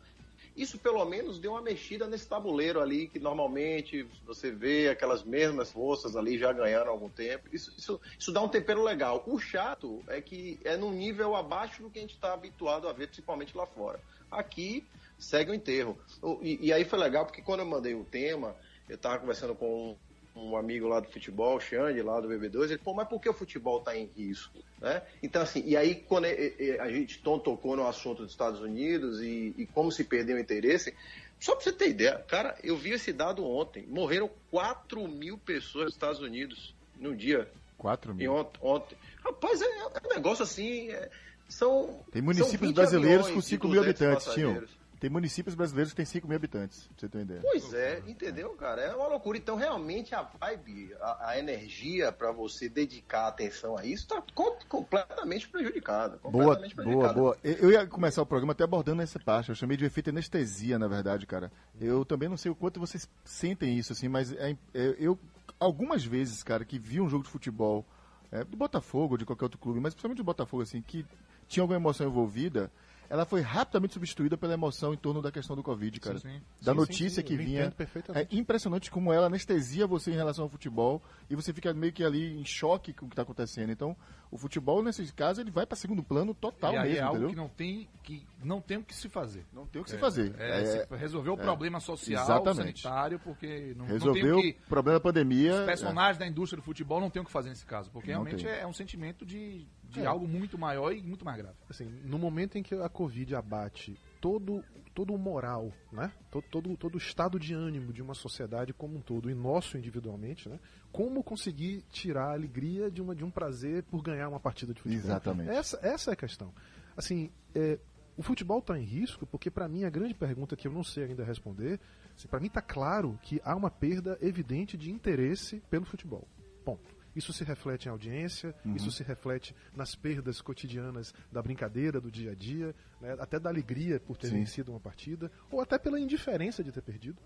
isso 0.56 0.78
pelo 0.78 1.04
menos 1.04 1.38
deu 1.38 1.52
uma 1.52 1.60
mexida 1.60 2.08
nesse 2.08 2.26
tabuleiro 2.26 2.80
ali, 2.80 3.06
que 3.06 3.20
normalmente 3.20 4.08
você 4.24 4.50
vê 4.50 4.88
aquelas 4.88 5.22
mesmas 5.22 5.70
forças 5.70 6.16
ali 6.16 6.38
já 6.38 6.52
ganhando 6.52 6.90
algum 6.90 7.10
tempo. 7.10 7.48
Isso, 7.52 7.72
isso, 7.76 8.00
isso 8.18 8.32
dá 8.32 8.40
um 8.40 8.48
tempero 8.48 8.82
legal. 8.82 9.22
O 9.26 9.38
chato 9.38 10.02
é 10.08 10.20
que 10.20 10.58
é 10.64 10.76
num 10.76 10.90
nível 10.90 11.36
abaixo 11.36 11.82
do 11.82 11.90
que 11.90 11.98
a 11.98 12.02
gente 12.02 12.14
está 12.14 12.32
habituado 12.32 12.88
a 12.88 12.92
ver, 12.92 13.06
principalmente 13.06 13.56
lá 13.56 13.66
fora. 13.66 14.00
Aqui 14.30 14.84
segue 15.18 15.52
o 15.52 15.54
enterro. 15.54 15.96
E, 16.42 16.66
e 16.66 16.72
aí 16.72 16.84
foi 16.84 16.98
legal, 16.98 17.26
porque 17.26 17.42
quando 17.42 17.60
eu 17.60 17.66
mandei 17.66 17.94
o 17.94 18.04
tema, 18.04 18.56
eu 18.88 18.96
estava 18.96 19.18
conversando 19.18 19.54
com 19.54 19.96
um, 20.36 20.56
amigo 20.56 20.86
lá 20.86 21.00
do 21.00 21.08
futebol, 21.08 21.56
o 21.56 21.60
Xande, 21.60 22.02
lá 22.02 22.20
do 22.20 22.28
BB2, 22.28 22.64
ele, 22.64 22.78
pô, 22.78 22.92
mas 22.94 23.08
por 23.08 23.20
que 23.20 23.28
o 23.28 23.32
futebol 23.32 23.78
está 23.78 23.96
em 23.96 24.10
risco? 24.16 24.58
Né? 24.80 25.02
Então, 25.22 25.42
assim, 25.42 25.62
e 25.64 25.76
aí 25.76 25.94
quando 25.94 26.26
é- 26.26 26.52
é- 26.58 26.80
a 26.80 26.90
gente 26.90 27.18
Tom 27.20 27.38
tocou 27.38 27.76
no 27.76 27.86
assunto 27.86 28.22
dos 28.22 28.30
Estados 28.32 28.60
Unidos 28.60 29.20
e, 29.22 29.54
e 29.56 29.66
como 29.66 29.90
se 29.90 30.04
perdeu 30.04 30.36
o 30.36 30.40
interesse, 30.40 30.94
só 31.40 31.54
pra 31.54 31.64
você 31.64 31.72
ter 31.72 31.88
ideia, 31.88 32.18
cara, 32.28 32.56
eu 32.62 32.76
vi 32.76 32.90
esse 32.92 33.12
dado 33.12 33.44
ontem, 33.44 33.86
morreram 33.88 34.30
4 34.50 35.06
mil 35.08 35.38
pessoas 35.38 35.86
nos 35.86 35.94
Estados 35.94 36.20
Unidos 36.20 36.74
num 36.98 37.14
dia, 37.16 37.48
4 37.78 38.12
e 38.12 38.14
mil. 38.14 38.34
ontem, 38.34 38.58
ontem. 38.62 38.98
Rapaz, 39.24 39.60
é, 39.60 39.64
é 39.64 39.86
um 40.06 40.14
negócio 40.14 40.42
assim, 40.42 40.90
é- 40.90 41.10
são... 41.48 42.00
Tem 42.10 42.22
municípios 42.22 42.60
20 42.60 42.74
brasileiros 42.74 43.28
com 43.28 43.38
de 43.38 43.46
5 43.46 43.68
mil 43.68 43.80
200 43.82 44.02
habitantes, 44.02 44.34
Tinho. 44.34 44.75
Tem 44.98 45.10
municípios 45.10 45.54
brasileiros 45.54 45.92
que 45.92 45.96
têm 45.96 46.06
5 46.06 46.26
mil 46.26 46.36
habitantes, 46.36 46.84
pra 46.88 46.94
você 46.98 47.08
ter 47.08 47.18
uma 47.18 47.24
ideia. 47.24 47.40
Pois 47.42 47.74
é, 47.74 48.02
entendeu, 48.06 48.50
cara? 48.54 48.80
É 48.80 48.94
uma 48.94 49.08
loucura. 49.08 49.36
Então, 49.36 49.54
realmente, 49.56 50.14
a 50.14 50.22
vibe, 50.22 50.94
a, 51.00 51.30
a 51.30 51.38
energia 51.38 52.10
para 52.10 52.32
você 52.32 52.68
dedicar 52.68 53.28
atenção 53.28 53.76
a 53.76 53.84
isso 53.84 54.04
está 54.04 54.22
completamente 54.34 55.48
prejudicada. 55.48 56.16
Boa, 56.18 56.32
Completamente 56.32 56.74
boa, 56.74 56.84
prejudicada. 56.86 57.14
boa. 57.20 57.36
Eu 57.44 57.56
eu 57.66 57.70
ia 57.72 57.86
começar 57.86 58.22
o 58.22 58.26
programa 58.26 58.52
até 58.52 58.64
abordando 58.64 59.02
essa 59.02 59.18
parte. 59.18 59.48
Eu 59.50 59.54
chamei 59.54 59.76
de 59.76 59.84
efeito 59.84 60.10
anestesia, 60.10 60.78
na 60.78 60.88
verdade, 60.88 61.26
cara. 61.26 61.50
Eu 61.80 62.04
também 62.04 62.28
não 62.28 62.36
sei 62.36 62.50
o 62.50 62.54
quanto 62.54 62.80
vocês 62.80 63.08
sentem 63.24 63.76
isso, 63.78 63.92
assim, 63.92 64.08
mas 64.08 64.32
é- 64.32 64.56
é- 64.72 64.96
eu, 64.98 65.18
algumas 65.60 66.04
vezes, 66.04 66.42
cara, 66.42 66.64
que 66.64 66.78
vi 66.78 67.00
um 67.00 67.08
jogo 67.08 67.24
de 67.24 67.30
futebol, 67.30 67.84
é, 68.32 68.44
do 68.44 68.56
Botafogo 68.56 69.14
ou 69.14 69.18
de 69.18 69.24
qualquer 69.24 69.44
outro 69.44 69.58
clube, 69.58 69.78
mas 69.80 69.94
principalmente 69.94 70.18
do 70.18 70.24
Botafogo, 70.24 70.62
assim, 70.62 70.80
que 70.82 71.04
tinha 71.48 71.62
alguma 71.62 71.76
emoção 71.78 72.06
envolvida, 72.06 72.70
ela 73.08 73.24
foi 73.24 73.40
rapidamente 73.40 73.94
substituída 73.94 74.36
pela 74.36 74.54
emoção 74.54 74.92
em 74.92 74.96
torno 74.96 75.20
da 75.22 75.30
questão 75.30 75.54
do 75.56 75.62
Covid, 75.62 76.00
cara. 76.00 76.18
sim. 76.18 76.40
Da 76.62 76.72
Sim, 76.72 76.78
notícia 76.78 77.08
sim, 77.08 77.14
sim, 77.16 77.22
que 77.22 77.36
vinha. 77.36 77.72
É 78.14 78.26
impressionante 78.30 78.90
como 78.90 79.12
ela 79.12 79.26
anestesia 79.26 79.86
você 79.86 80.10
em 80.10 80.14
relação 80.16 80.44
ao 80.44 80.50
futebol 80.50 81.02
e 81.30 81.34
você 81.36 81.52
fica 81.52 81.72
meio 81.72 81.92
que 81.92 82.04
ali 82.04 82.38
em 82.38 82.44
choque 82.44 82.92
com 82.92 83.06
o 83.06 83.08
que 83.08 83.12
está 83.12 83.22
acontecendo. 83.22 83.70
Então, 83.70 83.96
o 84.30 84.36
futebol, 84.36 84.82
nesse 84.82 85.12
caso, 85.12 85.40
ele 85.40 85.50
vai 85.50 85.64
para 85.66 85.76
segundo 85.76 86.02
plano 86.02 86.34
total 86.34 86.72
e 86.74 86.76
aí 86.78 86.88
mesmo, 86.90 86.98
é 86.98 87.02
algo 87.02 87.16
entendeu? 87.16 87.30
que 87.30 87.36
não 87.36 87.48
tem 87.48 87.88
que 88.02 88.26
não 88.42 88.60
tem 88.60 88.76
o 88.76 88.82
que 88.84 88.94
se 88.94 89.08
fazer. 89.08 89.44
Não 89.52 89.66
tem 89.66 89.80
o 89.82 89.84
que 89.84 89.90
se 89.90 89.98
fazer. 89.98 90.34
É, 90.38 90.60
É, 90.60 90.64
se 90.86 90.94
resolver 90.96 91.30
o 91.30 91.36
problema 91.36 91.80
social, 91.80 92.22
exatamente. 92.22 92.82
sanitário, 92.82 93.18
porque 93.18 93.72
não, 93.76 93.84
não 93.84 93.86
resolveu 93.86 94.22
tem 94.22 94.32
o 94.32 94.38
o 94.38 94.42
que 94.42 94.52
problema 94.68 94.98
da 94.98 95.02
pandemia. 95.02 95.60
os 95.60 95.66
personagens 95.66 96.18
da 96.18 96.26
indústria 96.26 96.60
do 96.60 96.64
futebol 96.64 97.00
não 97.00 97.10
tem 97.10 97.20
o 97.20 97.24
que 97.24 97.30
fazer 97.32 97.48
nesse 97.48 97.66
caso, 97.66 97.90
porque 97.90 98.12
Não 98.12 98.22
realmente 98.22 98.44
tem. 98.44 98.52
é 98.54 98.66
um 98.66 98.72
sentimento 98.72 99.26
de, 99.26 99.66
de 100.00 100.06
É. 100.06 100.06
algo 100.06 100.26
muito 100.28 100.56
maior 100.58 100.92
e 100.92 101.02
muito 101.02 101.24
mais 101.24 101.36
grave. 101.38 101.56
assim, 101.68 101.84
no 102.04 102.18
momento 102.18 102.56
em 102.58 102.62
que 102.62 102.74
a 102.74 102.88
Covid 102.88 103.34
abate 103.34 103.98
todo, 104.20 104.62
todo 104.94 105.12
o 105.14 105.18
moral, 105.18 105.72
né? 105.92 106.12
Todo, 106.30 106.44
todo, 106.50 106.76
todo 106.76 106.94
o 106.94 106.98
estado 106.98 107.38
de 107.38 107.54
ânimo 107.54 107.92
de 107.92 108.02
uma 108.02 108.14
sociedade 108.14 108.72
como 108.72 108.96
um 108.96 109.00
todo, 109.00 109.30
e 109.30 109.34
nosso 109.34 109.76
individualmente, 109.76 110.48
né? 110.48 110.58
Como 110.92 111.22
conseguir 111.22 111.82
tirar 111.90 112.28
a 112.30 112.32
alegria 112.32 112.90
de, 112.90 113.02
uma, 113.02 113.14
de 113.14 113.24
um 113.24 113.30
prazer 113.30 113.82
por 113.84 114.02
ganhar 114.02 114.28
uma 114.28 114.40
partida 114.40 114.72
de 114.72 114.80
futebol? 114.80 115.04
Exatamente. 115.04 115.50
Essa, 115.50 115.78
essa 115.82 116.10
é 116.10 116.14
a 116.14 116.16
questão. 116.16 116.52
Assim, 116.96 117.30
é, 117.54 117.78
o 118.16 118.22
futebol 118.22 118.58
está 118.60 118.78
em 118.78 118.84
risco 118.84 119.26
porque, 119.26 119.50
para 119.50 119.68
mim, 119.68 119.84
a 119.84 119.90
grande 119.90 120.14
pergunta 120.14 120.56
que 120.56 120.66
eu 120.66 120.72
não 120.72 120.82
sei 120.82 121.04
ainda 121.04 121.22
responder, 121.24 121.78
assim, 122.16 122.26
para 122.28 122.40
mim 122.40 122.46
está 122.46 122.62
claro 122.62 123.18
que 123.22 123.40
há 123.44 123.54
uma 123.54 123.70
perda 123.70 124.16
evidente 124.22 124.76
de 124.78 124.90
interesse 124.90 125.60
pelo 125.68 125.84
futebol. 125.84 126.26
Ponto. 126.64 126.95
Isso 127.16 127.32
se 127.32 127.42
reflete 127.42 127.86
em 127.86 127.88
audiência, 127.90 128.54
isso 128.74 128.92
se 128.92 129.02
reflete 129.02 129.56
nas 129.74 129.94
perdas 129.94 130.42
cotidianas 130.42 131.14
da 131.32 131.42
brincadeira, 131.42 131.98
do 131.98 132.10
dia 132.10 132.32
a 132.32 132.34
dia, 132.34 132.74
né, 133.00 133.16
até 133.18 133.40
da 133.40 133.48
alegria 133.48 133.98
por 133.98 134.18
ter 134.18 134.28
Sim. 134.28 134.34
vencido 134.34 134.70
uma 134.70 134.78
partida, 134.78 135.32
ou 135.50 135.62
até 135.62 135.78
pela 135.78 135.98
indiferença 135.98 136.62
de 136.62 136.70
ter 136.70 136.82
perdido. 136.82 137.16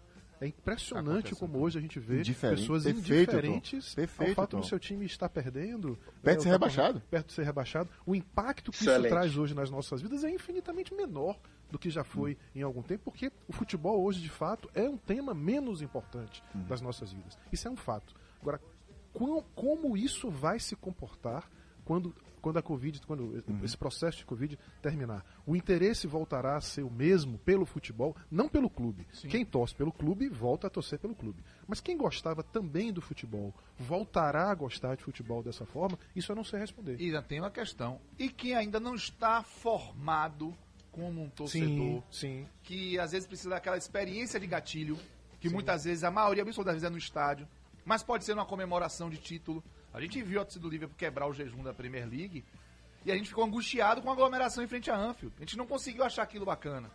É 0.41 0.47
impressionante 0.47 1.35
como 1.35 1.59
hoje 1.59 1.77
a 1.77 1.83
gente 1.83 2.01
vê 2.01 2.21
Indiferente. 2.21 2.61
pessoas 2.61 2.85
Perfeito, 2.85 3.37
indiferentes 3.37 3.95
Perfeito, 3.95 4.31
ao 4.31 4.35
fato 4.35 4.51
Tom. 4.53 4.61
do 4.61 4.67
seu 4.67 4.79
time 4.79 5.05
estar 5.05 5.29
perdendo. 5.29 5.99
Perto 6.23 6.25
né, 6.25 6.37
de 6.37 6.43
ser 6.45 6.49
rebaixado. 6.49 7.01
Perto 7.11 7.27
de 7.27 7.33
ser 7.35 7.43
rebaixado. 7.45 7.91
O 8.07 8.15
impacto 8.15 8.71
que 8.71 8.79
Excelente. 8.79 9.01
isso 9.07 9.15
traz 9.15 9.37
hoje 9.37 9.55
nas 9.55 9.71
nossas 9.71 10.01
vidas 10.01 10.25
é 10.25 10.31
infinitamente 10.31 10.95
menor 10.95 11.39
do 11.71 11.79
que 11.79 11.91
já 11.91 12.03
foi 12.03 12.39
em 12.55 12.63
algum 12.63 12.81
tempo, 12.81 13.05
porque 13.05 13.31
o 13.47 13.53
futebol 13.53 14.03
hoje, 14.03 14.21
de 14.21 14.31
fato, 14.31 14.71
é 14.75 14.89
um 14.89 14.97
tema 14.97 15.35
menos 15.35 15.83
importante 15.83 16.43
das 16.55 16.81
nossas 16.81 17.13
vidas. 17.13 17.37
Isso 17.53 17.69
é 17.69 17.71
um 17.71 17.77
fato. 17.77 18.15
Agora, 18.41 18.59
quão- 19.13 19.45
como 19.55 19.97
isso 19.97 20.31
vai 20.31 20.59
se 20.59 20.75
comportar 20.77 21.49
quando, 21.85 22.15
quando 22.41 22.59
a 22.59 22.63
Covid, 22.63 23.01
quando 23.07 23.43
esse 23.65 23.77
processo 23.77 24.19
de 24.19 24.25
Covid 24.25 24.59
terminar? 24.81 25.25
O 25.47 25.55
interesse 25.57 26.07
voltará 26.07 26.57
a 26.57 26.61
ser 26.61 26.83
o 26.83 26.91
mesmo 26.91 27.37
pelo 27.39 27.67
futebol, 27.67 28.17
não 28.31 28.49
pelo 28.49 28.71
clube. 28.71 29.07
Quem 29.29 29.45
torce 29.45 29.75
pelo 29.75 29.93
clube 29.93 30.29
volta 30.29 30.67
a 30.69 30.71
torcer 30.71 30.99
pelo 30.99 31.15
clube. 31.15 31.43
Mas 31.67 31.81
quem 31.81 31.97
gostava 31.97 32.43
também 32.43 32.93
do 32.93 33.01
futebol 33.03 33.53
voltará 33.79 34.51
a 34.51 34.55
gostar 34.55 34.95
de 34.97 35.03
futebol 35.03 35.43
dessa 35.43 35.67
forma? 35.67 35.99
Isso 36.15 36.31
eu 36.33 36.37
não 36.37 36.45
sei 36.45 36.61
responder. 36.61 37.01
E 37.01 37.07
ainda 37.07 37.23
tem 37.23 37.41
uma 37.41 37.51
questão. 37.51 38.01
E 38.19 38.29
quem 38.29 38.55
ainda 38.55 38.79
não 38.81 38.95
está 38.95 39.43
formado 39.43 40.55
como 40.93 41.23
um 41.23 41.29
torcedor, 41.31 41.69
Sim, 41.69 42.03
sim. 42.11 42.47
que 42.63 42.99
às 42.99 43.13
vezes 43.13 43.27
precisa 43.27 43.51
daquela 43.51 43.77
experiência 43.77 44.41
de 44.41 44.47
gatilho, 44.47 44.99
que 45.39 45.49
muitas 45.49 45.85
vezes, 45.85 46.03
a 46.05 46.11
maioria 46.11 46.43
absoluta 46.43 46.73
das 46.73 46.75
vezes 46.83 46.87
é 46.89 46.91
no 46.91 46.99
estádio, 46.99 47.47
mas 47.85 48.03
pode 48.03 48.25
ser 48.25 48.35
numa 48.35 48.47
comemoração 48.47 49.11
de 49.11 49.17
título. 49.17 49.63
A 49.93 50.01
gente 50.01 50.23
viu 50.23 50.41
a 50.41 50.45
torcida 50.45 50.63
do 50.63 50.71
Liverpool 50.71 50.97
quebrar 50.97 51.27
o 51.27 51.33
jejum 51.33 51.63
da 51.63 51.75
Premier 51.75 52.09
League 52.09 52.45
e 53.05 53.11
a 53.11 53.17
gente 53.17 53.29
ficou 53.29 53.45
angustiado 53.45 54.03
com 54.03 54.11
a 54.11 54.13
aglomeração 54.13 54.63
em 54.63 54.67
frente 54.67 54.91
a 54.91 54.97
Anfield. 54.97 55.35
A 55.39 55.41
gente 55.41 55.57
não 55.57 55.67
conseguiu 55.67 56.05
achar 56.05 56.23
aquilo 56.23 56.45
bacana. 56.45 56.91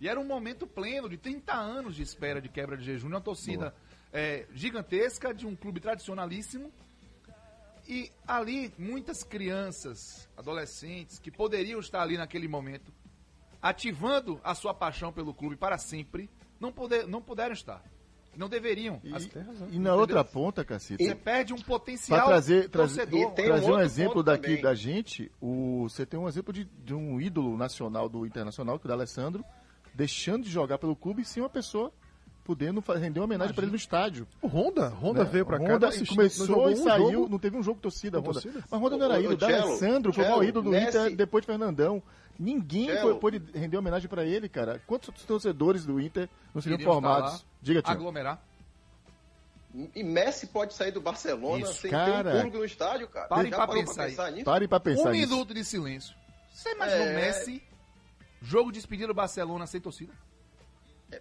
E 0.00 0.08
era 0.08 0.20
um 0.20 0.24
momento 0.24 0.66
pleno 0.66 1.08
de 1.08 1.16
30 1.16 1.54
anos 1.54 1.96
de 1.96 2.02
espera 2.02 2.40
de 2.40 2.48
quebra 2.48 2.76
de 2.76 2.84
jejum, 2.84 3.08
de 3.08 3.14
uma 3.14 3.20
torcida 3.20 3.74
é, 4.12 4.46
gigantesca, 4.52 5.32
de 5.34 5.46
um 5.46 5.56
clube 5.56 5.80
tradicionalíssimo. 5.80 6.72
E 7.88 8.10
ali, 8.26 8.72
muitas 8.78 9.22
crianças, 9.22 10.28
adolescentes, 10.36 11.18
que 11.18 11.30
poderiam 11.30 11.80
estar 11.80 12.02
ali 12.02 12.16
naquele 12.16 12.48
momento, 12.48 12.92
ativando 13.62 14.40
a 14.44 14.54
sua 14.54 14.74
paixão 14.74 15.12
pelo 15.12 15.32
clube 15.32 15.56
para 15.56 15.78
sempre, 15.78 16.28
não, 16.60 16.72
poder, 16.72 17.06
não 17.06 17.22
puderam 17.22 17.52
estar. 17.52 17.82
Não 18.36 18.48
deveriam. 18.48 19.00
E, 19.02 19.14
As- 19.14 19.26
tem 19.26 19.42
razão. 19.42 19.68
e 19.70 19.78
na 19.78 19.94
outra 19.94 20.22
ponta, 20.22 20.64
cacete, 20.64 21.02
Você 21.04 21.14
perde 21.14 21.52
um 21.54 21.58
potencial 21.58 22.18
Para 22.20 22.28
trazer, 22.28 22.68
trazer, 22.68 23.06
trazer 23.06 23.70
um 23.70 23.76
um, 23.76 23.80
exemplo 23.80 24.22
daqui 24.22 24.48
também. 24.48 24.62
da 24.62 24.74
gente, 24.74 25.30
o, 25.40 25.86
você 25.88 26.04
tem 26.04 26.18
um 26.20 26.28
exemplo 26.28 26.52
de, 26.52 26.64
de 26.84 26.94
um 26.94 27.20
ídolo 27.20 27.56
nacional 27.56 28.08
do 28.08 28.26
Internacional, 28.26 28.78
que 28.78 28.84
é 28.84 28.86
o 28.86 28.88
da 28.88 28.94
Alessandro, 28.94 29.44
deixando 29.94 30.44
de 30.44 30.50
jogar 30.50 30.78
pelo 30.78 30.94
clube 30.94 31.24
sem 31.24 31.42
uma 31.42 31.48
pessoa 31.48 31.90
podendo 32.44 32.80
render 32.94 33.18
uma 33.18 33.24
homenagem 33.24 33.52
para 33.52 33.64
ele 33.64 33.72
no 33.72 33.76
estádio. 33.76 34.24
O 34.40 34.46
Honda, 34.46 34.88
Honda 34.90 35.24
né? 35.24 35.30
veio 35.32 35.44
pra 35.44 35.58
cá, 35.58 35.64
Honda 35.74 35.88
assistiu- 35.88 36.14
começou 36.16 36.70
e 36.70 36.74
um 36.74 36.76
saiu, 36.76 37.10
jogo. 37.12 37.28
não 37.28 37.38
teve 37.40 37.56
um 37.56 37.62
jogo 37.62 37.80
torcida, 37.80 38.18
Honda. 38.20 38.32
torcida? 38.34 38.64
Mas 38.70 38.80
Honda 38.80 38.96
não 38.96 39.04
era 39.06 39.18
ídolo, 39.18 39.36
da 39.36 39.46
Cello, 39.48 39.68
Alessandro 39.70 40.12
foi 40.12 40.24
o 40.24 40.44
ídolo 40.44 40.64
do 40.66 40.70
Messi- 40.70 40.88
Inter 40.96 41.16
depois 41.16 41.42
de 41.42 41.46
Fernandão. 41.46 42.00
Ninguém 42.38 42.96
foi, 43.00 43.14
pôde 43.18 43.42
render 43.54 43.76
homenagem 43.76 44.08
para 44.08 44.24
ele, 44.24 44.48
cara. 44.48 44.82
Quantos 44.86 45.24
torcedores 45.24 45.84
do 45.86 46.00
Inter 46.00 46.28
não 46.54 46.60
seriam 46.60 46.78
estar 46.78 46.90
formados? 46.90 47.32
lá, 47.32 47.40
Diga, 47.62 47.82
Tiago. 47.82 48.00
Aglomerar. 48.00 48.42
E 49.94 50.02
Messi 50.02 50.46
pode 50.46 50.72
sair 50.74 50.90
do 50.90 51.00
Barcelona 51.00 51.64
Isso, 51.64 51.74
sem 51.74 51.90
cara. 51.90 52.30
ter 52.30 52.36
um 52.36 52.36
público 52.38 52.58
no 52.58 52.64
estádio, 52.64 53.08
cara. 53.08 53.28
Pra 53.28 53.44
parou 53.66 53.74
pensar 53.74 54.06
pensar 54.06 54.30
nisso? 54.32 54.44
Parem 54.44 54.68
pra 54.68 54.80
pensar 54.80 55.08
um 55.08 55.12
nisso. 55.12 55.28
minuto 55.30 55.52
de 55.52 55.64
silêncio. 55.64 56.14
Você 56.50 56.72
imaginou 56.72 57.06
É. 57.06 57.14
Messi, 57.14 57.62
jogo 58.40 58.72
de 58.72 58.78
despedida 58.78 59.08
do 59.08 59.14
Barcelona 59.14 59.66
sem 59.66 59.80
torcida? 59.80 60.12
É, 61.12 61.20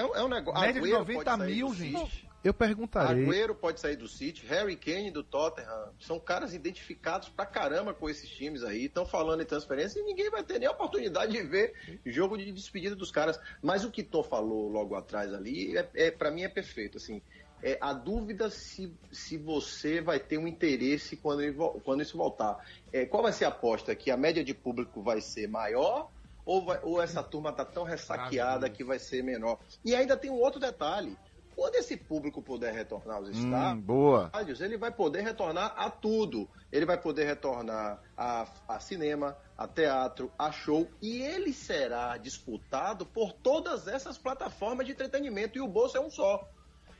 é 0.20 0.22
um 0.24 0.28
negócio. 0.28 0.60
Média 0.60 0.80
de 0.82 0.88
Agüero 0.88 0.98
90 1.00 1.24
pode 1.30 1.42
sair 1.42 1.54
mil, 1.54 1.74
gente. 1.74 2.28
Eu 2.44 2.52
perguntarei. 2.52 3.24
Agüero 3.24 3.54
pode 3.54 3.78
sair 3.80 3.94
do 3.96 4.08
City, 4.08 4.44
Harry 4.46 4.76
Kane 4.76 5.10
do 5.10 5.22
Tottenham. 5.22 5.92
São 6.00 6.18
caras 6.18 6.52
identificados 6.52 7.28
pra 7.28 7.46
caramba 7.46 7.94
com 7.94 8.10
esses 8.10 8.28
times 8.28 8.64
aí. 8.64 8.86
Estão 8.86 9.06
falando 9.06 9.42
em 9.42 9.46
transferência 9.46 10.00
e 10.00 10.02
ninguém 10.02 10.28
vai 10.30 10.42
ter 10.42 10.58
nem 10.58 10.68
a 10.68 10.72
oportunidade 10.72 11.32
de 11.32 11.42
ver 11.42 11.72
jogo 12.04 12.36
de 12.36 12.50
despedida 12.50 12.96
dos 12.96 13.10
caras. 13.12 13.38
Mas 13.62 13.84
o 13.84 13.90
que 13.90 14.02
Tom 14.02 14.22
falou 14.24 14.68
logo 14.68 14.96
atrás 14.96 15.32
ali, 15.32 15.76
é, 15.76 15.88
é, 15.94 16.10
para 16.10 16.30
mim 16.32 16.42
é 16.42 16.48
perfeito. 16.48 16.98
Assim, 16.98 17.22
é, 17.62 17.78
a 17.80 17.92
dúvida 17.92 18.50
se, 18.50 18.92
se 19.12 19.36
você 19.38 20.00
vai 20.00 20.18
ter 20.18 20.36
um 20.36 20.48
interesse 20.48 21.16
quando, 21.16 21.42
ele 21.42 21.56
quando 21.84 22.02
isso 22.02 22.16
voltar. 22.16 22.58
É, 22.92 23.06
qual 23.06 23.22
vai 23.22 23.32
ser 23.32 23.44
a 23.44 23.48
aposta? 23.48 23.94
Que 23.94 24.10
a 24.10 24.16
média 24.16 24.42
de 24.42 24.52
público 24.52 25.00
vai 25.00 25.20
ser 25.20 25.46
maior? 25.48 26.10
Ou, 26.44 26.64
vai- 26.64 26.80
ou 26.82 27.00
essa 27.00 27.22
turma 27.22 27.52
tá 27.52 27.64
tão 27.64 27.84
ressaqueada 27.84 28.68
que 28.68 28.82
vai 28.82 28.98
ser 28.98 29.22
menor? 29.22 29.60
E 29.84 29.94
ainda 29.94 30.16
tem 30.16 30.28
um 30.28 30.40
outro 30.40 30.58
detalhe. 30.58 31.16
Quando 31.54 31.74
esse 31.76 31.96
público 31.96 32.42
puder 32.42 32.72
retornar 32.72 33.16
aos 33.16 33.28
Hum, 33.28 33.38
estádios, 33.38 34.26
estádios, 34.26 34.60
ele 34.60 34.76
vai 34.78 34.90
poder 34.92 35.22
retornar 35.22 35.74
a 35.76 35.90
tudo. 35.90 36.48
Ele 36.70 36.86
vai 36.86 37.00
poder 37.00 37.24
retornar 37.24 38.00
a, 38.16 38.46
a 38.68 38.80
cinema, 38.80 39.36
a 39.56 39.68
teatro, 39.68 40.32
a 40.38 40.50
show, 40.50 40.90
e 41.02 41.20
ele 41.22 41.52
será 41.52 42.16
disputado 42.16 43.04
por 43.06 43.32
todas 43.34 43.86
essas 43.86 44.16
plataformas 44.18 44.86
de 44.86 44.92
entretenimento, 44.92 45.58
e 45.58 45.60
o 45.60 45.68
bolso 45.68 45.96
é 45.96 46.00
um 46.00 46.10
só. 46.10 46.40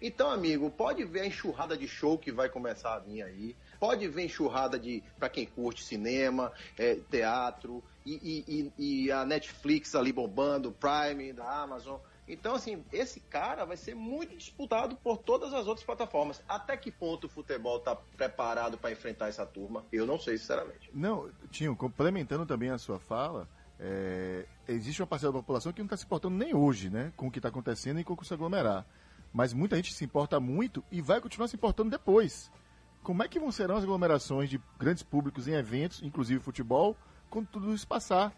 Então, 0.01 0.31
amigo, 0.31 0.69
pode 0.71 1.05
ver 1.05 1.21
a 1.21 1.27
enxurrada 1.27 1.77
de 1.77 1.87
show 1.87 2.19
que 2.19 2.33
vai 2.33 2.49
começar 2.49 2.95
a 2.95 2.99
vir 2.99 3.23
aí. 3.23 3.57
Pode 3.79 4.07
ver 4.09 4.25
enxurrada 4.25 4.79
de 4.79 5.01
para 5.17 5.29
quem 5.29 5.47
curte 5.47 5.85
cinema, 5.85 6.53
é, 6.77 6.97
teatro 6.97 7.83
e, 8.05 8.15
e- 8.15 8.73
e- 8.79 9.05
e 9.07 9.13
a 9.13 9.25
Netflix 9.25 9.95
ali 9.95 10.13
bombando, 10.13 10.71
o 10.71 10.73
Prime 10.73 11.33
da 11.33 11.63
Amazon. 11.63 12.01
Então, 12.27 12.55
assim, 12.55 12.85
esse 12.93 13.21
cara 13.21 13.65
vai 13.65 13.77
ser 13.77 13.95
muito 13.95 14.37
disputado 14.37 14.97
por 14.97 15.19
todas 15.19 15.53
as 15.53 15.67
outras 15.67 15.85
plataformas. 15.85 16.43
Até 16.49 16.77
que 16.77 16.91
ponto 16.91 17.27
o 17.27 17.29
futebol 17.29 17.79
está 17.79 17.97
preparado 17.97 18.79
para 18.79 18.93
enfrentar 18.93 19.29
essa 19.29 19.45
turma? 19.45 19.85
Eu 19.93 20.07
não 20.07 20.19
sei, 20.19 20.39
sinceramente. 20.39 20.91
Não, 20.95 21.31
Tinho, 21.51 21.75
complementando 21.75 22.47
também 22.47 22.71
a 22.71 22.79
sua 22.79 23.01
fala, 23.01 23.49
é, 23.79 24.47
existe 24.69 25.03
uma 25.03 25.09
parcela 25.09 25.33
da 25.33 25.41
população 25.41 25.73
que 25.73 25.81
não 25.81 25.87
está 25.87 25.97
se 25.97 26.05
importando 26.05 26.37
nem 26.37 26.55
hoje, 26.55 26.89
né, 26.89 27.13
com 27.17 27.27
o 27.27 27.31
que 27.31 27.41
está 27.41 27.49
acontecendo 27.49 27.99
e 27.99 28.05
com 28.05 28.13
o 28.13 28.17
que 28.17 28.27
se 28.27 28.33
aglomerar. 28.33 28.87
Mas 29.33 29.53
muita 29.53 29.77
gente 29.77 29.93
se 29.93 30.05
importa 30.05 30.39
muito 30.39 30.85
e 30.91 31.01
vai 31.01 31.21
continuar 31.21 31.49
se 31.49 31.57
importando 31.57 31.91
depois. 31.91 32.51
Como 33.03 33.23
é 33.23 33.29
que 33.29 33.41
vão 33.41 33.51
serão 33.51 33.77
as 33.77 33.83
aglomerações 33.83 34.49
de 34.49 34.61
grandes 34.79 35.03
públicos 35.03 35.49
em 35.49 35.53
eventos, 35.53 36.03
inclusive 36.03 36.39
futebol, 36.41 36.97
quando 37.29 37.49
tudo 37.49 37.75
isso 37.75 37.89
passar? 37.89 38.33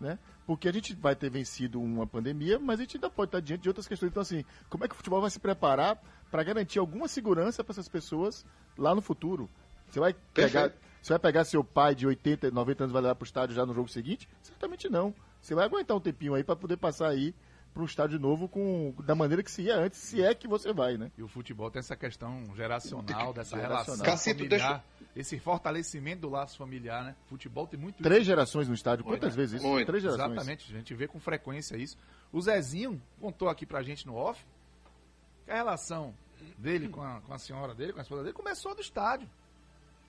Né? 0.00 0.18
Porque 0.46 0.68
a 0.68 0.72
gente 0.72 0.94
vai 0.94 1.14
ter 1.14 1.30
vencido 1.30 1.80
uma 1.80 2.06
pandemia, 2.06 2.58
mas 2.58 2.78
a 2.78 2.82
gente 2.82 2.96
ainda 2.96 3.08
pode 3.08 3.28
estar 3.28 3.40
diante 3.40 3.62
de 3.62 3.68
outras 3.68 3.86
questões. 3.86 4.10
Então, 4.10 4.20
assim, 4.20 4.44
como 4.68 4.84
é 4.84 4.88
que 4.88 4.94
o 4.94 4.96
futebol 4.96 5.20
vai 5.20 5.30
se 5.30 5.38
preparar 5.38 6.00
para 6.30 6.42
garantir 6.42 6.78
alguma 6.78 7.08
segurança 7.08 7.62
para 7.62 7.72
essas 7.72 7.88
pessoas 7.88 8.44
lá 8.76 8.94
no 8.94 9.00
futuro? 9.00 9.48
Você 9.88 10.00
vai 10.00 10.12
pegar, 10.12 10.62
Perfeito. 10.62 10.86
você 11.00 11.12
vai 11.12 11.20
pegar 11.20 11.44
seu 11.44 11.62
pai 11.62 11.94
de 11.94 12.06
80, 12.06 12.50
90 12.50 12.84
anos 12.84 12.90
e 12.90 12.92
vai 12.92 13.02
levar 13.02 13.14
para 13.14 13.24
o 13.24 13.26
estádio 13.26 13.54
já 13.54 13.64
no 13.64 13.72
jogo 13.72 13.88
seguinte? 13.88 14.28
Certamente 14.42 14.88
não. 14.88 15.14
Você 15.40 15.54
vai 15.54 15.64
aguentar 15.64 15.96
um 15.96 16.00
tempinho 16.00 16.34
aí 16.34 16.42
para 16.42 16.56
poder 16.56 16.76
passar 16.76 17.08
aí 17.08 17.34
pro 17.74 17.84
estádio 17.84 18.20
novo 18.20 18.48
com, 18.48 18.94
da 19.04 19.16
maneira 19.16 19.42
que 19.42 19.50
se 19.50 19.62
ia 19.62 19.76
antes, 19.76 19.98
se 19.98 20.22
é 20.22 20.32
que 20.32 20.46
você 20.46 20.72
vai, 20.72 20.96
né? 20.96 21.10
E 21.18 21.22
o 21.22 21.28
futebol 21.28 21.68
tem 21.70 21.80
essa 21.80 21.96
questão 21.96 22.44
geracional, 22.54 23.32
dessa 23.34 23.56
Geracional. 23.56 23.84
relação 23.84 24.04
Cacito, 24.06 24.44
familiar, 24.44 24.84
esse 25.16 25.38
fortalecimento 25.40 26.22
do 26.22 26.30
laço 26.30 26.56
familiar, 26.56 27.02
né? 27.02 27.16
Futebol 27.26 27.66
tem 27.66 27.78
muito 27.78 28.00
Três 28.02 28.24
gerações 28.24 28.68
no 28.68 28.74
estádio, 28.74 29.04
quantas 29.04 29.30
né? 29.30 29.36
vezes 29.36 29.56
isso? 29.56 29.66
Muito. 29.66 29.86
Três 29.86 30.02
gerações. 30.02 30.30
Exatamente, 30.30 30.72
a 30.72 30.78
gente 30.78 30.94
vê 30.94 31.08
com 31.08 31.18
frequência 31.18 31.76
isso. 31.76 31.98
O 32.32 32.40
Zezinho 32.40 33.02
contou 33.20 33.48
aqui 33.48 33.66
pra 33.66 33.82
gente 33.82 34.06
no 34.06 34.14
off 34.14 34.44
que 35.44 35.50
a 35.50 35.56
relação 35.56 36.14
dele 36.56 36.88
com 36.88 37.02
a, 37.02 37.20
com 37.20 37.34
a 37.34 37.38
senhora 37.38 37.74
dele, 37.74 37.92
com 37.92 37.98
a 37.98 38.02
esposa 38.02 38.22
dele, 38.22 38.34
começou 38.34 38.74
do 38.74 38.80
estádio. 38.80 39.28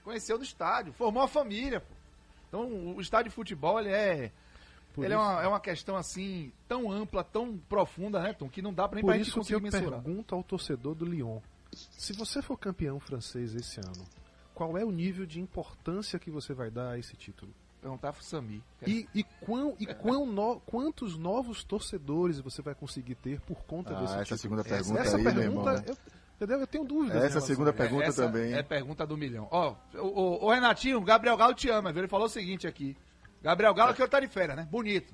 Conheceu 0.03 0.37
do 0.37 0.43
estádio, 0.43 0.93
formou 0.93 1.23
a 1.23 1.27
família. 1.27 1.81
Pô. 1.81 1.93
Então 2.47 2.95
o 2.95 3.01
estádio 3.01 3.29
de 3.29 3.35
futebol 3.35 3.79
ele 3.79 3.89
é. 3.89 4.31
Por 4.95 5.05
ele 5.05 5.13
é, 5.13 5.17
isso- 5.17 5.25
uma, 5.25 5.43
é 5.43 5.47
uma 5.47 5.59
questão 5.59 5.95
assim, 5.95 6.51
tão 6.67 6.91
ampla, 6.91 7.23
tão 7.23 7.57
profunda, 7.57 8.19
né, 8.21 8.33
Tom? 8.33 8.49
Que 8.49 8.61
não 8.61 8.73
dá 8.73 8.87
pra 8.87 8.95
nem 8.95 9.01
Por 9.01 9.07
pra 9.09 9.17
gente 9.17 9.27
isso 9.27 9.33
que 9.33 9.39
conseguir 9.39 9.55
eu 9.55 9.61
mensurar. 9.61 10.01
pergunto 10.01 10.33
ao 10.35 10.43
torcedor 10.43 10.95
do 10.95 11.05
Lyon: 11.05 11.39
se 11.71 12.13
você 12.13 12.41
for 12.41 12.57
campeão 12.57 12.99
francês 12.99 13.53
esse 13.55 13.79
ano, 13.79 14.05
qual 14.53 14.77
é 14.77 14.83
o 14.85 14.91
nível 14.91 15.25
de 15.25 15.39
importância 15.41 16.17
que 16.19 16.31
você 16.31 16.53
vai 16.53 16.71
dar 16.71 16.91
a 16.91 16.97
esse 16.99 17.15
título? 17.15 17.53
Perguntar 17.81 18.13
pro 18.13 18.23
Sami. 18.23 18.63
E, 18.87 19.07
e, 19.13 19.23
quão, 19.41 19.75
e 19.79 19.85
quão 19.85 20.25
no- 20.25 20.59
quantos 20.61 21.15
novos 21.15 21.63
torcedores 21.63 22.39
você 22.39 22.61
vai 22.63 22.73
conseguir 22.73 23.13
ter 23.13 23.39
por 23.41 23.57
conta 23.65 23.95
Ah, 23.95 24.01
desse 24.01 24.13
essa 24.13 24.23
título? 24.23 24.39
segunda 24.39 24.61
Essa- 24.61 24.69
pergunta 24.75 24.99
essa 25.01 25.17
aí, 25.17 25.23
meu 25.23 25.33
pergunta, 25.35 25.69
irmão. 25.71 25.83
eu, 25.85 25.97
entendeu? 26.35 26.59
eu 26.61 26.67
tenho 26.67 26.83
dúvidas. 26.83 27.23
Essa 27.23 27.41
segunda 27.41 27.71
pergunta 27.71 28.05
Essa 28.05 28.25
também. 28.25 28.53
É 28.53 28.63
pergunta 28.63 29.05
do 29.05 29.15
milhão. 29.15 29.47
Ó, 29.51 29.75
o, 29.93 29.97
o, 29.99 30.45
o 30.45 30.51
Renatinho, 30.51 30.99
Gabriel 31.01 31.37
Galo 31.37 31.53
te 31.53 31.69
ama, 31.69 31.91
viu? 31.93 32.01
Ele 32.01 32.07
falou 32.07 32.25
o 32.25 32.29
seguinte 32.29 32.65
aqui. 32.65 32.97
Gabriel 33.45 33.73
Galo 33.75 33.93
que 33.93 34.01
eu 34.01 34.07
tá 34.07 34.19
de 34.19 34.27
férias, 34.27 34.57
né? 34.57 34.67
Bonito. 34.71 35.13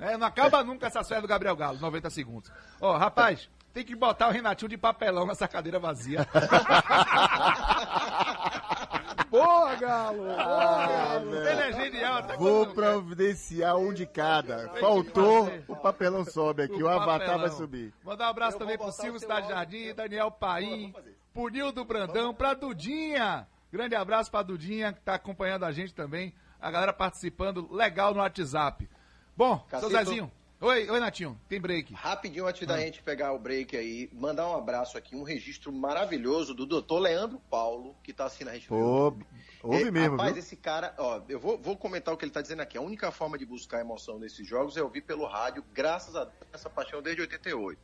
É, 0.00 0.16
não 0.16 0.26
acaba 0.26 0.64
nunca 0.64 0.88
essa 0.88 1.04
férias 1.04 1.22
do 1.22 1.28
Gabriel 1.28 1.54
Galo, 1.54 1.78
90 1.78 2.10
segundos. 2.10 2.50
Ó, 2.80 2.96
rapaz, 2.96 3.48
tem 3.72 3.84
que 3.84 3.94
botar 3.94 4.26
o 4.26 4.32
Renatinho 4.32 4.68
de 4.68 4.76
papelão 4.76 5.24
nessa 5.24 5.46
cadeira 5.46 5.78
vazia. 5.78 6.26
Boa, 9.30 9.76
Galo! 9.76 10.24
Boa, 10.24 10.86
Galo! 10.88 11.36
Ele 11.36 11.60
é 11.60 11.72
genial, 11.72 12.16
até 12.16 12.36
Vou 12.36 12.66
providenciar 12.66 13.76
um 13.76 13.94
de 13.94 14.06
cada. 14.06 14.70
Faltou, 14.80 15.48
o 15.68 15.76
papelão 15.76 16.24
sobe 16.24 16.64
aqui, 16.64 16.82
o, 16.82 16.88
avatar 16.88 17.20
papelão. 17.20 17.38
vai 17.38 17.50
subir. 17.50 17.94
Mandar 18.02 18.26
um 18.26 18.30
abraço 18.30 18.56
Eu 18.56 18.58
também 18.58 18.76
pro 18.76 18.90
Silvio 18.90 19.14
o 19.14 19.20
Cidade 19.20 19.52
áudio. 19.52 19.56
Jardim, 19.56 19.94
Daniel 19.94 20.32
Paim, 20.32 20.92
pro 21.32 21.46
Nildo 21.46 21.84
Brandão, 21.84 22.34
pra 22.34 22.54
Dudinha. 22.54 23.46
Grande 23.70 23.94
abraço 23.94 24.32
pra 24.32 24.42
Dudinha, 24.42 24.92
que 24.92 25.00
tá 25.00 25.14
acompanhando 25.14 25.64
a 25.64 25.70
gente 25.70 25.94
também. 25.94 26.34
A 26.60 26.70
galera 26.70 26.92
participando 26.92 27.72
legal 27.72 28.12
no 28.12 28.20
WhatsApp. 28.20 28.88
Bom, 29.36 29.58
seu 29.58 29.68
Cacito. 29.68 29.90
Zezinho. 29.92 30.32
Oi, 30.60 30.90
oi, 30.90 30.98
Natinho. 30.98 31.40
Tem 31.48 31.60
break. 31.60 31.94
Rapidinho, 31.94 32.44
antes 32.48 32.62
Ah. 32.64 32.66
da 32.72 32.78
gente 32.80 33.00
pegar 33.00 33.32
o 33.32 33.38
break 33.38 33.76
aí, 33.76 34.10
mandar 34.12 34.48
um 34.48 34.56
abraço 34.56 34.98
aqui, 34.98 35.14
um 35.14 35.22
registro 35.22 35.70
maravilhoso 35.72 36.52
do 36.52 36.66
doutor 36.66 36.98
Leandro 36.98 37.38
Paulo, 37.48 37.94
que 38.02 38.12
tá 38.12 38.24
assistindo 38.24 38.48
a 38.48 38.54
gente. 38.54 38.66
Pô, 38.66 39.14
ouve 39.62 39.84
É, 39.84 39.90
mesmo, 39.92 40.16
Rapaz, 40.16 40.32
viu? 40.32 40.40
esse 40.40 40.56
cara, 40.56 40.92
ó, 40.98 41.20
eu 41.28 41.38
vou, 41.38 41.56
vou 41.58 41.76
comentar 41.76 42.12
o 42.12 42.16
que 42.16 42.24
ele 42.24 42.32
tá 42.32 42.42
dizendo 42.42 42.60
aqui. 42.60 42.76
A 42.76 42.80
única 42.80 43.12
forma 43.12 43.38
de 43.38 43.46
buscar 43.46 43.78
emoção 43.80 44.18
nesses 44.18 44.44
jogos 44.48 44.76
é 44.76 44.82
ouvir 44.82 45.02
pelo 45.02 45.26
rádio, 45.26 45.62
graças 45.72 46.16
a 46.16 46.24
Deus, 46.24 46.36
essa 46.52 46.68
paixão 46.68 47.00
desde 47.00 47.20
88. 47.22 47.80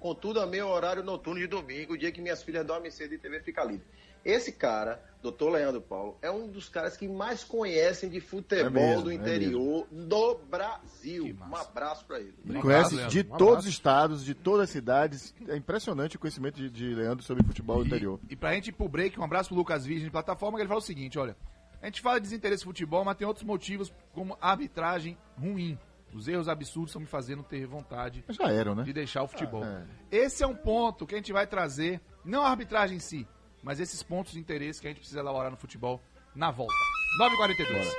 Contudo, 0.00 0.40
amei 0.40 0.60
o 0.60 0.68
horário 0.68 1.04
noturno 1.04 1.38
de 1.40 1.46
domingo, 1.46 1.92
o 1.92 1.98
dia 1.98 2.10
que 2.10 2.20
minhas 2.20 2.42
filhas 2.42 2.66
dormem 2.66 2.90
cedo 2.90 3.14
e 3.14 3.18
TV 3.18 3.38
fica 3.40 3.62
livre. 3.62 3.86
Esse 4.28 4.50
cara, 4.52 5.00
doutor 5.22 5.50
Leandro 5.50 5.80
Paulo, 5.80 6.18
é 6.20 6.30
um 6.30 6.48
dos 6.48 6.68
caras 6.68 6.96
que 6.96 7.06
mais 7.06 7.44
conhecem 7.44 8.10
de 8.10 8.20
futebol 8.20 8.66
É 8.66 8.70
mesmo, 8.70 9.02
do 9.04 9.10
é 9.12 9.14
interior 9.14 9.86
do 9.90 10.34
Brasil. 10.50 11.36
Um 11.48 11.54
abraço 11.56 12.04
pra 12.06 12.18
ele. 12.18 12.34
Obrigado, 12.42 12.62
Conhece 12.62 12.94
Leandro. 12.96 13.12
de 13.12 13.20
Um 13.20 13.22
todos 13.36 13.42
abraço. 13.46 13.58
os 13.60 13.66
estados, 13.66 14.24
de 14.24 14.34
todas 14.34 14.62
as 14.64 14.70
cidades. 14.70 15.34
É 15.48 15.56
impressionante 15.56 16.16
o 16.16 16.18
conhecimento 16.18 16.56
de, 16.56 16.68
de 16.68 16.94
Leandro 16.94 17.24
sobre 17.24 17.44
futebol 17.46 17.82
E, 17.82 17.86
interior. 17.86 18.18
e 18.28 18.34
pra 18.34 18.52
gente 18.54 18.68
ir 18.68 18.72
pro 18.72 18.88
break, 18.88 19.18
um 19.20 19.22
abraço 19.24 19.48
pro 19.50 19.58
Lucas 19.58 19.86
Virgem 19.86 20.06
de 20.06 20.10
plataforma, 20.10 20.58
que 20.58 20.62
ele 20.62 20.68
fala 20.68 20.80
o 20.80 20.82
seguinte, 20.82 21.18
olha. 21.18 21.36
A 21.80 21.86
gente 21.86 22.00
fala 22.00 22.18
de 22.18 22.24
desinteresse 22.24 22.64
em 22.64 22.66
futebol, 22.66 23.04
mas 23.04 23.16
tem 23.16 23.26
outros 23.28 23.44
motivos, 23.44 23.92
como 24.12 24.36
arbitragem 24.40 25.16
ruim. 25.38 25.78
Os 26.12 26.26
erros 26.26 26.48
absurdos 26.48 26.90
estão 26.90 27.00
me 27.02 27.06
fazendo 27.06 27.42
ter 27.42 27.66
vontade 27.66 28.24
Já 28.30 28.50
eram, 28.50 28.74
né? 28.74 28.82
de 28.82 28.92
deixar 28.92 29.22
o 29.22 29.28
futebol. 29.28 29.62
Ah, 29.62 29.84
Esse 30.10 30.42
é 30.42 30.46
um 30.46 30.54
ponto 30.54 31.06
que 31.06 31.14
a 31.14 31.18
gente 31.18 31.32
vai 31.32 31.46
trazer, 31.46 32.00
não 32.24 32.42
a 32.42 32.48
arbitragem 32.50 32.96
em 32.96 33.00
si, 33.00 33.28
mas 33.66 33.80
esses 33.80 34.00
pontos 34.00 34.32
de 34.32 34.38
interesse 34.38 34.80
que 34.80 34.86
a 34.86 34.90
gente 34.90 35.00
precisa 35.00 35.18
elaborar 35.18 35.50
no 35.50 35.56
futebol 35.56 36.00
na 36.36 36.52
volta. 36.52 36.72
9h42. 37.20 37.90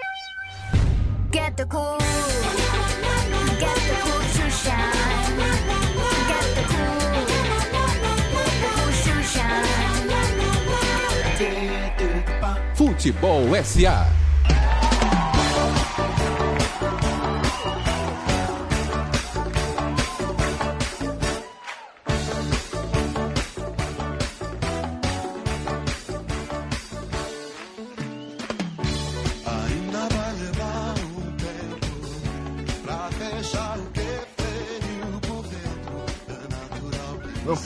Get 1.33 1.55
the 1.57 1.65
cool. 1.65 1.97
Get 3.59 3.75
the 3.75 3.95
cool 4.01 4.21
to 4.21 4.49
shine. 4.49 5.35
Get 6.29 6.55
the 6.55 6.63
cool. 6.71 6.95
The 8.31 8.63
cool 8.63 8.91
to 9.03 9.23
shine. 9.23 9.67
Futebol 12.73 13.53
SA. 13.61 14.26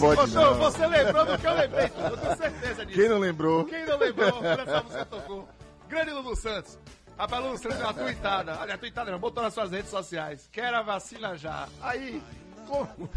Pode, 0.01 0.31
Você, 0.31 0.35
não. 0.37 0.53
você 0.55 0.87
lembrou 0.87 1.25
do 1.25 1.37
que 1.37 1.47
eu 1.47 1.53
lembrei, 1.53 1.85
eu 1.85 2.17
tenho 2.17 2.37
certeza 2.37 2.85
disso. 2.85 2.99
Quem 2.99 3.09
não 3.09 3.19
lembrou? 3.19 3.65
Quem 3.65 3.85
não 3.85 3.97
lembrou, 3.97 4.31
só 4.31 4.81
você 4.83 5.05
tocou. 5.05 5.49
Grande 5.87 6.11
Lulu 6.11 6.35
Santos. 6.35 6.77
Rapaz, 7.17 7.43
Lulu 7.43 7.57
Santos 7.57 7.77
deu 7.77 7.85
uma 7.87 7.93
tuitada. 7.93 8.57
Olha, 8.59 8.77
tuitada 8.77 9.11
não, 9.11 9.19
botou 9.19 9.43
nas 9.43 9.53
suas 9.53 9.71
redes 9.71 9.89
sociais. 9.91 10.49
Quer 10.51 10.73
a 10.73 10.81
vacina 10.81 11.37
já. 11.37 11.67
Aí, 11.81 12.21
como 12.67 13.09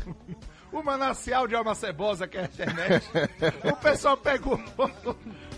o 0.73 0.83
manancial 0.83 1.47
de 1.47 1.55
alma 1.55 1.75
cebosa 1.75 2.27
que 2.27 2.37
é 2.37 2.41
a 2.43 2.45
internet, 2.45 3.07
o 3.63 3.77
pessoal 3.77 4.17
pegou 4.17 4.59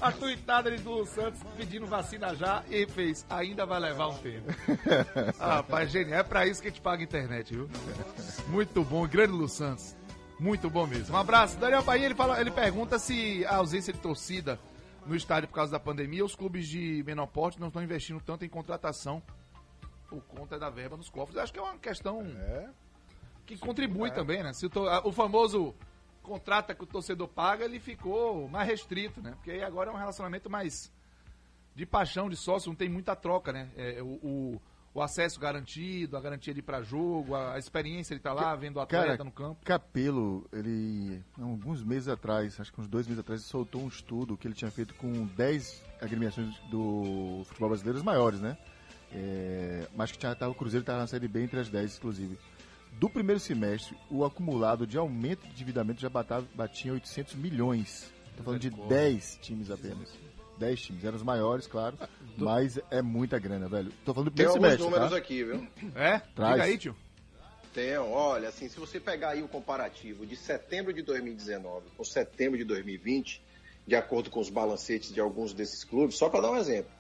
a 0.00 0.12
tuitada 0.12 0.70
de 0.70 0.82
Lulu 0.82 1.06
Santos 1.06 1.40
pedindo 1.56 1.86
vacina 1.86 2.34
já 2.36 2.62
e 2.68 2.86
fez. 2.86 3.24
Ainda 3.30 3.64
vai 3.64 3.80
levar 3.80 4.08
um 4.08 4.18
tempo. 4.18 4.46
Ah, 5.40 5.54
rapaz, 5.64 5.90
genial. 5.90 6.20
É 6.20 6.22
pra 6.22 6.46
isso 6.46 6.60
que 6.60 6.68
a 6.68 6.70
gente 6.70 6.82
paga 6.82 7.02
a 7.02 7.04
internet, 7.04 7.54
viu? 7.54 7.68
Muito 8.48 8.84
bom. 8.84 9.06
Grande 9.08 9.32
Lulu 9.32 9.48
Santos. 9.48 9.96
Muito 10.38 10.68
bom 10.68 10.86
mesmo. 10.86 11.14
Um 11.14 11.18
abraço. 11.18 11.56
Daniel 11.58 11.82
Bahia, 11.82 12.04
ele, 12.06 12.14
fala, 12.14 12.40
ele 12.40 12.50
pergunta 12.50 12.98
se 12.98 13.44
a 13.46 13.56
ausência 13.56 13.92
de 13.92 13.98
torcida 13.98 14.58
no 15.06 15.14
estádio 15.16 15.48
por 15.48 15.54
causa 15.54 15.72
da 15.72 15.80
pandemia, 15.80 16.24
os 16.24 16.34
clubes 16.34 16.66
de 16.68 17.02
menor 17.06 17.26
porte 17.26 17.58
não 17.60 17.68
estão 17.68 17.82
investindo 17.82 18.20
tanto 18.20 18.44
em 18.44 18.48
contratação 18.48 19.22
por 20.08 20.20
conta 20.22 20.58
da 20.58 20.68
verba 20.68 20.96
nos 20.96 21.08
cofres. 21.08 21.36
Eu 21.36 21.42
acho 21.42 21.52
que 21.52 21.58
é 21.58 21.62
uma 21.62 21.78
questão 21.78 22.22
É, 22.22 22.68
que 23.46 23.56
contribui 23.56 24.10
também, 24.10 24.42
né? 24.42 24.52
Se 24.52 24.66
o, 24.66 24.70
to- 24.70 24.86
o 25.04 25.12
famoso 25.12 25.74
contrata 26.22 26.74
que 26.74 26.82
o 26.82 26.86
torcedor 26.86 27.28
paga, 27.28 27.64
ele 27.64 27.78
ficou 27.80 28.48
mais 28.48 28.68
restrito, 28.68 29.22
né? 29.22 29.30
Porque 29.36 29.52
aí 29.52 29.62
agora 29.62 29.90
é 29.90 29.94
um 29.94 29.96
relacionamento 29.96 30.50
mais 30.50 30.92
de 31.74 31.86
paixão, 31.86 32.28
de 32.28 32.36
sócio, 32.36 32.68
não 32.68 32.76
tem 32.76 32.88
muita 32.88 33.14
troca, 33.14 33.52
né? 33.52 33.70
É, 33.76 34.02
o, 34.02 34.06
o, 34.06 34.62
o 34.96 35.02
acesso 35.02 35.38
garantido, 35.38 36.16
a 36.16 36.20
garantia 36.22 36.54
de 36.54 36.60
ir 36.60 36.62
pra 36.62 36.80
jogo, 36.80 37.34
a, 37.34 37.58
experiência 37.58 38.16
de 38.16 38.20
estar 38.20 38.32
lá, 38.32 38.56
vendo 38.56 38.76
o 38.76 38.80
atleta 38.80 39.08
Cara, 39.08 39.24
no 39.24 39.30
campo. 39.30 39.60
Capelo, 39.62 40.48
ele, 40.50 41.22
alguns 41.38 41.84
meses 41.84 42.08
atrás, 42.08 42.58
acho 42.58 42.72
que 42.72 42.80
uns 42.80 42.88
dois 42.88 43.06
meses 43.06 43.20
atrás, 43.20 43.42
ele 43.42 43.48
soltou 43.50 43.82
um 43.82 43.88
estudo 43.88 44.38
que 44.38 44.48
ele 44.48 44.54
tinha 44.54 44.70
feito 44.70 44.94
com 44.94 45.26
10 45.26 45.84
agremiações 46.00 46.58
do 46.70 47.42
futebol 47.44 47.68
brasileiro, 47.68 47.98
as 47.98 48.04
maiores, 48.04 48.40
né? 48.40 48.56
É, 49.12 49.86
mas 49.94 50.10
que 50.10 50.16
tinha, 50.16 50.34
tava, 50.34 50.52
o 50.52 50.54
Cruzeiro 50.54 50.82
estava 50.82 51.00
na 51.00 51.06
Série 51.06 51.28
B 51.28 51.42
entre 51.42 51.60
as 51.60 51.68
10, 51.68 51.98
inclusive. 51.98 52.38
Do 52.92 53.10
primeiro 53.10 53.38
semestre, 53.38 53.94
o 54.10 54.24
acumulado 54.24 54.86
de 54.86 54.96
aumento 54.96 55.42
de 55.42 55.50
endividamento 55.50 56.00
já 56.00 56.08
batava, 56.08 56.46
batia 56.54 56.94
800 56.94 57.34
milhões. 57.34 58.10
Estou 58.30 58.46
falando 58.46 58.60
de 58.60 58.70
10 58.70 59.40
times 59.42 59.70
apenas. 59.70 60.25
10 60.58 60.80
times, 60.80 61.04
eram 61.04 61.16
os 61.16 61.22
maiores, 61.22 61.66
claro, 61.66 61.98
mas 62.36 62.78
é 62.90 63.02
muita 63.02 63.38
grana, 63.38 63.68
velho. 63.68 63.92
Tô 64.04 64.12
falando 64.14 64.30
do 64.30 64.36
Tem 64.36 64.46
alguns 64.46 64.62
semestre, 64.62 64.84
números 64.84 65.10
tá? 65.10 65.16
aqui, 65.16 65.44
viu? 65.44 65.66
É? 65.94 66.18
Traz. 66.34 66.52
Diga 66.52 66.64
aí, 66.64 66.78
tio. 66.78 66.96
Tem, 67.74 67.96
olha, 67.98 68.48
assim, 68.48 68.68
se 68.68 68.80
você 68.80 68.98
pegar 68.98 69.30
aí 69.30 69.42
o 69.42 69.48
comparativo 69.48 70.24
de 70.24 70.34
setembro 70.34 70.94
de 70.94 71.02
2019 71.02 71.90
com 71.94 72.04
setembro 72.04 72.56
de 72.56 72.64
2020, 72.64 73.42
de 73.86 73.94
acordo 73.94 74.30
com 74.30 74.40
os 74.40 74.48
balancetes 74.48 75.12
de 75.12 75.20
alguns 75.20 75.52
desses 75.52 75.84
clubes, 75.84 76.16
só 76.16 76.28
para 76.28 76.40
dar 76.40 76.52
um 76.52 76.56
exemplo. 76.56 76.90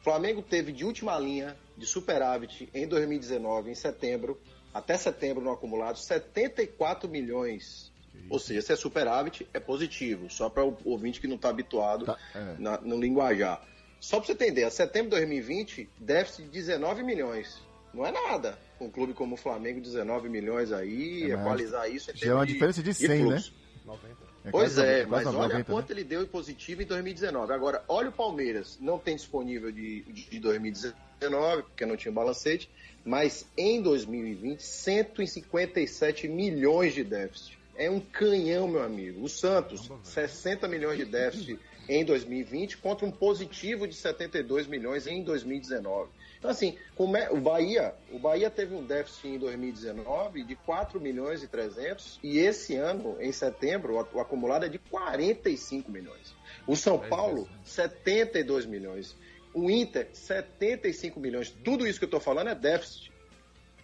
O 0.00 0.04
Flamengo 0.04 0.42
teve 0.42 0.70
de 0.70 0.84
última 0.84 1.18
linha 1.18 1.56
de 1.76 1.86
superávit 1.86 2.68
em 2.74 2.86
2019, 2.86 3.70
em 3.70 3.74
setembro, 3.74 4.38
até 4.72 4.96
setembro 4.96 5.42
no 5.42 5.50
acumulado, 5.50 5.98
74 5.98 7.08
milhões. 7.08 7.90
Ou 8.30 8.38
seja, 8.38 8.60
se 8.62 8.72
é 8.72 8.76
superávit, 8.76 9.48
é 9.54 9.60
positivo, 9.60 10.28
só 10.30 10.48
para 10.50 10.64
o 10.64 10.76
ouvinte 10.84 11.20
que 11.20 11.26
não 11.26 11.36
está 11.36 11.48
habituado 11.48 12.04
Tá, 12.06 12.18
é. 12.34 12.54
na- 12.58 12.80
no 12.80 13.00
linguajar. 13.00 13.62
Só 14.00 14.18
para 14.18 14.26
você 14.26 14.32
entender, 14.32 14.64
a 14.64 14.70
setembro 14.70 15.10
de 15.10 15.16
2020, 15.16 15.88
déficit 15.98 16.44
de 16.44 16.50
19 16.50 17.02
milhões 17.02 17.66
Não 17.92 18.04
é 18.06 18.12
nada. 18.12 18.58
Um 18.78 18.90
clube 18.90 19.14
como 19.14 19.34
o 19.34 19.38
Flamengo, 19.38 19.80
19 19.80 20.28
milhões 20.28 20.70
aí, 20.72 21.24
É, 21.24 21.34
equalizar 21.34 21.90
isso. 21.90 22.12
já 22.14 22.26
é 22.30 22.34
uma 22.34 22.40
termos 22.44 22.52
diferença 22.52 22.82
de 22.82 22.92
100, 22.94 23.22
fluxo. 23.24 23.52
90. 23.86 24.14
É 24.44 24.50
Pois 24.50 24.74
quase- 24.74 24.86
é, 24.86 25.06
mas 25.06 25.26
olha 25.26 25.38
90, 25.48 25.64
quanto 25.72 25.88
né? 25.88 25.94
ele 25.94 26.04
deu 26.04 26.22
em 26.22 26.26
positivo 26.26 26.82
em 26.82 26.84
2019. 26.84 27.52
Agora, 27.52 27.82
olha 27.88 28.10
o 28.10 28.12
Palmeiras, 28.12 28.76
não 28.78 28.98
tem 28.98 29.16
disponível 29.16 29.72
de, 29.72 30.02
de 30.02 30.38
2019, 30.38 31.62
porque 31.62 31.86
não 31.86 31.96
tinha 31.96 32.12
balancete, 32.12 32.70
mas 33.04 33.46
em 33.56 33.80
2020, 33.80 34.60
157 34.62 36.28
milhões 36.28 36.94
de 36.94 37.02
déficit. 37.04 37.57
É 37.78 37.88
um 37.88 38.00
canhão, 38.00 38.66
meu 38.66 38.82
amigo. 38.82 39.22
O 39.22 39.28
Santos, 39.28 39.88
60 40.02 40.66
milhões 40.66 40.98
de 40.98 41.04
déficit 41.04 41.60
em 41.88 42.04
2020 42.04 42.76
contra 42.78 43.06
um 43.06 43.10
positivo 43.10 43.86
de 43.86 43.94
72 43.94 44.66
milhões 44.66 45.06
em 45.06 45.22
2019. 45.22 46.10
Então, 46.36 46.50
assim, 46.50 46.76
como 46.96 47.16
é, 47.16 47.30
o 47.30 47.40
Bahia, 47.40 47.94
o 48.10 48.18
Bahia 48.18 48.50
teve 48.50 48.74
um 48.74 48.84
déficit 48.84 49.28
em 49.28 49.38
2019 49.38 50.42
de 50.42 50.56
4 50.56 51.00
milhões 51.00 51.44
e 51.44 51.46
300 51.46 52.18
e 52.20 52.38
esse 52.38 52.74
ano, 52.74 53.16
em 53.20 53.30
setembro, 53.30 53.94
o, 53.94 54.18
o 54.18 54.20
acumulado 54.20 54.66
é 54.66 54.68
de 54.68 54.78
45 54.78 55.88
milhões. 55.90 56.34
O 56.66 56.74
São 56.74 56.98
Paulo, 56.98 57.48
72 57.64 58.66
milhões. 58.66 59.16
O 59.54 59.70
Inter, 59.70 60.08
75 60.12 61.18
milhões. 61.20 61.50
Tudo 61.64 61.86
isso 61.86 62.00
que 62.00 62.04
eu 62.04 62.08
estou 62.08 62.20
falando 62.20 62.50
é 62.50 62.56
déficit. 62.56 63.12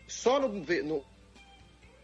Só 0.06 0.40
no, 0.40 0.48
no, 0.48 1.04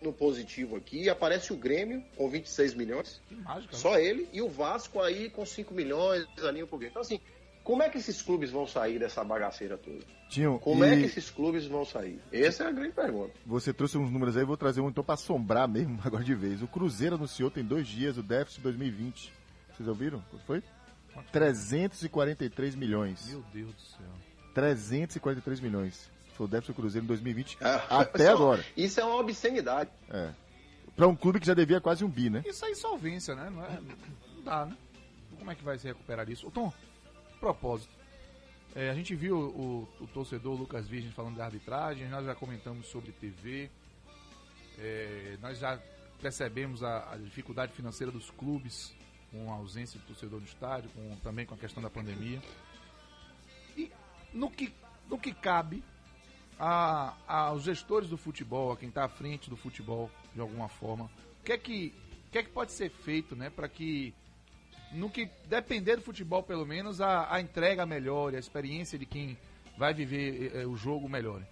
no 0.03 0.12
positivo 0.12 0.76
aqui 0.76 1.09
aparece 1.09 1.53
o 1.53 1.57
Grêmio 1.57 2.03
com 2.16 2.28
26 2.28 2.74
milhões. 2.74 3.20
Que 3.28 3.34
mágica. 3.36 3.72
né? 3.72 3.78
Só 3.78 3.98
ele 3.98 4.28
e 4.32 4.40
o 4.40 4.48
Vasco 4.48 5.01
aí 5.01 5.28
com 5.30 5.44
5 5.44 5.74
milhões 5.74 6.26
ali 6.42 6.62
um 6.62 6.66
pouquinho. 6.66 6.90
Então, 6.90 7.03
assim, 7.03 7.20
como 7.62 7.82
é 7.82 7.88
que 7.88 7.98
esses 7.98 8.22
clubes 8.22 8.51
vão 8.51 8.66
sair 8.66 8.98
dessa 8.98 9.22
bagaceira 9.22 9.76
toda? 9.76 9.98
Tinham, 10.30 10.59
Como 10.59 10.84
é 10.84 10.94
e 10.94 11.01
que 11.01 11.07
esses 11.07 11.28
clubes 11.28 11.66
vão 11.66 11.84
sair? 11.84 12.20
Essa 12.32 12.64
é 12.64 12.66
a 12.68 12.72
grande 12.72 12.92
pergunta. 12.92 13.32
Você 13.44 13.72
trouxe 13.72 13.98
uns 13.98 14.11
números 14.11 14.36
aí, 14.36 14.44
vou 14.44 14.57
trazer 14.57 14.80
um 14.80 14.88
então 14.88 15.05
pra 15.05 15.14
assombrar 15.14 15.68
mesmo 15.68 15.98
agora 16.05 16.24
de 16.24 16.34
vez. 16.34 16.62
O 16.62 16.68
Cruzeiro 16.68 17.16
anunciou 17.16 17.51
tem 17.51 17.64
dois 17.64 17.86
dias 17.86 18.16
o 18.16 18.22
déficit 18.22 18.62
2020. 18.62 19.32
Vocês 19.76 19.88
ouviram? 19.88 20.22
Quanto 20.30 20.44
foi? 20.44 20.62
343 21.32 22.74
milhões. 22.74 23.28
Meu 23.28 23.44
Deus 23.53 23.74
do 23.74 23.80
céu. 23.80 24.07
343 24.55 25.61
milhões. 25.61 26.11
Foi 26.41 26.47
o 26.47 26.49
déficit 26.49 26.72
do 26.72 26.76
Cruzeiro 26.76 27.05
em 27.05 27.09
2020 27.09 27.59
Ah, 27.61 28.01
até 28.01 28.20
isso 28.24 28.30
é- 28.30 28.32
agora. 28.32 28.64
Isso 28.74 28.99
é 29.01 29.05
uma 29.05 29.16
obscenidade. 29.16 29.91
É. 30.09 30.32
Pra 30.97 31.07
um 31.07 31.14
clube 31.14 31.38
que 31.38 31.47
já 31.47 31.53
devia 31.53 31.82
quase 31.82 32.03
um 32.03 32.09
bi, 32.09 32.30
né? 32.30 32.43
Isso 32.47 32.64
é 32.64 32.70
insolvência, 32.70 33.34
né? 33.34 33.51
Não, 33.51 33.62
é, 33.62 33.78
não 34.34 34.43
dá, 34.43 34.64
né? 34.64 34.74
Como 35.38 35.51
é 35.51 35.55
que 35.55 35.62
vai 35.62 35.78
se 35.78 35.86
recuperar 35.86 36.30
isso? 36.30 36.47
Ô, 36.47 36.51
Tom, 36.51 36.72
propósito. 37.38 37.93
É, 38.74 38.88
a 38.88 38.95
gente 38.95 39.14
viu 39.14 39.36
o, 39.36 39.88
o 40.01 40.07
torcedor 40.07 40.57
Lucas 40.57 40.88
Virgem 40.88 41.11
falando 41.12 41.36
da 41.36 41.45
arbitragem, 41.45 42.09
nós 42.09 42.24
já 42.24 42.34
comentamos 42.34 42.86
sobre 42.86 43.12
TV, 43.12 43.68
é, 44.78 45.36
nós 45.43 45.59
já 45.59 45.78
percebemos 46.22 46.82
a, 46.82 47.12
a 47.12 47.16
dificuldade 47.18 47.72
financeira 47.74 48.11
dos 48.11 48.30
clubes 48.30 48.95
com 49.30 49.53
a 49.53 49.57
ausência 49.57 50.01
do 50.01 50.07
torcedor 50.07 50.41
no 50.41 50.47
estádio, 50.47 50.88
com, 50.91 51.16
também 51.16 51.45
com 51.45 51.55
a 51.55 51.59
questão 51.59 51.82
da 51.82 51.91
pandemia. 51.91 52.41
E 53.76 53.93
no 54.32 54.51
que, 54.51 54.72
no 55.07 55.18
que 55.18 55.34
cabe 55.34 55.84
a, 56.61 57.17
aos 57.27 57.63
gestores 57.63 58.11
do 58.11 58.19
futebol, 58.19 58.71
a 58.71 58.77
quem 58.77 58.91
está 58.91 59.05
à 59.05 59.09
frente 59.09 59.49
do 59.49 59.57
futebol 59.57 60.11
de 60.35 60.41
alguma 60.41 60.69
forma, 60.69 61.11
o 61.41 61.45
que 61.45 61.53
é 61.53 61.59
que, 61.59 61.95
o 62.29 62.31
que, 62.31 62.39
é 62.39 62.43
que 62.43 62.51
pode 62.51 62.73
ser 62.73 62.91
feito 62.91 63.35
né, 63.35 63.49
para 63.49 63.67
que, 63.67 64.15
no 64.93 65.09
que 65.09 65.31
depender 65.49 65.97
do 65.97 66.03
futebol 66.03 66.43
pelo 66.43 66.67
menos, 66.67 67.01
a, 67.01 67.35
a 67.35 67.41
entrega 67.41 67.87
melhore, 67.87 68.37
a 68.37 68.39
experiência 68.39 68.99
de 68.99 69.07
quem 69.07 69.39
vai 69.79 69.95
viver 69.95 70.55
eh, 70.55 70.67
o 70.67 70.77
jogo 70.77 71.09
melhore? 71.09 71.47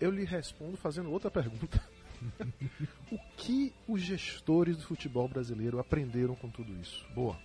Eu 0.00 0.10
lhe 0.10 0.24
respondo 0.24 0.78
fazendo 0.78 1.12
outra 1.12 1.30
pergunta. 1.30 1.78
o 3.12 3.18
que 3.36 3.74
os 3.86 4.00
gestores 4.00 4.78
do 4.78 4.84
futebol 4.84 5.28
brasileiro 5.28 5.78
aprenderam 5.78 6.34
com 6.34 6.48
tudo 6.48 6.72
isso? 6.80 7.06
Boa. 7.14 7.38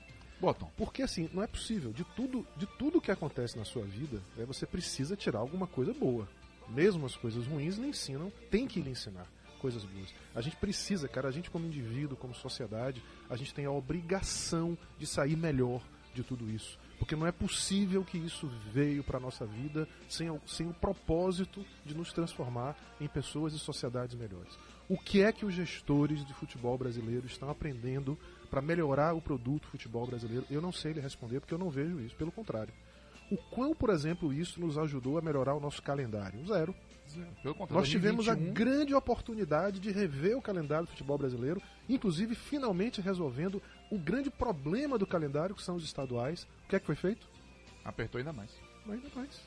Tom. 0.54 0.72
Porque 0.78 1.02
assim, 1.02 1.30
não 1.34 1.42
é 1.42 1.48
possível. 1.48 1.92
De 1.92 2.04
tudo, 2.04 2.46
de 2.56 2.68
tudo 2.78 3.02
que 3.02 3.12
acontece 3.12 3.58
na 3.58 3.66
sua 3.66 3.84
vida, 3.84 4.22
né, 4.38 4.46
você 4.46 4.66
precisa 4.66 5.16
tirar 5.16 5.40
alguma 5.40 5.66
coisa 5.66 5.94
boa. 5.94 6.28
Mesmo 6.70 7.06
as 7.06 7.16
coisas 7.16 7.46
ruins 7.48 7.78
lhe 7.78 7.88
ensinam, 7.88 8.32
tem 8.50 8.68
que 8.68 8.82
lhe 8.82 8.90
ensinar 8.90 9.28
coisas 9.60 9.84
boas. 9.84 10.14
A 10.36 10.42
gente 10.42 10.56
precisa, 10.58 11.08
cara, 11.08 11.28
a 11.28 11.32
gente 11.32 11.50
como 11.50 11.66
indivíduo, 11.66 12.18
como 12.18 12.36
sociedade, 12.36 13.04
a 13.30 13.36
gente 13.36 13.54
tem 13.54 13.66
a 13.66 13.72
obrigação 13.72 14.78
de 14.98 15.08
sair 15.08 15.36
melhor 15.36 15.82
de 16.14 16.24
tudo 16.24 16.50
isso. 16.50 16.80
Porque 16.98 17.16
não 17.16 17.28
é 17.28 17.32
possível 17.32 18.04
que 18.06 18.18
isso 18.18 18.48
veio 18.72 19.04
para 19.04 19.20
nossa 19.20 19.46
vida 19.46 19.88
sem, 20.08 20.28
sem 20.46 20.68
o 20.68 20.74
propósito 20.74 21.66
de 21.84 21.96
nos 21.96 22.14
transformar 22.14 22.76
em 23.02 23.08
pessoas 23.08 23.54
e 23.54 23.60
sociedades 23.60 24.16
melhores. 24.16 24.58
O 24.88 24.98
que 24.98 25.24
é 25.24 25.32
que 25.32 25.46
os 25.46 25.54
gestores 25.54 26.24
de 26.24 26.34
futebol 26.34 26.78
brasileiro 26.78 27.26
estão 27.26 27.50
aprendendo 27.50 28.18
para 28.50 28.62
melhorar 28.62 29.14
o 29.14 29.22
produto 29.22 29.68
futebol 29.68 30.06
brasileiro? 30.06 30.46
Eu 30.50 30.62
não 30.62 30.72
sei 30.72 30.94
lhe 30.94 31.02
responder 31.02 31.40
porque 31.40 31.54
eu 31.54 31.58
não 31.58 31.70
vejo 31.70 32.00
isso. 32.00 32.16
Pelo 32.16 32.32
contrário. 32.32 32.74
O 33.32 33.38
quão, 33.38 33.74
por 33.74 33.90
exemplo, 33.90 34.34
isso 34.34 34.60
nos 34.60 34.78
ajudou 34.78 35.18
a 35.18 35.22
melhorar 35.22 35.56
o 35.56 35.60
nosso 35.60 35.82
calendário? 35.82 36.46
Zero. 36.46 36.76
Contrário, 37.44 37.68
Nós 37.70 37.90
tivemos 37.90 38.28
a 38.28 38.34
2021, 38.34 38.54
grande 38.54 38.94
oportunidade 38.94 39.80
de 39.80 39.92
rever 39.92 40.38
o 40.38 40.42
calendário 40.42 40.86
do 40.86 40.90
futebol 40.90 41.18
brasileiro, 41.18 41.62
inclusive 41.88 42.36
finalmente 42.36 43.00
resolvendo 43.00 43.62
o 43.92 43.98
grande 43.98 44.30
problema 44.30 44.98
do 44.98 45.06
calendário, 45.06 45.56
que 45.56 45.62
são 45.62 45.76
os 45.76 45.84
estaduais. 45.84 46.48
O 46.66 46.70
que 46.70 46.76
é 46.76 46.80
que 46.80 46.86
foi 46.86 46.96
feito? 46.96 47.28
Apertou 47.84 48.20
ainda 48.20 48.34
mais. 48.34 48.52
Ainda 48.88 49.10
mais. 49.16 49.42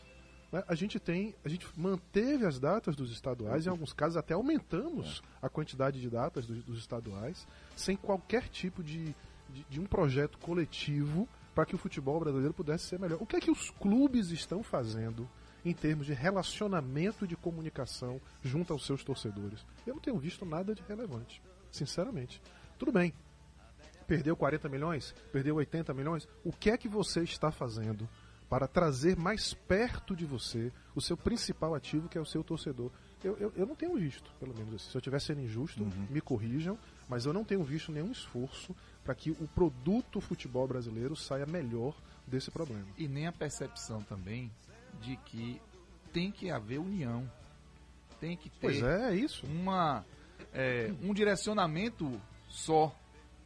Né? 0.53 0.63
A 0.67 0.75
gente 0.75 0.99
tem, 0.99 1.35
a 1.45 1.49
gente 1.49 1.67
manteve 1.77 2.47
as 2.47 2.59
datas 2.59 2.97
dos 2.97 3.13
estaduais, 3.13 3.67
em 3.67 3.71
alguns 3.71 3.93
casos 3.93 4.17
até 4.17 4.35
aumentamos 4.35 5.23
a 5.43 5.49
quantidade 5.49 6.01
de 6.01 6.09
datas 6.09 6.47
dos, 6.47 6.63
dos 6.65 6.79
estaduais, 6.79 7.47
sem 7.77 7.97
qualquer 7.97 8.49
tipo 8.49 8.83
de, 8.83 9.15
de, 9.51 9.65
de 9.69 9.81
um 9.81 9.85
projeto 9.85 10.39
coletivo 10.39 11.29
para 11.59 11.67
que 11.67 11.75
o 11.75 11.79
futebol 11.79 12.21
brasileiro 12.21 12.55
pudesse 12.55 12.85
ser 12.85 13.01
melhor. 13.01 13.21
O 13.21 13.27
que 13.27 13.35
é 13.35 13.41
que 13.41 13.51
os 13.51 13.69
clubes 13.69 14.31
estão 14.31 14.63
fazendo 14.63 15.29
em 15.65 15.75
termos 15.75 16.07
de 16.07 16.13
relacionamento 16.13 17.25
e 17.25 17.29
de 17.29 17.35
comunicação 17.35 18.21
junto 18.41 18.73
aos 18.73 18.87
seus 18.87 19.03
torcedores? 19.03 19.67
Eu 19.85 19.95
não 19.95 20.01
tenho 20.01 20.17
visto 20.17 20.47
nada 20.47 20.73
de 20.73 20.85
relevante, 20.87 21.43
sinceramente. 21.73 22.41
Tudo 22.79 22.93
bem, 22.93 23.13
Perdeu 24.07 24.37
40 24.37 24.69
milhões? 24.69 25.13
Perdeu 25.33 25.57
80 25.57 25.93
milhões? 25.93 26.29
O 26.45 26.53
que 26.53 26.71
é 26.71 26.79
que 26.79 26.89
você 26.89 27.23
está 27.25 27.51
fazendo 27.51 28.09
para 28.49 28.69
trazer 28.69 29.17
mais 29.17 29.53
perto 29.53 30.15
de 30.15 30.25
você 30.25 30.73
o 30.95 31.01
seu 31.01 31.17
principal 31.17 31.75
ativo, 31.75 32.09
que 32.09 32.17
é 32.17 32.21
o 32.21 32.25
seu 32.25 32.45
torcedor? 32.45 32.93
Eu, 33.23 33.37
eu, 33.37 33.53
eu 33.57 33.67
não 33.67 33.75
tenho 33.75 33.97
visto, 33.97 34.31
pelo 34.39 34.55
menos 34.55 34.75
assim. 34.75 34.91
Se 34.91 34.97
eu 34.97 35.01
estiver 35.01 35.21
sendo 35.21 35.41
injusto, 35.41 35.85
me 36.09 36.21
corrijam, 36.21 36.79
mas 37.09 37.27
eu 37.27 37.33
não 37.33 37.43
tenho 37.43 37.65
visto 37.65 37.91
nenhum 37.91 38.13
esforço 38.13 38.75
para 39.09 39.15
que 39.15 39.31
o 39.31 39.49
produto 39.55 40.21
futebol 40.21 40.69
brasileiro 40.69 41.17
saia 41.17 41.47
melhor 41.47 41.95
desse 42.27 42.51
problema. 42.51 42.85
E 42.99 43.09
nem 43.09 43.27
a 43.27 43.33
percepção 43.33 44.03
também 44.03 44.53
de 45.01 45.17
que 45.17 45.59
tem 46.13 46.31
que 46.31 46.51
haver 46.51 46.79
união. 46.79 47.27
Tem 48.21 48.37
que 48.37 48.51
ter 48.51 48.59
Pois 48.61 48.83
é, 48.83 49.13
é 49.13 49.15
isso. 49.15 49.47
uma, 49.47 50.05
é, 50.53 50.93
um 51.03 51.15
direcionamento 51.15 52.21
só 52.51 52.95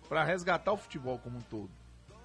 para 0.09 0.25
resgatar 0.25 0.73
o 0.73 0.77
futebol 0.77 1.17
como 1.21 1.39
um 1.39 1.43
todo. 1.43 1.71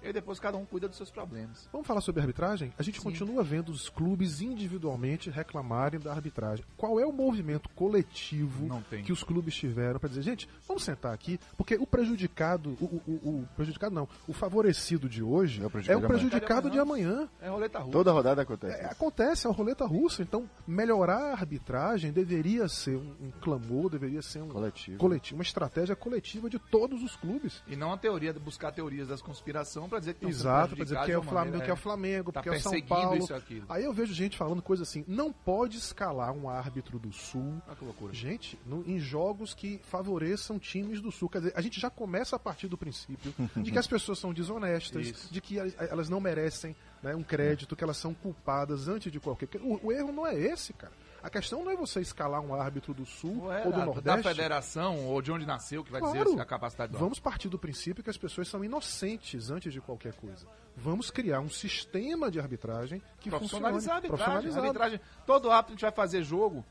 E 0.02 0.06
aí 0.06 0.12
depois 0.12 0.38
cada 0.38 0.56
um 0.56 0.64
cuida 0.64 0.86
dos 0.88 0.96
seus 0.96 1.10
problemas. 1.10 1.68
Vamos 1.72 1.86
falar 1.86 2.00
sobre 2.00 2.20
arbitragem? 2.20 2.72
A 2.78 2.82
gente 2.82 3.00
continua 3.00 3.42
vendo 3.42 3.70
os 3.70 3.88
clubes 3.88 4.40
individualmente 4.40 5.30
reclamarem 5.30 5.98
da 6.00 6.12
arbitragem. 6.12 6.64
Qual 6.76 7.00
é 7.00 7.06
o 7.06 7.12
movimento 7.12 7.68
coletivo 7.70 8.66
Não 8.66 8.80
tem. 8.82 9.02
que 9.02 9.12
os 9.12 9.22
clubes 9.24 9.54
tiveram 9.54 9.98
para 9.98 10.08
dizer, 10.08 10.22
gente, 10.22 10.48
vamos 10.66 10.84
sentar 10.84 11.12
aqui, 11.12 11.38
porque 11.56 11.74
o 11.76 11.86
prejudicado, 11.86 12.76
o, 12.80 12.84
o- 12.84 13.02
o- 13.06 13.28
o 13.42 13.48
prejudicado 13.56 13.94
não, 13.94 14.08
o 14.26 14.32
favorecido 14.32 15.08
de 15.08 15.22
hoje 15.22 15.60
É 15.60 15.64
o 15.64 15.66
é 15.66 15.70
prejudicado 15.70 15.98
o 15.98 16.00
de 16.00 16.06
amanhã. 16.06 16.08
prejudicado 16.08 16.70
de 16.70 16.78
amanhã. 16.78 17.28
É 17.40 17.48
roleta 17.48 17.78
russa. 17.80 17.92
Toda 17.92 18.12
rodada 18.12 18.42
acontece. 18.42 18.80
É, 18.80 18.84
acontece, 18.86 19.46
é 19.46 19.50
uma 19.50 19.56
roleta 19.56 19.84
russa. 19.86 20.22
Então, 20.22 20.48
melhorar 20.66 21.30
a 21.30 21.32
arbitragem 21.32 22.12
deveria 22.12 22.68
ser 22.68 22.96
um, 22.96 23.14
um 23.20 23.30
clamor, 23.40 23.90
deveria 23.90 24.22
ser 24.22 24.42
um 24.42 24.48
Coletivo. 24.48 24.98
coletivo, 24.98 25.38
uma 25.38 25.42
estratégia 25.42 25.96
coletiva 25.96 26.48
de 26.48 26.58
todos 26.58 27.02
os 27.02 27.16
clubes. 27.16 27.62
E 27.66 27.74
não 27.76 27.92
a 27.92 27.98
teoria 27.98 28.32
de 28.32 28.38
buscar 28.38 28.72
teorias 28.72 29.08
das 29.08 29.20
conspiração 29.22 29.87
para 29.88 29.98
dizer 30.00 30.14
que 30.14 30.26
Exato, 30.26 30.74
pra 30.76 30.84
dizer 30.84 30.94
prejudicados 30.96 31.06
que 31.06 31.12
é 31.12 31.16
o 31.18 31.20
uma 31.20 31.30
Flamengo, 31.30 31.46
maneira- 31.52 31.64
que 31.64 31.70
é 31.70 31.74
o 31.74 31.76
Flamengo, 31.76 32.32
tá 32.32 32.42
porque 32.42 32.54
é 32.56 32.58
o 32.58 32.62
São 32.62 32.80
Paulo. 32.82 33.16
isso 33.18 33.34
aquilo. 33.34 33.66
Aí 33.68 33.84
eu 33.84 33.92
vejo 33.92 34.12
gente 34.14 34.36
falando 34.36 34.60
coisa 34.62 34.82
assim, 34.82 35.04
não 35.08 35.32
pode 35.32 35.76
escalar 35.76 36.32
um 36.32 36.48
árbitro 36.48 36.98
do 36.98 37.12
Sul. 37.12 37.60
Olha 37.66 37.76
que 37.76 37.84
loucura. 37.84 38.12
Gente, 38.14 38.58
no- 38.66 38.84
em 38.86 38.98
jogos 38.98 39.54
que 39.54 39.80
favoreçam 39.84 40.58
times 40.58 41.00
do 41.00 41.10
Sul. 41.10 41.28
Quer 41.28 41.38
dizer, 41.38 41.52
a 41.56 41.60
gente 41.60 41.80
já 41.80 41.90
começa 41.90 42.36
a 42.36 42.38
partir 42.38 42.68
do 42.68 42.76
princípio 42.78 43.34
de 43.56 43.70
que 43.72 43.78
as 43.78 43.86
pessoas 43.86 44.18
são 44.18 44.32
desonestas, 44.32 45.06
Isso. 45.08 45.32
de 45.32 45.40
que 45.40 45.58
elas- 45.58 45.74
elas 45.78 46.08
não 46.08 46.20
merecem 46.20 46.74
né, 47.02 47.14
um 47.14 47.22
crédito, 47.22 47.76
que 47.76 47.84
elas 47.84 47.96
são 47.96 48.12
culpadas 48.12 48.88
antes 48.88 49.10
de 49.12 49.20
qualquer. 49.20 49.48
O, 49.60 49.78
o 49.86 49.92
erro 49.92 50.10
não 50.12 50.26
é 50.26 50.34
esse, 50.38 50.72
cara. 50.72 50.92
A 51.22 51.28
questão 51.28 51.64
não 51.64 51.72
é 51.72 51.76
você 51.76 52.00
escalar 52.00 52.40
um 52.40 52.54
árbitro 52.54 52.94
do 52.94 53.04
Sul 53.04 53.42
Ou 53.44 53.52
é 53.52 53.58
ou 53.64 53.72
do 53.72 53.72
da, 53.72 53.78
da 53.78 53.84
Nordeste. 53.86 54.22
federação 54.28 55.04
ou 55.06 55.20
de 55.20 55.32
onde 55.32 55.44
nasceu 55.44 55.82
que 55.82 55.90
vai 55.90 56.00
Claro. 56.00 56.24
dizer 56.30 56.40
a 56.40 56.44
capacidade 56.44 56.92
do 56.92 56.98
Vamos 56.98 57.18
partir 57.18 57.48
do 57.48 57.58
princípio 57.58 58.04
que 58.04 58.10
as 58.10 58.16
pessoas 58.16 58.46
são 58.48 58.64
inocentes 58.64 59.50
antes 59.50 59.72
de 59.72 59.80
qualquer 59.80 60.14
coisa. 60.14 60.46
Vamos 60.76 61.10
criar 61.10 61.40
um 61.40 61.50
sistema 61.50 62.30
de 62.30 62.38
arbitragem 62.38 63.00
que 63.18 63.30
funcione. 63.30 63.38
profissionalizar 63.40 63.94
a 63.94 63.96
arbitragem. 63.96 64.24
Profissionalizado. 64.26 64.64
A 64.64 64.68
arbitragem. 64.84 65.00
Todo 65.26 65.50
árbitro 65.50 65.76
que 65.76 65.82
vai 65.82 65.90
fazer 65.92 66.22
jogo 66.22 66.64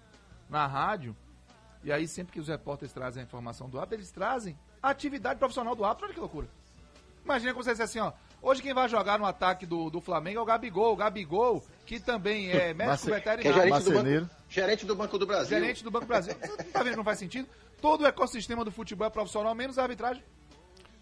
na 0.49 0.65
rádio, 0.65 1.13
e 1.83 1.91
aí 1.91 2.07
sempre 2.07 2.31
que 2.31 2.39
os 2.39 2.47
repórteres 2.47 2.93
trazem 2.93 3.21
a 3.21 3.25
informação 3.25 3.69
do 3.69 3.77
árbitro, 3.77 3.97
eles 3.97 4.11
trazem 4.11 4.57
a 4.81 4.89
atividade 4.91 5.37
profissional 5.39 5.75
do 5.75 5.83
árbitro. 5.83 6.05
Olha 6.05 6.13
que 6.13 6.19
loucura. 6.21 6.47
Imagina 7.25 7.51
como 7.51 7.63
você 7.65 7.71
dizer 7.71 7.83
assim, 7.83 7.99
ó. 7.99 8.13
Hoje 8.41 8.61
quem 8.61 8.73
vai 8.73 8.87
jogar 8.87 9.19
no 9.19 9.25
ataque 9.25 9.65
do, 9.65 9.89
do 9.89 9.99
Flamengo 9.99 10.39
é 10.39 10.41
o 10.41 10.45
Gabigol. 10.45 10.93
O 10.93 10.95
Gabigol, 10.95 11.61
que 11.85 11.99
também 11.99 12.49
é 12.51 12.71
médico 12.73 12.91
Mace- 12.91 13.07
Que 13.07 13.11
é 13.11 13.35
veterinário. 13.35 13.53
gerente 13.53 13.83
do, 13.83 13.91
banco, 13.91 14.29
gerente 14.49 14.85
do 14.85 14.95
Banco 14.95 15.17
do 15.17 15.25
Brasil. 15.25 15.59
Gerente 15.59 15.83
do 15.83 15.91
Banco 15.91 16.05
do 16.05 16.09
Brasil. 16.09 16.35
Não 16.41 16.71
tá 16.71 16.83
vendo 16.83 16.91
que 16.91 16.97
não 16.97 17.03
faz 17.03 17.19
sentido? 17.19 17.47
Todo 17.81 18.01
o 18.01 18.05
ecossistema 18.05 18.63
do 18.63 18.71
futebol 18.71 19.07
é 19.07 19.09
profissional, 19.09 19.53
menos 19.53 19.77
a 19.77 19.83
arbitragem. 19.83 20.23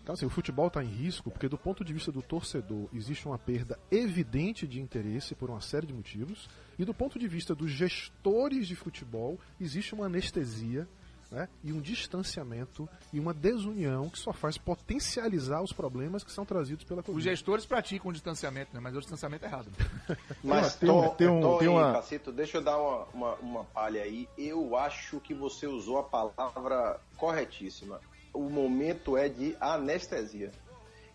Então, 0.06 0.14
assim, 0.14 0.26
o 0.28 0.30
futebol 0.30 0.68
está 0.68 0.84
em 0.84 0.88
risco 0.88 1.32
porque, 1.32 1.50
do 1.50 1.58
ponto 1.58 1.84
de 1.84 1.92
vista 1.92 2.12
do 2.12 2.22
torcedor, 2.22 2.88
existe 2.94 3.26
uma 3.28 3.40
perda 3.40 3.80
evidente 3.90 4.68
de 4.68 4.80
interesse 4.80 5.34
por 5.34 5.50
uma 5.50 5.62
série 5.62 5.88
de 5.88 5.94
motivos, 5.94 6.48
e 6.78 6.86
do 6.86 6.94
ponto 6.94 7.18
de 7.18 7.28
vista 7.28 7.56
dos 7.56 7.72
gestores 7.72 8.68
de 8.68 8.76
futebol, 8.76 9.40
existe 9.60 9.96
uma 9.96 10.06
anestesia 10.06 10.88
né, 11.36 11.50
e 11.64 11.74
um 11.74 11.82
distanciamento 11.82 12.88
e 13.12 13.20
uma 13.20 13.34
desunião 13.34 14.10
que 14.10 14.18
só 14.18 14.32
faz 14.32 14.58
potencializar 14.58 15.62
os 15.62 15.74
problemas 15.74 16.24
que 16.24 16.32
são 16.32 16.46
trazidos 16.46 16.86
pela 16.86 17.02
Os 17.02 17.06
Covid. 17.06 17.30
gestores 17.30 17.66
praticam 17.66 18.10
o 18.10 18.14
distanciamento, 18.14 18.74
né? 18.74 18.80
Mas 18.80 18.96
o 18.96 19.00
distanciamento 19.00 19.44
é 19.44 19.48
errado. 19.50 19.68
Mas 20.44 20.76
Tem 20.76 20.90
um- 20.90 21.02
Tom, 21.02 21.10
tem 21.16 21.28
um- 21.28 21.42
Tom 21.42 21.58
tem 21.58 21.68
e 21.68 21.70
uma- 21.70 21.92
Cacito, 21.94 22.32
deixa 22.32 22.58
eu 22.58 22.64
dar 22.64 22.78
uma, 22.78 23.04
uma, 23.14 23.34
uma 23.36 23.64
palha 23.66 24.02
aí. 24.02 24.30
Eu 24.38 24.78
acho 24.78 25.20
que 25.20 25.34
você 25.34 25.68
usou 25.68 25.98
a 26.00 26.04
palavra 26.04 27.00
corretíssima. 27.18 28.00
O 28.34 28.50
momento 28.50 29.18
é 29.18 29.28
de 29.28 29.56
anestesia. 29.60 30.52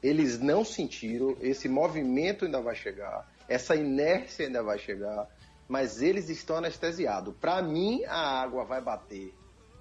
Eles 0.03 0.39
não 0.39 0.65
sentiram, 0.65 1.37
esse 1.41 1.69
movimento 1.69 2.45
ainda 2.45 2.61
vai 2.61 2.75
chegar, 2.75 3.27
essa 3.49 3.75
inércia 3.77 4.47
ainda 4.47 4.63
vai 4.63 4.79
chegar, 4.79 5.27
mas 5.69 6.01
eles 6.03 6.29
estão 6.31 6.57
anestesiados. 6.57 7.35
Para 7.39 7.61
mim, 7.63 8.03
a 8.07 8.41
água 8.43 8.65
vai 8.65 8.81
bater 8.81 9.35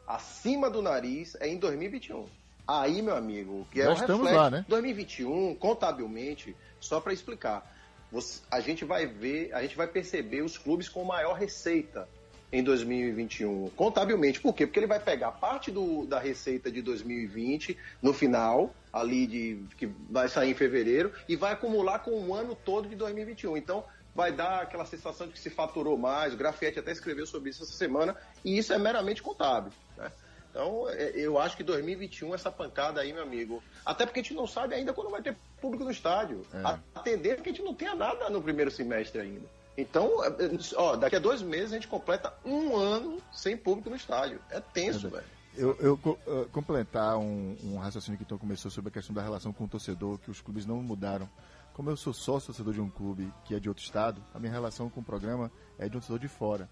acima 0.10 0.70
do 0.70 0.82
nariz 0.82 1.36
é 1.40 1.48
em 1.48 1.58
2021. 1.58 2.26
Aí, 2.68 3.02
meu 3.02 3.16
amigo, 3.16 3.66
que 3.72 3.80
é 3.82 3.88
o 3.88 3.94
estamos 3.94 4.22
reflexo. 4.28 4.36
lá, 4.38 4.50
né? 4.50 4.66
2021, 4.68 5.56
contabilmente, 5.56 6.56
só 6.80 7.00
para 7.00 7.14
explicar, 7.14 7.66
você- 8.12 8.42
a 8.52 8.60
gente 8.60 8.84
vai 8.86 9.06
ver, 9.06 9.54
a 9.54 9.62
gente 9.62 9.76
vai 9.78 9.88
perceber 9.88 10.42
os 10.42 10.58
clubes 10.58 10.90
com 10.90 11.04
maior 11.04 11.34
receita 11.34 12.08
em 12.52 12.64
2021, 12.64 13.70
contabilmente. 13.76 14.40
Por 14.42 14.54
quê? 14.56 14.66
Porque 14.66 14.80
ele 14.80 14.88
vai 14.88 15.00
pegar 15.00 15.32
parte 15.34 15.70
do, 15.72 16.06
da 16.08 16.20
receita 16.20 16.72
de 16.72 16.82
2020 16.82 17.78
no 18.02 18.12
final, 18.14 18.74
ali 18.92 19.28
de 19.28 19.64
que 19.78 19.86
vai 20.10 20.28
sair 20.28 20.52
em 20.52 20.56
fevereiro, 20.56 21.12
e 21.28 21.36
vai 21.36 21.54
acumular 21.54 22.00
com 22.00 22.12
o 22.12 22.34
ano 22.34 22.56
todo 22.56 22.90
de 22.90 22.96
2021. 22.96 23.56
Então, 23.58 23.84
vai 24.16 24.32
dar 24.32 24.64
aquela 24.64 24.86
sensação 24.86 25.28
de 25.28 25.34
que 25.34 25.40
se 25.40 25.50
faturou 25.52 25.96
mais. 25.98 26.34
O 26.34 26.38
Grafietti 26.38 26.80
até 26.80 26.92
escreveu 26.92 27.26
sobre 27.28 27.52
isso 27.52 27.62
essa 27.64 27.74
semana, 27.74 28.16
e 28.44 28.58
isso 28.58 28.74
é 28.74 28.78
meramente 28.80 29.22
contábil. 29.22 29.72
Né? 30.00 30.12
Então, 30.50 30.90
é, 30.90 31.12
eu 31.16 31.38
acho 31.38 31.56
que 31.56 31.64
2021, 31.64 32.34
essa 32.34 32.52
pancada 32.52 33.02
aí, 33.02 33.14
meu 33.14 33.24
amigo. 33.24 33.64
Até 33.86 34.06
porque 34.06 34.20
a 34.20 34.24
gente 34.24 34.34
não 34.34 34.48
sabe 34.48 34.74
ainda 34.74 34.94
quando 34.94 35.12
vai 35.12 35.22
ter 35.22 35.38
público 35.62 35.84
no 35.84 35.92
estádio. 35.92 36.46
É. 36.54 36.58
A, 36.64 36.80
a 36.96 37.00
tendência 37.02 37.40
é 37.40 37.44
que 37.44 37.50
a 37.50 37.52
gente 37.52 37.64
não 37.64 37.76
tenha 37.76 37.94
nada 37.94 38.30
no 38.30 38.42
primeiro 38.42 38.72
semestre 38.72 39.22
ainda. 39.22 39.46
Então, 39.78 40.24
é, 40.24 40.28
é, 40.28 40.50
ó, 40.76 40.96
daqui 40.96 41.16
a 41.16 41.20
dois 41.20 41.42
meses 41.42 41.72
a 41.72 41.76
gente 41.76 41.88
completa 41.88 42.34
um 42.44 42.76
ano 42.76 43.22
sem 43.32 43.56
público 43.56 43.90
no 43.90 43.96
estádio. 43.96 44.40
É 44.50 44.60
tenso, 44.60 45.10
velho. 45.10 45.24
Eu, 45.56 45.76
eu 45.80 46.48
complementar 46.52 47.18
um, 47.18 47.56
um 47.64 47.78
raciocínio 47.78 48.18
que 48.18 48.24
então 48.24 48.38
começou 48.38 48.70
sobre 48.72 48.90
a 48.90 48.92
questão 48.92 49.14
da 49.14 49.22
relação 49.22 49.52
com 49.52 49.66
o 49.66 49.68
torcedor, 49.68 50.18
que 50.20 50.32
os 50.32 50.42
clubes 50.42 50.66
não 50.66 50.82
mudaram. 50.82 51.30
Como 51.74 51.90
eu 51.90 51.98
sou 51.98 52.14
sócio 52.14 52.48
torcedor 52.48 52.74
de 52.74 52.82
um 52.82 52.90
clube 52.90 53.32
que 53.46 53.56
é 53.56 53.60
de 53.60 53.68
outro 53.70 53.84
estado, 53.84 54.22
a 54.34 54.40
minha 54.40 54.52
relação 54.52 54.90
com 54.90 55.00
o 55.00 55.04
programa 55.04 55.52
é 55.78 55.88
de 55.88 55.96
um 55.96 56.00
torcedor 56.00 56.20
de 56.20 56.28
fora. 56.28 56.70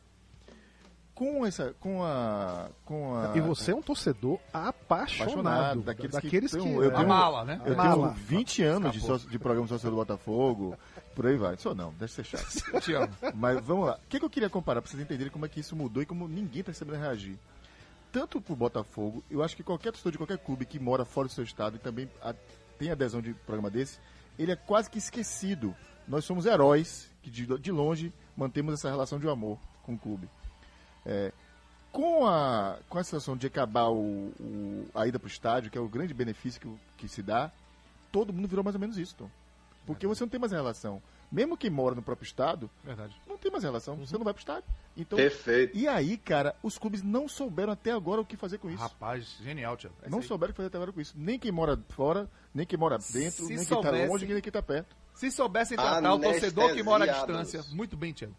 Com 1.18 1.44
essa, 1.48 1.74
com 1.80 2.04
a, 2.04 2.70
com 2.86 3.16
a 3.18 3.36
E 3.36 3.42
você 3.42 3.72
é 3.72 3.76
um 3.76 3.82
torcedor 3.82 4.38
apaixonado, 4.54 5.24
apaixonado 5.24 5.82
daqueles, 5.82 6.12
daqueles 6.12 6.52
que, 6.52 6.58
que, 6.60 6.64
tenho- 6.64 6.84
eu 6.84 6.92
A 6.92 6.96
tenho, 6.98 7.08
mala, 7.10 7.44
né? 7.44 7.60
Eu 7.66 7.76
Mala. 7.76 8.10
tenho 8.14 8.26
20 8.28 8.62
anos 8.64 8.92
de, 8.94 9.00
sócio, 9.02 9.28
de 9.28 9.40
programa 9.40 9.68
sócio 9.68 9.90
do 9.90 9.96
Botafogo, 9.96 10.78
por 11.16 11.26
aí 11.26 11.36
vai. 11.36 11.58
Só 11.58 11.74
não, 11.74 11.92
deixa 11.94 12.24
ser 12.24 12.38
chato. 12.38 12.46
Eu 12.72 12.80
te 12.82 12.94
amo. 12.94 13.12
Mas 13.34 13.60
vamos 13.66 13.88
lá. 13.88 13.96
O 13.96 14.08
que, 14.08 14.20
que 14.20 14.26
eu 14.26 14.30
queria 14.30 14.48
comparar 14.48 14.80
para 14.80 14.92
vocês 14.92 15.02
entenderem 15.02 15.32
como 15.32 15.44
é 15.46 15.50
que 15.50 15.60
isso 15.60 15.76
mudou 15.76 16.04
e 16.04 16.06
como 16.06 16.28
ninguém 16.28 16.60
está 16.60 16.72
sabendo 16.72 17.00
reagir? 17.00 17.36
Tanto 18.12 18.40
pro 18.40 18.56
Botafogo, 18.56 19.24
eu 19.30 19.42
acho 19.44 19.56
que 19.56 19.64
qualquer 19.64 19.90
torcedor 19.92 20.12
de 20.12 20.18
qualquer 20.20 20.38
clube 20.38 20.66
que 20.68 20.80
mora 20.80 21.04
fora 21.04 21.28
do 21.28 21.34
seu 21.34 21.44
estado 21.44 21.78
e 21.78 21.80
também 21.80 22.08
a- 22.22 22.36
tem 22.78 22.92
adesão 22.92 23.22
de 23.24 23.34
programa 23.34 23.72
desse, 23.72 23.98
ele 24.38 24.52
é 24.52 24.56
quase 24.56 24.88
que 24.88 25.00
esquecido. 25.00 25.76
Nós 26.08 26.24
somos 26.26 26.46
heróis 26.46 27.10
que 27.24 27.32
de, 27.32 27.46
de 27.58 27.72
longe 27.72 28.14
mantemos 28.36 28.76
essa 28.76 28.88
relação 28.88 29.18
de 29.20 29.28
amor 29.28 29.58
com 29.82 29.96
o 29.96 29.98
clube. 29.98 30.30
É, 31.08 31.32
com 31.92 32.28
a, 32.28 32.78
com 32.90 33.00
a 33.00 33.04
situação 33.04 33.36
de 33.38 33.48
acabar 33.48 33.88
o, 33.90 34.32
o- 34.40 34.86
a 34.94 35.08
ida 35.08 35.18
para 35.18 35.26
o 35.28 35.30
estádio, 35.32 35.72
que 35.72 35.78
é 35.78 35.82
o 35.82 35.88
grande 35.88 36.14
benefício 36.14 36.60
que, 36.62 36.70
que 36.98 37.08
se 37.08 37.24
dá, 37.24 37.50
todo 38.12 38.34
mundo 38.34 38.48
virou 38.48 38.64
mais 38.64 38.76
ou 38.76 38.80
menos 38.82 38.98
isso, 38.98 39.16
Tom. 39.16 39.30
Porque 39.86 40.06
você 40.06 40.24
não 40.24 40.30
tem 40.30 40.40
mais 40.40 40.52
relação. 40.52 41.02
Mesmo 41.32 41.58
quem 41.58 41.70
mora 41.70 41.96
no 41.96 42.02
próprio 42.02 42.26
estado, 42.26 42.70
Verdade. 42.84 43.14
não 43.28 43.38
tem 43.38 43.50
mais 43.52 43.64
relação. 43.64 43.96
Você 43.98 44.18
não 44.18 44.24
vai 44.24 44.34
pro 44.34 44.40
estádio. 44.42 44.64
Então, 44.96 45.18
Perfeito. 45.18 45.76
e 45.78 45.88
aí, 45.88 46.18
cara, 46.18 46.56
os 46.64 46.78
clubes 46.78 47.02
não 47.04 47.28
souberam 47.28 47.72
até 47.74 47.92
agora 47.92 48.22
o 48.22 48.26
que 48.26 48.38
fazer 48.38 48.58
com 48.60 48.70
isso. 48.70 48.82
Rapaz, 48.82 49.38
genial, 49.42 49.76
Tiago. 49.76 49.96
É 50.04 50.10
não 50.10 50.22
souberam 50.22 50.52
o 50.52 50.54
que 50.54 50.58
fazer 50.58 50.68
até 50.68 50.78
agora 50.78 50.92
com 50.94 51.02
isso. 51.02 51.14
Nem 51.18 51.38
quem 51.40 51.52
mora 51.52 51.78
fora, 51.90 52.30
nem 52.54 52.66
quem 52.66 52.78
mora 52.80 52.98
dentro, 52.98 53.46
Se 53.46 53.48
nem 53.48 53.58
quem 53.58 53.66
tá 53.66 53.76
soubesse- 53.76 54.08
longe, 54.08 54.26
nem 54.26 54.42
quem 54.42 54.52
tá 54.52 54.62
perto. 54.62 54.96
Se 55.16 55.32
soubessem 55.32 55.76
tratar 55.78 56.14
o 56.14 56.20
torcedor 56.20 56.74
que 56.74 56.84
mora 56.84 57.04
à 57.06 57.08
distância, 57.08 57.64
muito 57.72 57.98
bem, 57.98 58.14
Tiago. 58.14 58.34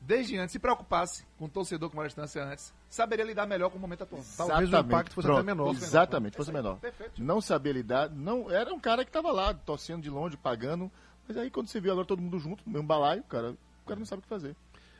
Desde 0.00 0.38
antes, 0.38 0.52
se 0.52 0.58
preocupasse 0.58 1.24
com 1.38 1.44
o 1.44 1.48
torcedor 1.48 1.90
mora 1.94 2.06
à 2.06 2.08
distância 2.08 2.42
antes, 2.42 2.72
saberia 2.88 3.24
lidar 3.24 3.46
melhor 3.46 3.70
com 3.70 3.76
o 3.76 3.80
momento 3.80 4.02
atual. 4.02 4.22
Talvez 4.36 4.60
o 4.60 4.62
Exatamente. 4.62 4.86
impacto 4.86 5.14
fosse 5.14 5.26
Pronto. 5.26 5.38
até 5.38 5.46
menor. 5.46 5.70
Exatamente, 5.70 6.36
fosse 6.36 6.52
menor. 6.52 6.78
Perfeito. 6.78 7.22
Não 7.22 7.40
sabia 7.40 7.72
lidar, 7.72 8.08
não 8.10 8.50
era 8.50 8.72
um 8.72 8.80
cara 8.80 9.04
que 9.04 9.10
tava 9.10 9.30
lá, 9.30 9.52
torcendo 9.52 10.02
de 10.02 10.10
longe, 10.10 10.36
pagando. 10.36 10.90
Mas 11.28 11.36
aí 11.36 11.50
quando 11.50 11.68
você 11.68 11.80
viu 11.80 11.92
agora 11.92 12.06
todo 12.06 12.22
mundo 12.22 12.38
junto, 12.38 12.64
no 12.66 12.72
mesmo 12.72 12.88
balaio, 12.88 13.22
cara, 13.24 13.52
o 13.52 13.86
cara 13.86 14.00
não 14.00 14.06
sabe 14.06 14.20
o 14.20 14.22
que 14.22 14.28
fazer. 14.28 14.56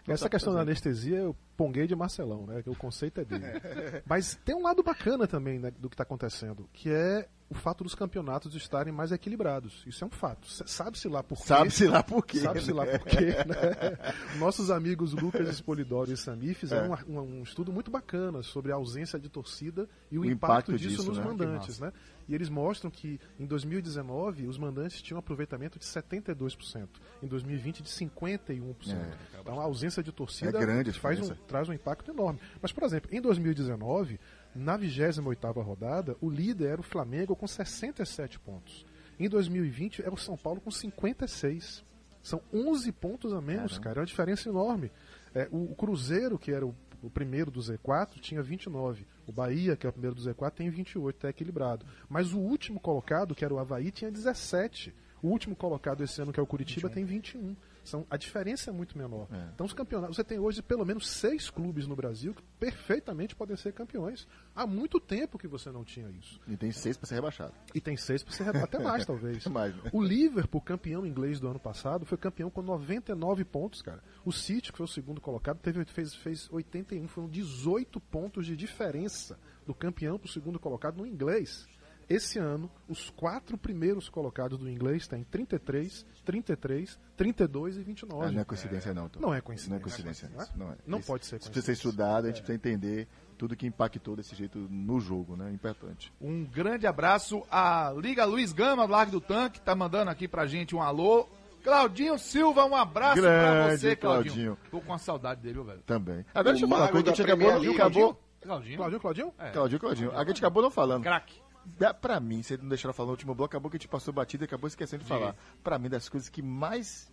Não 0.07 0.15
Essa 0.15 0.29
questão 0.29 0.53
da 0.53 0.61
anestesia 0.61 1.19
eu 1.19 1.37
ponguei 1.57 1.87
de 1.87 1.95
Marcelão, 1.95 2.47
né? 2.47 2.63
Que 2.63 2.71
o 2.71 2.77
conceito 2.77 3.21
é 3.21 3.25
dele. 3.25 3.45
Mas 4.07 4.35
tem 4.45 4.55
um 4.55 4.63
lado 4.63 4.83
bacana 4.83 5.27
também 5.27 5.59
né, 5.59 5.71
do 5.71 5.89
que 5.89 5.95
está 5.95 6.03
acontecendo, 6.03 6.69
que 6.73 6.91
é 6.91 7.29
o 7.51 7.55
fato 7.55 7.83
dos 7.83 7.97
campeonatos 7.97 8.55
estarem 8.55 8.93
mais 8.93 9.11
equilibrados. 9.11 9.83
Isso 9.85 10.05
é 10.05 10.07
um 10.07 10.11
fato. 10.11 10.47
Sabe-se 10.49 11.09
lá 11.09 11.21
por 11.21 11.37
quê. 11.39 11.47
Sabe-se 11.49 11.85
lá 11.89 12.03
por 12.03 12.25
quê. 12.25 12.39
Sabe-se 12.39 12.73
lá 12.73 12.85
né? 12.87 12.97
por 12.99 13.07
quê, 13.09 13.27
né? 13.27 14.15
Nossos 14.39 14.71
amigos 14.71 15.13
Lucas 15.15 15.49
Espolidoro 15.49 16.13
e 16.13 16.17
Sami 16.17 16.55
fizeram 16.55 16.95
É. 16.95 16.99
um, 17.09 17.19
um- 17.19 17.41
um 17.41 17.43
estudo 17.43 17.73
muito 17.73 17.91
bacana 17.91 18.41
sobre 18.45 18.71
a 18.71 18.77
ausência 18.77 19.19
de 19.19 19.29
torcida 19.29 19.89
e 20.13 20.17
o, 20.17 20.21
O 20.23 20.25
impacto, 20.25 20.71
impacto 20.71 20.79
disso, 20.79 20.97
disso, 20.99 21.09
nos 21.09 21.19
né? 21.19 21.25
mandantes, 21.25 21.81
né? 21.81 21.93
E 22.29 22.35
eles 22.37 22.49
mostram 22.49 22.89
que 22.89 23.19
em 23.41 23.45
2019 23.45 24.47
os 24.47 24.57
mandantes 24.57 25.03
tinham 25.03 25.17
um 25.17 25.19
aproveitamento 25.19 25.77
de 25.81 25.85
72%, 25.85 26.89
em 27.21 27.27
2020 27.27 27.83
de 27.83 27.89
51%. 27.89 28.95
É. 28.95 29.41
Então 29.41 29.59
a 29.61 29.65
ausência 29.65 30.01
de 30.05 30.13
torcida 30.13 30.57
É 30.57 30.61
grande 30.61 30.93
faz 30.93 31.19
um, 31.21 31.35
traz 31.49 31.69
um 31.69 31.73
impacto 31.73 32.13
enorme. 32.13 32.39
Mas, 32.63 32.71
por 32.71 32.85
exemplo, 32.85 33.11
em 33.13 33.21
2019, 33.21 34.21
na 34.55 34.79
28ª 34.79 35.63
rodada, 35.63 36.17
o 36.21 36.29
líder 36.29 36.71
era 36.71 36.81
o 36.81 36.85
Flamengo 36.85 37.37
com 37.37 37.47
67 37.47 38.39
pontos. 38.41 38.85
Em 39.19 39.29
2020 39.29 40.03
era 40.03 40.13
o 40.13 40.19
São 40.19 40.37
Paulo 40.37 40.61
com 40.61 40.71
56. 40.71 41.85
São 42.23 42.41
11 42.53 42.93
pontos 42.93 43.33
a 43.33 43.41
menos, 43.41 43.73
Caramba. 43.73 43.85
cara. 43.85 43.99
É 43.99 44.01
uma 44.01 44.07
diferença 44.07 44.49
enorme. 44.49 44.91
É, 45.35 45.49
o, 45.51 45.73
o 45.73 45.75
Cruzeiro, 45.75 46.39
que 46.39 46.53
era 46.53 46.67
o, 46.67 46.75
o 47.03 47.11
primeiro 47.11 47.51
do 47.51 47.61
Z4, 47.61 48.19
tinha 48.21 48.43
29. 48.43 49.07
O 49.27 49.33
Bahia, 49.33 49.77
que 49.77 49.87
é 49.87 49.91
o 49.91 49.93
primeiro 49.93 50.15
do 50.15 50.23
Z4, 50.23 50.51
tem 50.53 50.71
28, 50.71 51.17
está 51.17 51.29
equilibrado. 51.29 51.87
Mas 52.09 52.33
o 52.33 52.39
último 52.39 52.81
colocado, 52.81 53.35
que 53.35 53.45
era 53.45 53.55
o 53.55 53.59
Havaí, 53.59 53.91
tinha 53.91 54.11
17. 54.11 54.95
O 55.23 55.29
último 55.29 55.55
colocado 55.55 56.03
esse 56.03 56.21
ano, 56.21 56.33
que 56.33 56.41
é 56.41 56.43
o 56.43 56.47
Curitiba, 56.47 56.89
tem 56.89 57.05
21. 57.05 57.55
São, 57.85 58.07
a 58.11 58.17
diferença 58.17 58.71
é 58.71 58.73
muito 58.73 58.97
menor. 58.97 59.27
É. 59.33 59.49
Então 59.55 59.67
os 59.67 59.73
campeonatos. 59.73 60.17
Você 60.17 60.25
tem 60.25 60.39
hoje 60.39 60.63
pelo 60.63 60.85
menos 60.85 61.09
seis 61.09 61.49
clubes 61.51 61.87
no 61.87 61.97
Brasil 61.97 62.35
que 62.35 62.43
perfeitamente 62.59 63.35
podem 63.35 63.57
ser 63.57 63.73
campeões. 63.73 64.27
Há 64.55 64.67
muito 64.67 65.01
tempo 65.01 65.39
que 65.39 65.49
você 65.49 65.71
não 65.71 65.85
tinha 65.85 66.09
isso. 66.11 66.41
E 66.47 66.57
tem 66.57 66.71
seis 66.73 66.97
para 66.97 67.07
ser 67.07 67.15
rebaixado. 67.17 67.55
E 67.75 67.81
tem 67.81 67.97
seis 67.97 68.23
para 68.23 68.33
ser 68.35 68.45
reba- 68.45 68.65
até 68.65 68.79
mais, 68.79 69.05
talvez. 69.07 69.45
Mais, 69.47 69.75
né? 69.77 69.91
O 69.93 70.03
Liverpool, 70.03 70.61
campeão 70.61 71.07
inglês 71.07 71.41
do 71.41 71.49
ano 71.49 71.59
passado, 71.59 72.05
foi 72.05 72.19
campeão 72.19 72.51
com 72.51 72.63
99 72.63 73.45
pontos, 73.45 73.83
cara. 73.83 74.03
O 74.25 74.33
City, 74.33 74.71
que 74.71 74.79
foi 74.79 74.85
o 74.85 74.89
segundo 74.89 75.21
colocado, 75.21 75.59
teve, 75.59 75.85
fez, 75.87 76.15
fez 76.15 76.49
81, 76.53 77.09
foram 77.09 77.29
18 77.29 77.99
pontos 78.01 78.47
de 78.47 78.57
diferença 78.57 79.39
do 79.67 79.75
campeão 79.75 80.19
para 80.19 80.27
o 80.27 80.31
segundo 80.33 80.59
colocado 80.59 80.97
no 80.99 81.07
inglês. 81.07 81.67
Esse 82.11 82.41
ano, 82.41 82.69
os 82.89 83.09
quatro 83.11 83.57
primeiros 83.57 84.09
colocados 84.09 84.59
do 84.59 84.69
inglês 84.69 85.07
têm 85.07 85.23
33, 85.23 86.05
33, 86.25 86.99
32 87.17 87.77
e 87.77 87.83
29. 87.85 88.27
Ah, 88.27 88.33
não 88.33 88.41
é 88.41 88.45
coincidência, 88.45 88.93
não. 88.93 89.09
Tom. 89.09 89.21
Não 89.21 89.33
é 89.33 89.41
coincidência. 89.41 89.71
Não 89.71 89.77
é 89.77 89.81
coincidência. 89.81 90.29
Não 90.35 90.43
é? 90.43 90.49
Não, 90.57 90.73
é. 90.73 90.77
Não 90.85 90.99
Isso- 90.99 91.07
pode 91.07 91.25
ser 91.25 91.37
Isso 91.37 91.49
precisa 91.49 91.67
ser 91.67 91.73
estudado, 91.73 92.25
a 92.25 92.27
gente 92.29 92.39
precisa 92.43 92.57
entender 92.57 93.07
tudo 93.39 93.55
que 93.55 93.65
impactou 93.65 94.17
desse 94.17 94.35
jeito 94.35 94.59
no 94.59 94.99
jogo, 94.99 95.37
né? 95.37 95.53
Importante. 95.53 96.13
Um 96.21 96.45
grande 96.45 96.85
abraço 96.85 97.45
à 97.49 97.95
Liga 97.97 98.25
Luiz 98.25 98.53
Gama, 98.53 98.89
do 98.89 98.93
Largo 98.93 99.13
do 99.13 99.21
Tanque, 99.21 99.61
tá 99.61 99.77
mandando 99.77 100.11
aqui 100.11 100.27
pra 100.27 100.47
gente 100.49 100.75
um 100.75 100.83
alô. 100.83 101.29
Claudinho 101.63 102.19
Silva, 102.19 102.65
um 102.65 102.75
abraço 102.75 103.21
pra 103.23 103.31
Grande 103.31 103.79
você, 103.79 103.95
Claudinho. 103.95 104.35
Claudinho. 104.35 104.59
Tô 104.71 104.81
com 104.81 104.87
uma 104.93 104.99
saudade 104.99 105.43
dele, 105.43 105.63
velho. 105.63 105.83
Também. 105.87 106.25
Agora 106.35 106.55
deixa 106.55 106.65
eu 106.65 106.69
falar 106.69 106.81
uma 106.81 106.87
mago 106.87 106.93
coisa 106.93 107.05
que 107.05 107.11
a 107.11 107.15
gente 107.15 107.27
acabou, 107.27 107.51
acabou, 107.51 108.21
Claudinho? 108.41 108.77
Claudinho, 108.77 109.01
Claudinho? 109.01 109.33
É. 109.39 109.51
Claudinho, 109.51 109.81
Claudinho. 109.81 110.13
A 110.19 110.25
gente 110.25 110.39
acabou 110.39 110.63
não 110.63 110.71
falando. 110.71 111.03
Craque. 111.05 111.41
Da- 111.65 111.95
Pra 111.95 112.19
mim, 112.21 112.43
você 112.43 112.57
não 112.57 112.69
deixou 112.69 112.93
falar 112.93 113.07
no 113.09 113.13
último 113.13 113.35
bloco, 113.35 113.51
acabou 113.53 113.71
que 113.71 113.77
a 113.77 113.79
gente 113.81 113.89
passou 113.89 114.13
batida 114.13 114.45
e 114.45 114.47
acabou 114.47 114.69
esquecendo 114.69 115.03
de 115.03 115.09
falar. 115.09 115.35
Pra 115.63 115.79
mim, 115.79 115.89
das 115.89 116.09
coisas 116.09 116.29
que 116.29 116.43
mais 116.43 117.11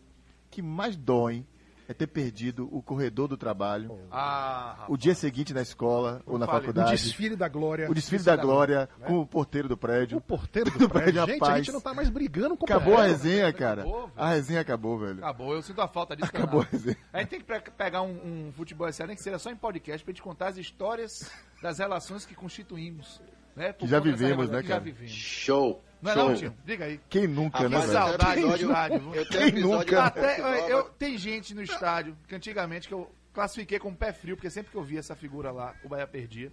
que 0.49 0.61
mais 0.61 0.95
doem 0.95 1.45
é 1.89 1.93
ter 1.93 2.07
perdido 2.07 2.67
o 2.75 2.81
corredor 2.81 3.29
do 3.29 3.37
trabalho, 3.37 3.97
Ah, 4.11 4.83
o 4.89 4.97
dia 4.97 5.15
seguinte 5.15 5.53
na 5.53 5.61
escola 5.61 6.21
ou 6.25 6.37
na 6.37 6.45
fale. 6.45 6.57
O 6.57 6.61
faculdade, 6.61 6.91
desfile 6.91 7.35
da 7.37 7.47
glória. 7.47 7.89
o 7.89 7.93
desfile 7.93 8.23
da 8.23 8.35
glória 8.35 8.89
com 9.05 9.19
o 9.19 9.25
porteiro 9.25 9.69
do 9.69 9.77
prédio. 9.77 10.17
O 10.17 10.21
porteiro 10.21 10.69
do 10.71 10.79
Do 10.79 10.89
prédio. 10.89 11.13
prédio, 11.23 11.33
Gente, 11.33 11.43
a 11.49 11.57
gente 11.57 11.71
não 11.71 11.79
tá 11.79 11.93
mais 11.93 12.09
brigando 12.09 12.57
com 12.57 12.63
o 12.63 12.65
Acabou 12.65 12.93
a 12.93 12.97
porteiro. 12.97 13.17
resenha, 13.23 13.53
cara. 13.53 13.81
Acabou. 13.83 14.11
A 14.17 14.29
resenha 14.31 14.59
acabou, 14.61 14.99
velho. 14.99 15.19
Acabou, 15.19 15.53
eu 15.53 15.61
sinto 15.61 15.79
a 15.81 15.87
falta 15.87 16.13
disso. 16.15 16.29
Acabou 16.29 16.61
a 16.61 16.65
resenha. 16.65 16.97
A 17.13 17.19
gente 17.19 17.29
tem 17.29 17.39
que 17.39 17.45
pe- 17.45 17.71
pegar 17.71 18.01
um, 18.01 18.47
um 18.47 18.51
futebol 18.51 18.87
nem 19.07 19.15
que 19.15 19.23
seja 19.23 19.39
só 19.39 19.49
em 19.49 19.55
podcast, 19.55 20.03
pra 20.03 20.11
gente 20.11 20.21
contar 20.21 20.47
as 20.49 20.57
histórias 20.57 21.31
das 21.61 21.79
relações 21.79 22.25
que 22.25 22.35
constituímos. 22.35 23.21
Né, 23.57 23.73
por 23.73 23.79
Que 23.79 23.87
já 23.87 23.99
vivemos, 23.99 24.49
né, 24.51 24.61
que 24.61 24.67
já 24.67 24.75
cara? 24.75 24.83
vivemos. 24.83 25.11
Show. 25.11 25.83
Não 25.99 26.11
é 26.11 26.13
show. 26.13 26.29
não, 26.29 26.35
tio? 26.35 26.53
Diga 26.63 26.85
aí. 26.85 26.99
Quem 27.09 27.25
nunca, 27.27 27.67
né, 27.67 27.75
Rapaz, 27.75 27.85
Que 27.85 27.91
velho? 27.91 28.05
saudade 28.05 28.41
do 28.41 28.55
estádio. 28.55 29.15
Eu 29.15 29.29
tenho 29.29 29.51
Quem 29.51 29.61
nunca? 29.63 30.03
Até, 30.03 30.71
eu, 30.71 30.83
tem 30.83 31.17
gente 31.17 31.55
no 31.55 31.63
estádio 31.63 32.15
que 32.27 32.35
antigamente 32.35 32.87
que 32.87 32.93
eu 32.93 33.11
classifiquei 33.33 33.79
como 33.79 33.97
pé 33.97 34.13
frio, 34.13 34.35
porque 34.35 34.51
sempre 34.51 34.71
que 34.71 34.77
eu 34.77 34.83
via 34.83 34.99
essa 34.99 35.15
figura 35.15 35.49
lá, 35.51 35.73
o 35.83 35.89
Bahia 35.89 36.05
perdia. 36.05 36.51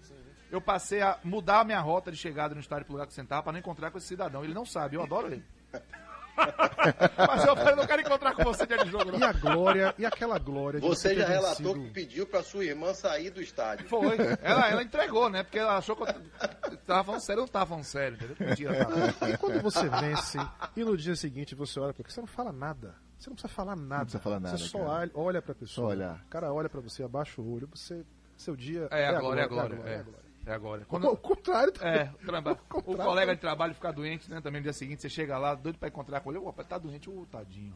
Eu 0.50 0.62
passei 0.62 1.02
a 1.02 1.18
mudar 1.22 1.61
a 1.61 1.64
minha 1.64 1.80
rota 1.80 2.11
de 2.11 2.16
chegada 2.16 2.55
no 2.55 2.61
estádio 2.62 2.86
pro 2.86 2.94
lugar 2.94 3.07
que 3.07 3.12
eu 3.12 3.16
sentava 3.16 3.42
pra 3.42 3.52
não 3.52 3.59
encontrar 3.59 3.90
com 3.90 3.98
esse 3.98 4.07
cidadão. 4.07 4.42
Ele 4.42 4.55
não 4.55 4.64
sabe, 4.64 4.96
eu 4.96 5.02
adoro 5.02 5.26
ele. 5.30 5.44
Mas 7.28 7.45
eu 7.47 7.57
falei, 7.57 7.74
não 7.76 7.87
quero 7.87 8.03
encontrar 8.03 8.35
com 8.35 8.45
você 8.45 8.66
dia 8.66 8.78
de 8.85 8.91
jogo, 8.91 9.12
não. 9.12 9.18
E 9.18 9.22
a 9.24 9.32
glória, 9.32 9.95
e 9.99 10.05
aquela 10.05 10.39
glória 10.39 10.80
de 10.80 10.87
Você 10.87 11.14
já 11.14 11.26
relatou 11.26 11.72
vencido- 11.74 11.85
que 11.85 11.91
pediu 11.91 12.26
pra 12.26 12.43
sua 12.43 12.64
irmã 12.64 12.93
sair 12.95 13.30
do 13.30 13.41
estádio. 13.41 13.89
Foi. 13.89 14.16
Ela, 14.43 14.70
ela 14.70 14.82
entregou, 14.82 15.28
né? 15.30 15.43
Porque 15.43 15.59
ela 15.59 15.78
achou 15.78 15.97
que 15.97 16.03
eu 16.03 16.76
tava 16.87 17.05
falando 17.05 17.20
sério, 17.20 17.41
eu 17.41 17.45
não 17.45 17.49
tava 17.53 17.66
falando 17.66 17.85
sério, 17.85 18.16
entendeu? 18.16 18.37
Mentira, 18.41 18.85
tava. 18.85 19.30
E 19.30 19.37
quando 19.39 19.62
você 19.62 19.89
vence 19.89 20.39
e 20.76 20.85
no 20.85 20.97
dia 20.97 21.16
seguinte 21.16 21.55
você 21.55 21.78
olha 21.80 21.95
porque 21.95 22.11
você 22.12 22.20
não 22.20 22.26
fala 22.26 22.53
nada. 22.53 22.95
Você 23.18 23.30
não 23.30 23.35
precisa 23.37 23.55
falar 23.55 23.76
nada. 23.76 24.03
precisa 24.03 24.22
falar 24.22 24.41
nada, 24.41 24.59
Você 24.59 24.64
só 24.68 24.78
cara. 24.78 24.91
olha, 24.91 25.11
olha 25.14 25.43
pra 25.43 25.55
pessoa. 25.55 25.89
Só 25.89 25.95
olhar. 25.97 26.22
O 26.26 26.28
cara 26.28 26.53
olha 26.53 26.68
pra 26.68 26.80
você, 26.82 27.03
abaixa 27.03 27.41
o 27.41 27.55
olho, 27.55 27.66
você 27.74 28.05
seu 28.37 28.55
dia 28.57 28.89
É, 28.91 29.07
a 29.07 29.18
glória, 29.20 29.41
é 29.41 29.45
a 29.45 29.47
glória. 29.49 29.74
é 29.76 29.89
a 29.89 29.91
É, 29.99 30.03
glória. 30.03 30.24
É 30.47 30.53
agora. 30.53 30.82
Ao 30.82 30.86
Quando, 30.86 31.16
contrário, 31.16 31.72
É, 31.80 32.11
o, 32.22 32.26
traba- 32.26 32.53
o 32.53 32.57
contrário. 32.57 33.05
colega 33.05 33.34
de 33.34 33.40
trabalho 33.40 33.74
fica 33.74 33.92
doente, 33.92 34.30
né? 34.30 34.40
Também 34.40 34.61
no 34.61 34.64
dia 34.64 34.72
seguinte, 34.72 35.03
você 35.03 35.09
chega 35.09 35.38
lá, 35.38 35.55
doido 35.55 35.78
pra 35.78 35.88
encontrar 35.88 36.20
com 36.20 36.30
ele. 36.30 36.38
Ô, 36.38 36.47
rapaz, 36.47 36.68
tá 36.68 36.78
doente, 36.78 37.09
ô, 37.11 37.26
tadinho, 37.30 37.72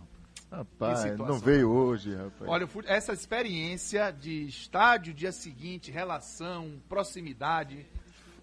rapaz. 0.51 1.03
Rapaz, 1.05 1.19
não 1.19 1.39
veio 1.39 1.71
hoje, 1.71 2.15
rapaz. 2.15 2.51
Olha, 2.51 2.65
o 2.65 2.69
fute- 2.69 2.89
essa 2.89 3.13
experiência 3.13 4.11
de 4.11 4.47
estádio, 4.47 5.13
dia 5.13 5.31
seguinte, 5.33 5.91
relação, 5.91 6.81
proximidade, 6.89 7.87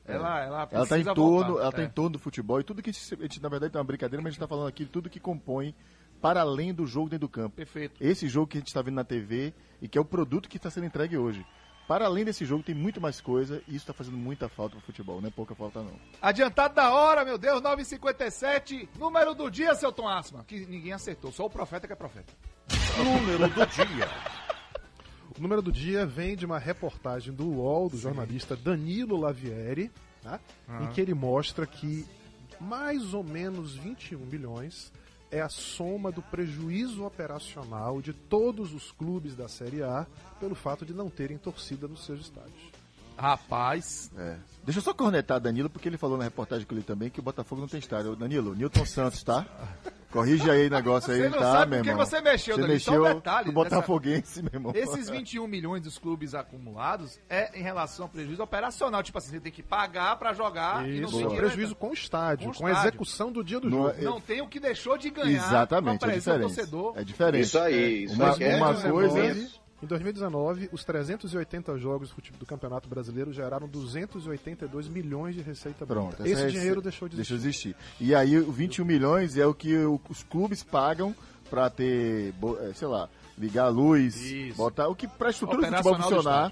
ela, 0.05 0.39
ela 0.43 0.69
Ela 0.71 0.85
tá 0.87 0.99
em 0.99 1.03
torno, 1.03 1.47
voltar. 1.53 1.61
ela 1.63 1.71
tá 1.71 1.81
É. 1.81 1.85
em 1.85 1.89
torno 1.89 2.11
do 2.11 2.19
futebol 2.19 2.59
e 2.59 2.63
tudo 2.63 2.81
que 2.81 2.91
a 2.91 2.93
gente, 2.93 3.41
na 3.41 3.49
verdade, 3.49 3.75
é 3.75 3.79
uma 3.79 3.83
brincadeira, 3.83 4.21
mas 4.21 4.29
a 4.29 4.31
gente 4.33 4.39
tá 4.39 4.47
falando 4.47 4.67
aqui 4.67 4.85
de 4.85 4.91
tudo 4.91 5.09
que 5.09 5.19
compõe 5.19 5.73
para 6.21 6.41
além 6.41 6.73
do 6.73 6.85
jogo 6.85 7.09
dentro 7.09 7.27
do 7.27 7.29
campo. 7.29 7.55
Perfeito. 7.55 7.95
Esse 8.03 8.27
jogo 8.27 8.47
que 8.47 8.57
a 8.57 8.61
gente 8.61 8.67
está 8.67 8.81
vendo 8.83 8.95
na 8.95 9.03
TV 9.03 9.53
e 9.81 9.87
que 9.87 9.97
é 9.97 10.01
o 10.01 10.05
produto 10.05 10.47
que 10.47 10.57
está 10.57 10.69
sendo 10.69 10.85
entregue 10.85 11.17
hoje. 11.17 11.43
Para 11.87 12.05
além 12.05 12.25
desse 12.25 12.43
jogo, 12.45 12.63
tem 12.63 12.73
muito 12.73 12.99
mais 12.99 13.21
coisa 13.21 13.61
e 13.67 13.71
isso 13.71 13.83
está 13.83 13.93
fazendo 13.93 14.17
muita 14.17 14.49
falta 14.49 14.75
pro 14.75 14.85
futebol, 14.85 15.21
não 15.21 15.27
é 15.27 15.31
pouca 15.31 15.53
falta 15.53 15.83
não. 15.83 15.93
Adiantado 16.19 16.73
da 16.73 16.91
hora, 16.91 17.23
meu 17.23 17.37
Deus, 17.37 17.61
9h57, 17.61 18.89
número 18.97 19.35
do 19.35 19.51
dia, 19.51 19.75
seu 19.75 19.91
Tom 19.91 20.07
Asma. 20.07 20.43
Que 20.47 20.65
ninguém 20.65 20.93
acertou, 20.93 21.31
só 21.31 21.45
o 21.45 21.49
profeta 21.49 21.85
que 21.85 21.93
é 21.93 21.95
profeta. 21.95 22.33
Número 22.97 23.47
do 23.47 23.65
dia. 23.67 24.09
O 25.37 25.41
número 25.41 25.61
do 25.61 25.71
dia 25.71 26.05
vem 26.05 26.35
de 26.35 26.45
uma 26.45 26.57
reportagem 26.57 27.33
do 27.33 27.45
UOL, 27.45 27.89
do 27.89 27.97
jornalista 27.97 28.55
Danilo 28.55 29.17
Lavieri, 29.17 29.91
tá? 30.23 30.39
em 30.81 30.87
que 30.87 31.01
ele 31.01 31.13
mostra 31.13 31.67
que 31.67 32.05
mais 32.59 33.13
ou 33.13 33.23
menos 33.23 33.75
21 33.75 34.17
milhões 34.19 34.91
é 35.35 35.41
a 35.41 35.49
soma 35.49 36.13
do 36.13 36.21
prejuízo 36.21 37.03
operacional 37.03 38.01
de 38.01 38.13
todos 38.13 38.73
os 38.73 38.89
clubes 38.93 39.35
da 39.35 39.49
Série 39.49 39.83
A 39.83 40.07
pelo 40.39 40.55
fato 40.55 40.85
de 40.85 40.93
não 40.93 41.09
terem 41.09 41.37
torcida 41.37 41.89
nos 41.89 42.05
seus 42.05 42.21
estádios. 42.21 42.74
Rapaz, 43.17 44.11
É. 44.17 44.35
Deixa 44.63 44.79
eu 44.79 44.83
só 44.83 44.95
cornetar 44.95 45.39
Danilo, 45.39 45.69
porque 45.69 45.87
ele 45.87 45.97
falou 45.97 46.17
na 46.17 46.23
reportagem 46.23 46.65
que 46.65 46.73
eu 46.73 46.77
li 46.79 46.83
também 46.83 47.07
que 47.11 47.19
o 47.19 47.23
Botafogo 47.23 47.61
não 47.61 47.67
tem 47.67 47.79
estádio. 47.79 48.15
Danilo, 48.15 48.55
Newton 48.55 48.83
Santos, 48.83 49.21
tá? 49.23 49.45
Corrige 50.11 50.49
aí 50.49 50.65
o 50.67 50.69
negócio 50.71 51.13
aí, 51.13 51.29
tá, 51.29 51.65
meu 51.67 51.77
por 51.79 51.83
que 51.83 51.89
irmão? 51.89 52.05
você 52.05 52.19
mexeu, 52.21 52.55
Você 52.55 52.61
Danilo. 52.61 52.79
Só 52.79 52.91
um 52.91 52.97
mexeu 52.99 53.13
detalhe 53.15 53.47
no 53.47 53.53
Botafoguense, 53.53 54.41
meu 54.41 54.51
irmão. 54.53 54.71
esses 54.75 55.07
21 55.09 55.45
milhões 55.45 55.83
dos 55.83 55.99
clubes 55.99 56.33
acumulados 56.33 57.19
é 57.29 57.59
em 57.59 57.61
relação 57.61 58.05
ao 58.05 58.09
prejuízo 58.09 58.41
operacional. 58.41 59.03
Tipo 59.03 59.17
assim, 59.19 59.31
você 59.31 59.39
tem 59.39 59.51
que 59.51 59.61
pagar 59.61 60.15
pra 60.17 60.33
jogar 60.33 60.87
e 60.89 60.99
não 61.01 61.09
Isso, 61.09 61.17
tem 61.19 61.27
é 61.33 61.35
prejuízo 61.35 61.75
com 61.75 61.89
o 61.89 61.93
estádio, 61.93 62.47
Com 62.51 62.53
com, 62.57 62.63
o 62.63 62.67
a 62.67 62.71
estádio. 62.71 62.89
execução 62.89 63.31
do 63.31 63.43
dia 63.43 63.59
do 63.59 63.69
No- 63.69 63.89
jogo. 63.89 64.01
Não 64.03 64.19
tem 64.19 64.41
o 64.41 64.47
que 64.47 64.59
deixou 64.59 64.97
de 64.97 65.11
ganhar 65.11 65.29
Exatamente, 65.47 66.05
é 66.05 66.11
diferente. 66.13 66.41
torcedor. 66.41 66.93
É 66.97 67.03
diferente. 67.03 67.43
Isso 67.43 67.59
aí, 67.59 68.03
isso 68.05 68.15
Uma- 68.15 68.33
aí 68.33 68.43
é 68.43 68.55
uma 68.55 68.73
coisa-. 68.73 69.47
Em 69.85 69.87
2019, 69.87 70.69
os 70.71 70.83
380 70.83 71.77
jogos 71.77 72.11
do 72.39 72.45
Campeonato 72.47 72.89
Brasileiro 72.89 73.31
geraram 73.31 73.67
282 73.67 74.87
milhões 74.87 75.35
de 75.35 75.41
receita 75.43 75.85
Pronto. 75.85 76.15
bruta. 76.15 76.27
Esse 76.27 76.41
é- 76.41 76.47
dinheiro 76.47 76.81
deixou 76.81 77.07
de 77.07 77.15
deixou 77.15 77.37
existir. 77.37 77.75
de 77.75 77.77
existir. 77.99 78.03
E 78.03 78.15
aí, 78.15 78.35
o 78.39 78.51
21 78.51 78.83
milhões 78.83 79.37
é 79.37 79.45
o 79.45 79.53
que 79.53 79.75
os 80.09 80.23
clubes 80.23 80.63
pagam 80.63 81.15
pra 81.51 81.69
ter, 81.69 82.33
eh, 82.61 82.71
sei 82.73 82.87
lá, 82.87 83.07
ligar 83.37 83.65
a 83.65 83.69
luz, 83.69 84.19
Isso. 84.19 84.57
botar 84.57 84.87
o 84.87 84.95
que 84.95 85.07
pra 85.07 85.29
estrutura 85.29 85.69
do 85.69 85.77
futebol 85.77 85.95
do 85.97 86.01
funcionar, 86.03 86.51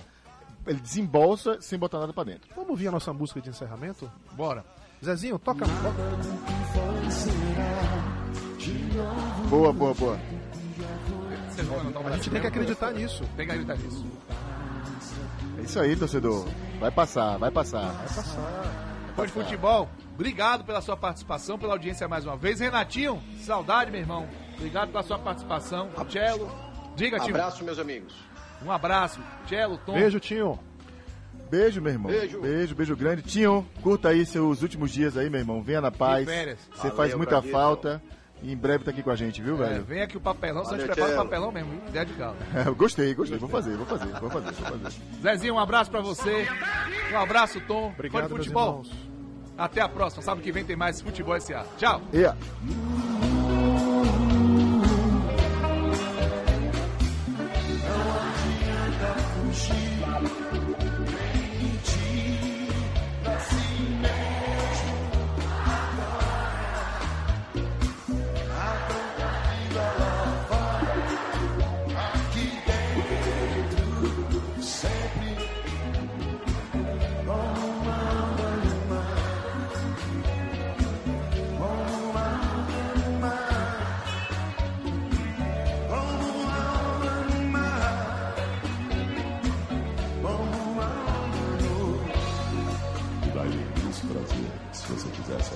ele 0.68 0.80
desembolsa 0.80 1.60
sem 1.60 1.80
botar 1.80 2.00
nada 2.02 2.14
pra 2.14 2.24
dentro. 2.26 2.48
Vamos 2.56 2.70
ouvir 2.70 2.88
a 2.88 2.92
nossa 2.92 3.12
música 3.12 3.42
de 3.42 3.50
encerramento? 3.50 4.12
Bora. 4.34 4.64
Zezinho, 5.04 5.40
toca. 5.40 5.66
toca. 5.66 5.94
Boa, 9.50 9.74
boa, 9.74 9.94
boa. 9.96 10.20
Vocês 11.54 11.68
vão 11.68 11.80
anotar 11.80 12.04
o 12.04 12.08
A 12.08 12.12
gente 12.12 12.30
tem 12.30 12.42
que 12.42 12.48
acreditar 12.48 12.92
nisso. 12.92 13.24
Tem 13.36 13.46
que 13.46 13.52
acreditar 13.52 13.78
nisso. 13.78 14.06
É 15.60 15.62
isso 15.62 15.80
aí, 15.80 15.96
torcedor. 15.96 16.48
Vai 16.80 16.92
passar, 16.92 17.38
vai 17.38 17.52
passar. 17.52 17.92
Vai 17.92 18.08
passar. 18.08 19.14
Pode 19.16 19.32
futebol. 19.32 19.88
Obrigado 20.16 20.64
pela 20.64 20.82
sua 20.82 20.98
participação, 20.98 21.58
pela 21.58 21.74
audiência 21.74 22.08
mais 22.08 22.26
uma 22.26 22.36
vez. 22.36 22.60
Renatinho, 22.60 23.22
saudade, 23.40 23.92
meu 23.92 24.00
irmão. 24.00 24.28
Obrigado 24.56 24.90
pela 24.90 25.04
sua 25.04 25.20
participação. 25.20 25.90
Cello. 26.10 26.52
Diga, 26.96 27.20
tio. 27.20 27.30
Abraço, 27.30 27.64
meus 27.64 27.78
amigos. 27.78 28.16
Um 28.66 28.72
abraço. 28.72 29.20
Cello, 29.48 29.80
Tom. 29.86 29.94
Beijo, 29.94 30.20
Tinho. 30.20 30.60
Beijo, 31.50 31.82
meu 31.82 31.94
irmão. 31.94 32.12
Beijo. 32.12 32.42
Beijo, 32.42 32.76
beijo 32.76 32.96
grande. 32.96 33.22
Tinho, 33.22 33.68
curta 33.82 34.10
aí 34.10 34.26
seus 34.26 34.64
últimos 34.64 34.92
dias 34.92 35.16
aí, 35.16 35.30
meu 35.30 35.40
irmão. 35.40 35.62
Venha 35.62 35.82
na 35.82 35.92
paz. 35.92 36.28
Você 36.76 36.90
faz 36.92 37.14
muita 37.14 37.34
Brasil. 37.36 37.52
falta. 37.52 38.02
E 38.44 38.52
em 38.52 38.58
breve 38.58 38.84
tá 38.84 38.92
aqui 38.92 39.02
com 39.02 39.10
a 39.10 39.16
gente, 39.16 39.42
viu, 39.42 39.56
É, 39.64 39.70
velho? 39.70 39.84
vem 39.86 40.02
aqui 40.02 40.18
o 40.18 40.22
papelão, 40.22 40.66
só 40.66 40.76
a 40.76 40.78
gente 40.78 40.90
Valeu, 40.90 40.96
prepara 41.06 41.22
o 41.22 41.24
papelão 41.24 41.52
mesmo, 41.52 41.82
ideia 41.88 42.06
de 42.06 42.14
galo. 42.14 42.36
gostei, 42.78 43.14
gostei. 43.16 43.38
Vou 43.38 43.48
fazer, 43.50 43.78
vou 43.78 43.86
fazer, 43.86 44.06
vou 44.20 44.30
fazer, 44.30 44.52
vou 44.52 44.80
fazer. 44.80 44.98
Zezinho, 45.22 45.54
um 45.56 45.60
abraço 45.60 45.90
pra 45.90 46.02
você. 46.02 46.46
Um 47.14 47.18
abraço, 47.20 47.62
Tom. 47.62 47.88
Obrigado, 47.94 48.28
meus 48.30 48.40
futebol. 48.46 48.84
Até 49.58 49.82
a 49.82 49.88
próxima. 49.88 50.22
Sábado 50.24 50.44
que 50.44 50.52
vem 50.52 50.66
tem 50.66 50.76
mais 50.76 51.00
Futebol 51.00 51.40
SA. 51.40 51.66
Tchau. 51.78 52.02
Yeah. 52.14 52.38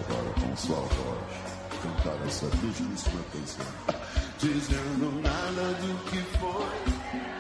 Agora 0.10 0.34
com 0.40 0.56
sua 0.56 0.76
voz 0.76 1.48
cantar 1.84 2.26
essa 2.26 2.46
belíssima 2.58 3.22
canção. 3.34 3.66
Dizendo 4.40 5.22
nada 5.22 5.74
do 5.82 6.10
que 6.10 6.18
foi. 6.38 7.37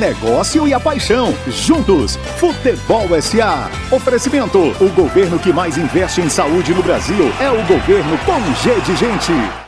Negócio 0.00 0.66
e 0.66 0.74
a 0.74 0.80
paixão, 0.80 1.34
juntos. 1.46 2.16
Futebol 2.38 3.06
SA. 3.20 3.70
Oferecimento: 3.92 4.58
o 4.80 4.88
governo 4.88 5.38
que 5.38 5.52
mais 5.52 5.76
investe 5.76 6.20
em 6.20 6.28
saúde 6.28 6.74
no 6.74 6.82
Brasil 6.82 7.30
é 7.38 7.50
o 7.50 7.62
governo 7.66 8.18
com 8.24 8.40
G 8.62 8.80
de 8.80 8.96
Gente. 8.96 9.59